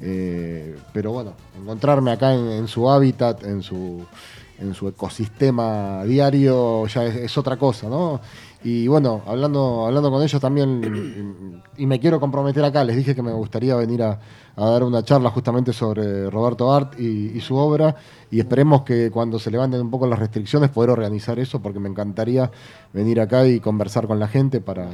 eh, 0.01 0.77
pero 0.93 1.13
bueno, 1.13 1.33
encontrarme 1.61 2.13
acá 2.13 2.33
en, 2.33 2.49
en 2.53 2.69
su 2.69 2.89
hábitat, 2.89 3.43
en 3.45 3.63
su, 3.63 4.05
en 4.59 4.75
su 4.75 4.89
ecosistema 4.89 6.05
diario, 6.05 6.87
ya 6.87 7.05
es, 7.05 7.17
es 7.17 7.39
otra 7.39 7.57
cosa, 7.57 7.89
¿no? 7.89 8.21
Y 8.65 8.89
bueno, 8.89 9.23
hablando, 9.27 9.87
hablando 9.87 10.11
con 10.11 10.21
ellos 10.21 10.41
también, 10.41 11.63
y, 11.77 11.87
me 11.87 12.01
quiero 12.01 12.19
comprometer 12.19 12.65
acá, 12.65 12.83
les 12.83 12.97
dije 12.97 13.15
que 13.15 13.23
me 13.23 13.33
gustaría 13.33 13.77
venir 13.77 14.03
a, 14.03 14.19
a 14.57 14.71
dar 14.71 14.83
una 14.83 15.05
charla 15.05 15.31
justamente 15.31 15.73
sobre 15.73 16.29
Roberto 16.29 16.73
Art 16.73 16.99
y, 16.99 17.37
y 17.37 17.41
su 17.41 17.55
obra, 17.55 17.95
y 18.33 18.41
esperemos 18.41 18.83
que 18.83 19.13
cuando 19.13 19.39
se 19.39 19.53
levanten 19.53 19.81
un 19.81 19.91
poco 19.91 20.09
las 20.09 20.19
restricciones 20.19 20.71
poder 20.71 20.91
organizar 20.91 21.39
eso, 21.39 21.63
porque 21.63 21.79
me 21.79 21.89
encantaría 21.89 22.51
venir 22.93 23.21
acá 23.21 23.47
y 23.47 23.61
conversar 23.61 24.09
con 24.09 24.19
la 24.19 24.27
gente 24.27 24.61
para, 24.61 24.89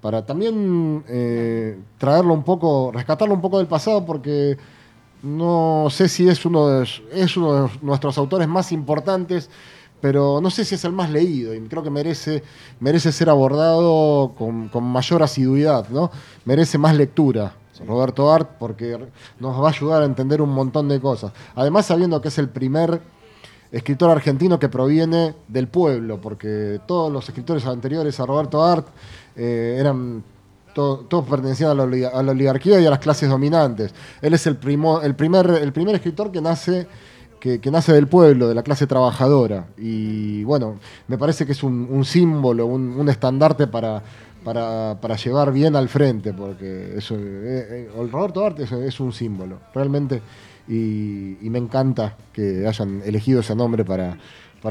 para 0.00 0.26
también 0.26 1.04
eh, 1.08 1.78
traerlo 1.98 2.34
un 2.34 2.42
poco, 2.42 2.90
rescatarlo 2.92 3.32
un 3.32 3.40
poco 3.40 3.58
del 3.58 3.68
pasado, 3.68 4.04
porque 4.04 4.58
no 5.24 5.88
sé 5.90 6.08
si 6.08 6.28
es 6.28 6.44
uno 6.44 6.68
de, 6.68 6.88
es 7.12 7.36
uno 7.36 7.54
de 7.54 7.70
nuestros 7.82 8.18
autores 8.18 8.46
más 8.46 8.70
importantes, 8.72 9.50
pero 10.00 10.40
no 10.42 10.50
sé 10.50 10.64
si 10.64 10.74
es 10.74 10.84
el 10.84 10.92
más 10.92 11.10
leído 11.10 11.54
y 11.54 11.60
creo 11.62 11.82
que 11.82 11.90
merece, 11.90 12.42
merece 12.78 13.10
ser 13.10 13.30
abordado 13.30 14.34
con, 14.36 14.68
con 14.68 14.84
mayor 14.84 15.22
asiduidad, 15.22 15.88
¿no? 15.88 16.10
Merece 16.44 16.78
más 16.78 16.94
lectura. 16.94 17.54
Roberto 17.86 18.32
Art, 18.32 18.50
porque 18.58 18.96
nos 19.40 19.60
va 19.60 19.66
a 19.66 19.70
ayudar 19.70 20.02
a 20.02 20.04
entender 20.04 20.40
un 20.40 20.50
montón 20.50 20.88
de 20.88 21.00
cosas. 21.00 21.32
Además, 21.56 21.86
sabiendo 21.86 22.20
que 22.20 22.28
es 22.28 22.38
el 22.38 22.48
primer 22.48 23.00
escritor 23.72 24.10
argentino 24.10 24.58
que 24.60 24.68
proviene 24.68 25.34
del 25.48 25.66
pueblo, 25.66 26.20
porque 26.20 26.80
todos 26.86 27.12
los 27.12 27.28
escritores 27.28 27.66
anteriores 27.66 28.20
a 28.20 28.26
Roberto 28.26 28.62
Art 28.62 28.86
eh, 29.34 29.76
eran 29.80 30.22
to- 30.74 31.06
todos 31.08 31.26
pertenecían 31.26 31.70
a 31.70 31.74
la, 31.74 32.32
oligarquía 32.32 32.80
y 32.80 32.86
a 32.86 32.90
las 32.90 32.98
clases 32.98 33.28
dominantes. 33.28 33.94
Él 34.20 34.34
es 34.34 34.46
el, 34.46 34.56
primer, 34.56 35.04
escritor 35.94 36.30
que 36.30 36.40
nace, 36.40 36.86
del 37.92 38.08
pueblo, 38.08 38.48
de 38.48 38.54
la 38.54 38.62
clase 38.62 38.86
trabajadora. 38.86 39.68
Y 39.78 40.44
bueno, 40.44 40.78
me 41.08 41.16
parece 41.16 41.46
que 41.46 41.52
es 41.52 41.62
un, 41.62 42.04
símbolo, 42.04 42.66
un, 42.66 43.08
estandarte 43.08 43.66
para, 43.66 44.02
llevar 45.16 45.52
bien 45.52 45.76
al 45.76 45.88
frente, 45.88 46.32
porque 46.32 46.94
eso, 46.96 47.14
eh, 47.16 47.88
eh, 47.96 48.08
Roberto 48.10 48.44
Art 48.44 48.60
es, 48.60 49.00
un 49.00 49.12
símbolo, 49.12 49.60
realmente. 49.74 50.20
Y, 50.68 51.36
me 51.50 51.58
encanta 51.58 52.16
que 52.32 52.66
hayan 52.66 53.02
elegido 53.04 53.40
ese 53.40 53.54
nombre 53.54 53.84
para 53.84 54.16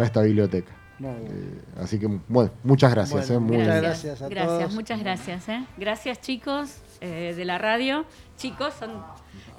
esta 0.06 0.22
biblioteca. 0.22 0.83
Eh, 1.02 1.62
así 1.82 2.00
que, 2.00 2.08
bueno, 2.28 2.52
muchas 2.64 2.92
gracias. 2.92 3.28
Bueno, 3.30 3.46
eh, 3.46 3.48
muy- 3.48 3.58
muchas 3.58 3.82
gracias 3.82 4.22
a 4.22 4.30
Gracias, 4.30 4.60
todos. 4.60 4.74
muchas 4.74 5.00
gracias. 5.00 5.50
¿eh? 5.50 5.66
Gracias 5.78 6.22
chicos 6.22 6.78
eh, 7.02 7.34
de 7.36 7.46
la 7.46 7.58
radio, 7.58 8.06
chicos, 8.38 8.74
son, 8.80 8.92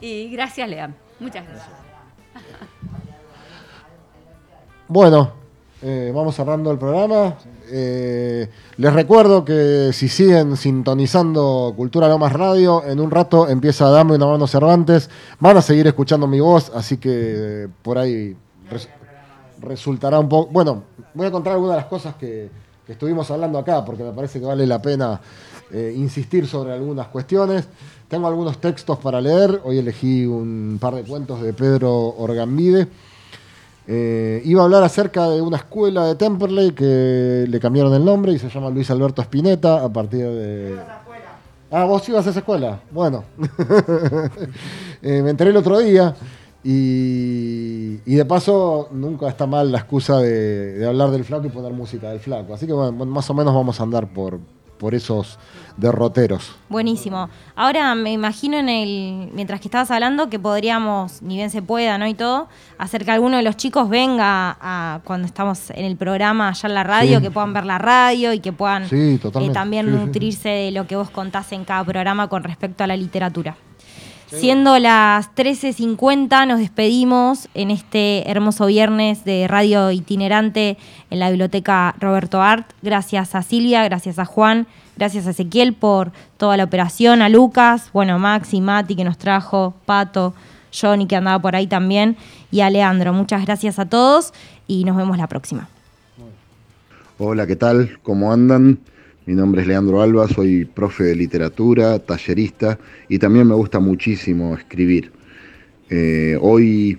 y 0.00 0.30
gracias 0.30 0.68
Leam. 0.68 0.94
Muchas 1.20 1.44
gracias. 1.46 1.68
Bueno, 4.88 5.32
eh, 5.82 6.12
vamos 6.14 6.34
cerrando 6.34 6.70
el 6.70 6.78
programa. 6.78 7.36
Eh, 7.70 8.48
les 8.76 8.92
recuerdo 8.92 9.44
que 9.44 9.90
si 9.92 10.08
siguen 10.08 10.56
sintonizando 10.56 11.72
Cultura 11.76 12.08
Lomas 12.08 12.32
Radio, 12.32 12.84
en 12.84 13.00
un 13.00 13.10
rato 13.10 13.48
empieza 13.48 13.88
Dame 13.88 14.14
una 14.16 14.26
mano 14.26 14.46
Cervantes. 14.46 15.08
Van 15.40 15.56
a 15.56 15.62
seguir 15.62 15.86
escuchando 15.86 16.26
mi 16.26 16.40
voz, 16.40 16.70
así 16.74 16.98
que 16.98 17.68
por 17.82 17.96
ahí 17.98 18.36
res- 18.70 18.88
resultará 19.64 20.18
un 20.18 20.28
poco. 20.28 20.52
Bueno, 20.52 20.84
voy 21.14 21.26
a 21.26 21.30
contar 21.30 21.54
algunas 21.54 21.76
de 21.76 21.80
las 21.82 21.88
cosas 21.88 22.14
que, 22.16 22.48
que 22.86 22.92
estuvimos 22.92 23.30
hablando 23.30 23.58
acá, 23.58 23.84
porque 23.84 24.02
me 24.02 24.12
parece 24.12 24.40
que 24.40 24.46
vale 24.46 24.66
la 24.66 24.80
pena 24.80 25.20
eh, 25.72 25.94
insistir 25.96 26.46
sobre 26.46 26.72
algunas 26.72 27.08
cuestiones. 27.08 27.66
Tengo 28.08 28.26
algunos 28.26 28.58
textos 28.58 28.98
para 28.98 29.20
leer. 29.20 29.60
Hoy 29.64 29.78
elegí 29.78 30.26
un 30.26 30.78
par 30.80 30.94
de 30.94 31.02
cuentos 31.02 31.40
de 31.40 31.52
Pedro 31.52 31.92
Orgambide. 31.92 32.86
Eh, 33.86 34.40
iba 34.44 34.62
a 34.62 34.64
hablar 34.64 34.82
acerca 34.82 35.28
de 35.28 35.42
una 35.42 35.58
escuela 35.58 36.06
de 36.06 36.14
Temperley 36.14 36.72
que 36.72 37.44
le 37.48 37.60
cambiaron 37.60 37.92
el 37.92 38.04
nombre 38.04 38.32
y 38.32 38.38
se 38.38 38.48
llama 38.48 38.70
Luis 38.70 38.90
Alberto 38.90 39.20
Spinetta 39.20 39.84
a 39.84 39.92
partir 39.92 40.24
de. 40.24 40.78
Ah, 41.70 41.84
vos 41.84 42.08
ibas 42.08 42.26
a 42.26 42.30
esa 42.30 42.38
escuela. 42.38 42.80
Bueno, 42.90 43.24
Eh, 45.06 45.20
me 45.22 45.30
enteré 45.30 45.50
el 45.50 45.56
otro 45.58 45.78
día 45.80 46.14
y, 46.64 48.00
y 48.06 48.14
de 48.14 48.24
paso 48.24 48.88
nunca 48.92 49.28
está 49.28 49.46
mal 49.46 49.70
la 49.70 49.78
excusa 49.78 50.18
de, 50.18 50.74
de 50.74 50.86
hablar 50.86 51.10
del 51.10 51.24
flaco 51.24 51.46
y 51.46 51.50
poner 51.50 51.72
música 51.72 52.10
del 52.10 52.20
flaco. 52.20 52.54
Así 52.54 52.66
que 52.66 52.72
bueno, 52.72 52.92
más 53.06 53.28
o 53.30 53.34
menos 53.34 53.54
vamos 53.54 53.78
a 53.80 53.82
andar 53.82 54.06
por, 54.12 54.40
por 54.78 54.94
esos 54.94 55.38
derroteros. 55.76 56.52
Buenísimo. 56.68 57.28
Ahora 57.56 57.94
me 57.94 58.12
imagino 58.12 58.56
en 58.58 58.68
el, 58.68 59.30
mientras 59.34 59.60
que 59.60 59.68
estabas 59.68 59.90
hablando, 59.90 60.28
que 60.30 60.38
podríamos, 60.38 61.20
ni 61.22 61.36
bien 61.36 61.50
se 61.50 61.62
pueda, 61.62 61.98
¿no? 61.98 62.06
Y 62.06 62.14
todo, 62.14 62.48
hacer 62.78 63.04
que 63.04 63.10
alguno 63.10 63.36
de 63.36 63.42
los 63.42 63.56
chicos 63.56 63.88
venga 63.88 64.56
a, 64.60 65.00
cuando 65.04 65.26
estamos 65.26 65.70
en 65.70 65.84
el 65.84 65.96
programa 65.96 66.48
allá 66.48 66.68
en 66.68 66.74
la 66.74 66.84
radio, 66.84 67.18
Sí. 67.18 67.24
que 67.24 67.30
puedan 67.30 67.52
ver 67.52 67.66
la 67.66 67.78
radio 67.78 68.32
y 68.32 68.40
que 68.40 68.52
puedan 68.52 68.88
Sí, 68.88 69.20
eh, 69.22 69.50
también 69.52 69.86
sí. 69.86 69.92
nutrirse 69.92 70.48
de 70.48 70.70
lo 70.70 70.86
que 70.86 70.96
vos 70.96 71.10
contás 71.10 71.52
en 71.52 71.64
cada 71.64 71.84
programa 71.84 72.28
con 72.28 72.42
respecto 72.42 72.84
a 72.84 72.86
la 72.86 72.96
literatura. 72.96 73.56
Siendo 74.38 74.78
las 74.78 75.34
13.50, 75.34 76.46
nos 76.46 76.58
despedimos 76.58 77.48
en 77.54 77.70
este 77.70 78.30
hermoso 78.30 78.66
viernes 78.66 79.24
de 79.24 79.46
radio 79.48 79.90
itinerante 79.90 80.76
en 81.10 81.18
la 81.18 81.30
biblioteca 81.30 81.94
Roberto 81.98 82.42
Art. 82.42 82.70
Gracias 82.82 83.34
a 83.34 83.42
Silvia, 83.42 83.84
gracias 83.84 84.18
a 84.18 84.24
Juan, 84.24 84.66
gracias 84.96 85.26
a 85.26 85.30
Ezequiel 85.30 85.72
por 85.72 86.12
toda 86.36 86.56
la 86.56 86.64
operación, 86.64 87.22
a 87.22 87.28
Lucas, 87.28 87.90
bueno, 87.92 88.18
Max 88.18 88.54
y 88.54 88.60
Mati 88.60 88.96
que 88.96 89.04
nos 89.04 89.18
trajo, 89.18 89.74
Pato, 89.86 90.34
Johnny 90.78 91.06
que 91.06 91.16
andaba 91.16 91.40
por 91.40 91.54
ahí 91.56 91.66
también, 91.66 92.16
y 92.50 92.60
a 92.60 92.70
Leandro. 92.70 93.12
Muchas 93.12 93.44
gracias 93.44 93.78
a 93.78 93.86
todos 93.86 94.32
y 94.66 94.84
nos 94.84 94.96
vemos 94.96 95.16
la 95.16 95.28
próxima. 95.28 95.68
Hola, 97.18 97.46
¿qué 97.46 97.56
tal? 97.56 97.98
¿Cómo 98.02 98.32
andan? 98.32 98.80
Mi 99.26 99.34
nombre 99.34 99.62
es 99.62 99.66
Leandro 99.66 100.02
Alba, 100.02 100.28
soy 100.28 100.66
profe 100.66 101.04
de 101.04 101.16
literatura, 101.16 101.98
tallerista 101.98 102.78
y 103.08 103.18
también 103.18 103.48
me 103.48 103.54
gusta 103.54 103.80
muchísimo 103.80 104.54
escribir. 104.54 105.12
Eh, 105.88 106.36
hoy 106.38 106.98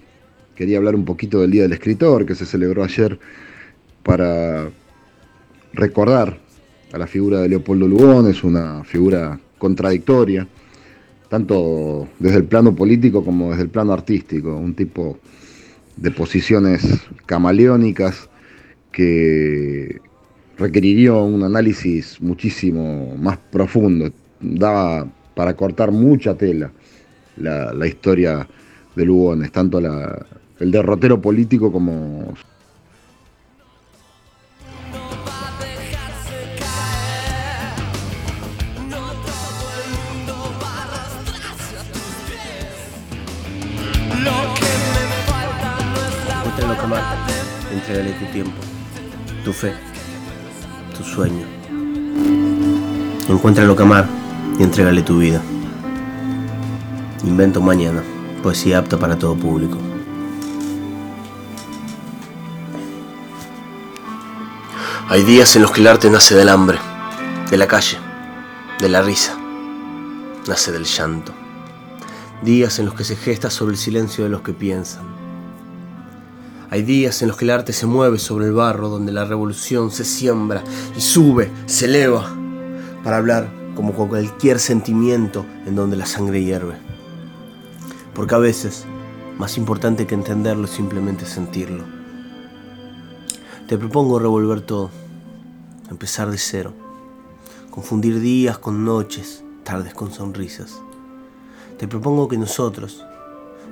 quería 0.55 0.79
hablar 0.79 0.95
un 0.95 1.05
poquito 1.05 1.39
del 1.41 1.51
Día 1.51 1.61
del 1.63 1.73
Escritor 1.73 2.25
que 2.25 2.33
se 2.33 2.47
celebró 2.47 2.83
ayer 2.83 3.19
para 4.01 4.71
recordar 5.73 6.39
a 6.93 6.97
la 6.97 7.05
figura 7.05 7.41
de 7.41 7.49
Leopoldo 7.49 7.87
Lugones, 7.87 8.43
una 8.43 8.83
figura 8.83 9.39
contradictoria, 9.59 10.47
tanto 11.29 12.07
desde 12.17 12.37
el 12.37 12.45
plano 12.45 12.73
político 12.73 13.23
como 13.23 13.51
desde 13.51 13.63
el 13.63 13.69
plano 13.69 13.93
artístico, 13.93 14.55
un 14.55 14.73
tipo 14.73 15.19
de 15.95 16.09
posiciones 16.09 17.01
camaleónicas 17.27 18.31
que 18.91 20.01
requeriría 20.57 21.13
un 21.13 21.43
análisis 21.43 22.21
muchísimo 22.21 23.15
más 23.17 23.37
profundo. 23.51 24.11
Daba 24.39 25.07
para 25.35 25.55
cortar 25.55 25.91
mucha 25.91 26.35
tela 26.35 26.71
la, 27.37 27.73
la 27.73 27.87
historia 27.87 28.47
de 28.95 29.05
Lugones, 29.05 29.51
tanto 29.51 29.81
la- 29.81 30.25
el 30.59 30.71
derrotero 30.71 31.21
político 31.21 31.71
como 31.71 32.33
Encuentra 46.45 46.67
lo 46.67 46.81
que 46.81 46.87
tu 48.19 48.25
tiempo, 48.31 48.53
tu 49.43 49.53
fe, 49.53 49.73
sueño. 51.05 51.45
Encuentra 53.29 53.63
lo 53.63 53.75
que 53.75 53.83
amar 53.83 54.07
y 54.59 54.63
entrégale 54.63 55.03
tu 55.03 55.19
vida. 55.19 55.41
Invento 57.23 57.61
mañana, 57.61 58.03
poesía 58.43 58.79
apta 58.79 58.97
para 58.97 59.17
todo 59.17 59.35
público. 59.35 59.77
Hay 65.07 65.23
días 65.23 65.55
en 65.55 65.61
los 65.61 65.71
que 65.71 65.81
el 65.81 65.87
arte 65.87 66.09
nace 66.09 66.35
del 66.35 66.49
hambre, 66.49 66.79
de 67.49 67.57
la 67.57 67.67
calle, 67.67 67.97
de 68.79 68.89
la 68.89 69.01
risa, 69.01 69.37
nace 70.47 70.71
del 70.71 70.85
llanto. 70.85 71.31
Días 72.41 72.79
en 72.79 72.85
los 72.85 72.95
que 72.95 73.03
se 73.03 73.15
gesta 73.15 73.49
sobre 73.49 73.73
el 73.73 73.77
silencio 73.77 74.23
de 74.23 74.29
los 74.29 74.41
que 74.41 74.53
piensan. 74.53 75.14
Hay 76.69 76.81
días 76.81 77.21
en 77.21 77.27
los 77.27 77.37
que 77.37 77.45
el 77.45 77.51
arte 77.51 77.73
se 77.73 77.85
mueve 77.85 78.17
sobre 78.17 78.47
el 78.47 78.53
barro 78.53 78.89
donde 78.89 79.11
la 79.11 79.25
revolución 79.25 79.91
se 79.91 80.03
siembra 80.03 80.63
y 80.97 81.01
sube, 81.01 81.51
se 81.67 81.85
eleva, 81.85 82.35
para 83.03 83.17
hablar 83.17 83.51
como 83.75 83.93
con 83.93 84.07
cualquier 84.07 84.59
sentimiento 84.59 85.45
en 85.67 85.75
donde 85.75 85.95
la 85.95 86.07
sangre 86.07 86.43
hierve. 86.43 86.75
Porque 88.15 88.33
a 88.33 88.39
veces, 88.39 88.85
más 89.37 89.57
importante 89.57 90.07
que 90.07 90.15
entenderlo 90.15 90.65
es 90.65 90.71
simplemente 90.71 91.25
sentirlo. 91.25 91.83
Te 93.67 93.77
propongo 93.77 94.17
revolver 94.17 94.61
todo, 94.61 94.89
empezar 95.91 96.31
de 96.31 96.37
cero, 96.39 96.73
confundir 97.69 98.19
días 98.19 98.57
con 98.57 98.85
noches, 98.85 99.43
tardes 99.63 99.93
con 99.93 100.11
sonrisas. 100.11 100.81
Te 101.77 101.87
propongo 101.87 102.27
que 102.27 102.37
nosotros 102.37 103.05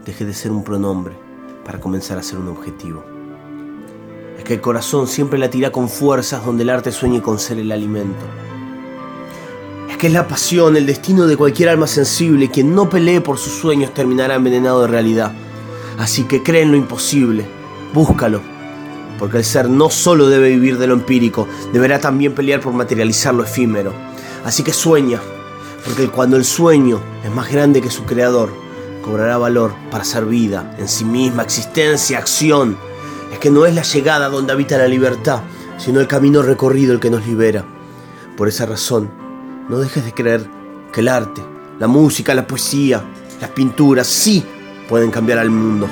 deje 0.06 0.26
de 0.26 0.34
ser 0.34 0.52
un 0.52 0.64
pronombre 0.64 1.33
para 1.66 1.80
comenzar 1.80 2.18
a 2.18 2.24
ser 2.24 2.40
un 2.40 2.48
objetivo. 2.48 3.04
Es 4.38 4.44
que 4.44 4.56
el 4.56 4.62
corazón 4.62 5.08
siempre 5.08 5.40
latirá 5.40 5.72
con 5.72 5.90
fuerzas 5.90 6.46
donde 6.46 6.64
el 6.64 6.70
arte 6.70 6.92
sueñe 6.92 7.22
con 7.22 7.40
ser 7.40 7.60
el 7.60 7.72
alimento. 7.72 8.26
Es 9.90 9.98
que 9.98 10.08
es 10.08 10.14
la 10.14 10.28
pasión, 10.28 10.76
el 10.76 10.86
destino 10.86 11.28
de 11.28 11.38
cualquier 11.38 11.70
alma 11.70 11.88
sensible. 11.88 12.50
Quien 12.50 12.76
no 12.76 12.90
pelee 12.90 13.22
por 13.22 13.38
sus 13.38 13.54
sueños 13.54 13.94
terminará 13.94 14.36
envenenado 14.36 14.82
de 14.82 14.88
realidad. 14.88 15.32
Así 15.98 16.24
que 16.24 16.44
cree 16.44 16.64
en 16.64 16.72
lo 16.72 16.78
imposible, 16.78 17.46
búscalo. 17.94 18.42
Porque 19.20 19.38
el 19.38 19.46
ser 19.46 19.70
no 19.70 19.90
solo 19.90 20.28
debe 20.28 20.50
vivir 20.50 20.78
de 20.78 20.88
lo 20.88 20.96
empírico, 20.96 21.48
deberá 21.72 22.00
también 22.00 22.34
pelear 22.34 22.60
por 22.60 22.74
materializar 22.74 23.34
lo 23.34 23.44
efímero. 23.44 23.94
Así 24.44 24.64
que 24.64 24.74
sueña, 24.74 25.22
porque 25.86 26.08
cuando 26.10 26.36
el 26.36 26.44
sueño 26.44 27.00
es 27.24 27.32
más 27.32 27.52
grande 27.52 27.82
que 27.82 27.92
su 27.92 28.04
creador, 28.04 28.63
cobrará 29.04 29.38
valor 29.38 29.76
para 29.92 30.04
ser 30.04 30.26
vida 30.26 30.76
en 30.80 30.88
sí 30.88 31.06
misma, 31.06 31.44
existencia, 31.44 32.18
acción. 32.18 32.78
Es 33.32 33.38
que 33.38 33.52
no 33.52 33.68
es 33.68 33.76
la 33.76 33.84
llegada 33.84 34.30
donde 34.30 34.54
habita 34.54 34.78
la 34.78 34.88
libertad, 34.88 35.42
sino 35.78 36.00
el 36.00 36.08
camino 36.08 36.42
recorrido 36.42 36.94
el 36.94 37.00
que 37.00 37.12
nos 37.12 37.28
libera. 37.28 37.66
Por 38.36 38.48
esa 38.48 38.66
razón, 38.66 39.12
no 39.70 39.78
dejes 39.78 40.06
de 40.06 40.14
creer 40.14 40.50
que 40.92 41.02
el 41.02 41.10
arte, 41.10 41.44
la 41.80 41.88
música, 41.88 42.34
la 42.34 42.48
poesía, 42.48 43.04
las 43.40 43.52
pinturas 43.52 44.08
sí 44.08 44.44
pueden 44.88 45.12
cambiar 45.12 45.40
al 45.40 45.52
mundo. 45.52 45.88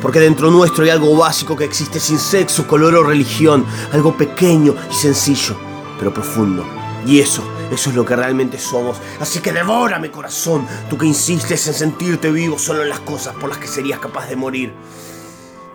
Porque 0.00 0.20
dentro 0.20 0.50
nuestro 0.50 0.84
hay 0.84 0.90
algo 0.90 1.16
básico 1.16 1.56
que 1.56 1.64
existe 1.64 1.98
sin 1.98 2.18
sexo, 2.18 2.66
color 2.66 2.94
o 2.94 3.02
religión, 3.02 3.64
algo 3.92 4.16
pequeño 4.16 4.74
y 4.90 4.94
sencillo, 4.94 5.56
pero 5.98 6.14
profundo. 6.14 6.64
Y 7.06 7.20
eso, 7.20 7.42
eso 7.70 7.90
es 7.90 7.96
lo 7.96 8.04
que 8.04 8.14
realmente 8.14 8.58
somos. 8.58 9.00
Así 9.20 9.40
que 9.40 9.52
devórame, 9.52 10.10
corazón, 10.10 10.66
tú 10.88 10.96
que 10.96 11.06
insistes 11.06 11.66
en 11.66 11.74
sentirte 11.74 12.30
vivo 12.30 12.58
solo 12.58 12.82
en 12.82 12.88
las 12.88 13.00
cosas 13.00 13.34
por 13.36 13.48
las 13.48 13.58
que 13.58 13.66
serías 13.66 13.98
capaz 13.98 14.28
de 14.28 14.36
morir. 14.36 14.72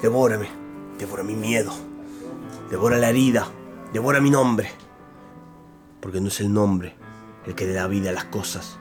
Devórame, 0.01 0.49
devora 0.97 1.23
mi 1.23 1.35
miedo, 1.35 1.73
devora 2.69 2.97
la 2.97 3.09
herida, 3.09 3.47
devora 3.93 4.21
mi 4.21 4.29
nombre. 4.29 4.71
Porque 5.99 6.21
no 6.21 6.29
es 6.29 6.39
el 6.39 6.51
nombre 6.51 6.95
el 7.45 7.55
que 7.55 7.65
le 7.65 7.73
da 7.73 7.87
vida 7.87 8.09
a 8.09 8.13
las 8.13 8.25
cosas, 8.25 8.77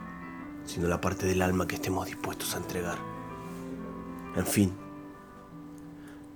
sino 0.64 0.88
la 0.88 1.00
parte 1.00 1.26
del 1.26 1.42
alma 1.42 1.66
que 1.66 1.74
estemos 1.74 2.06
dispuestos 2.06 2.54
a 2.54 2.58
entregar. 2.58 2.98
En 4.36 4.46
fin, 4.46 4.72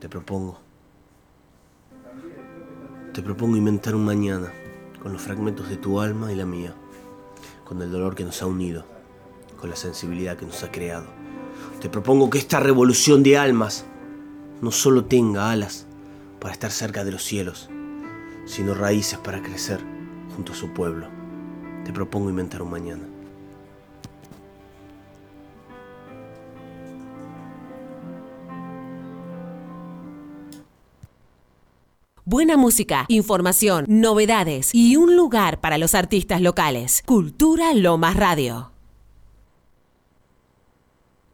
te 0.01 0.09
propongo, 0.09 0.61
te 3.13 3.23
propongo 3.23 3.57
inventar 3.57 3.95
un 3.95 4.05
mañana 4.05 4.53
con 5.05 5.13
los 5.13 5.21
fragmentos 5.21 5.69
de 5.69 5.77
tu 5.77 6.01
alma 6.01 6.33
y 6.33 6.35
la 6.35 6.47
mía, 6.47 6.75
con 7.67 7.81
el 7.83 7.93
dolor 7.93 8.15
que 8.15 8.25
nos 8.25 8.41
ha 8.41 8.47
unido, 8.47 8.87
con 9.61 9.69
la 9.69 9.77
sensibilidad 9.77 10.39
que 10.39 10.47
nos 10.47 10.63
ha 10.63 10.73
creado. 10.73 11.05
Te 11.83 11.91
propongo 11.91 12.31
que 12.31 12.39
esta 12.39 12.59
revolución 12.59 13.23
de 13.23 13.37
almas 13.37 13.85
no 14.63 14.71
solo 14.71 15.05
tenga 15.05 15.51
alas 15.51 15.87
para 16.41 16.55
estar 16.55 16.71
cerca 16.71 17.05
de 17.05 17.13
los 17.13 17.23
cielos, 17.23 17.69
sino 18.47 18.73
raíces 18.73 19.19
para 19.19 19.43
crecer 19.43 19.79
junto 20.35 20.53
a 20.53 20.57
su 20.57 20.73
pueblo. 20.73 21.07
Te 21.85 21.93
propongo 21.93 22.31
inventar 22.31 22.63
un 22.63 22.71
mañana. 22.71 23.14
Buena 32.27 32.57
música, 32.57 33.05
información, 33.09 33.85
novedades 33.87 34.71
y 34.73 34.97
un 34.97 35.15
lugar 35.15 35.61
para 35.61 35.77
los 35.77 35.95
artistas 35.95 36.41
locales. 36.41 37.03
Cultura 37.05 37.75
Lomas 37.75 38.17
Radio. 38.17 38.74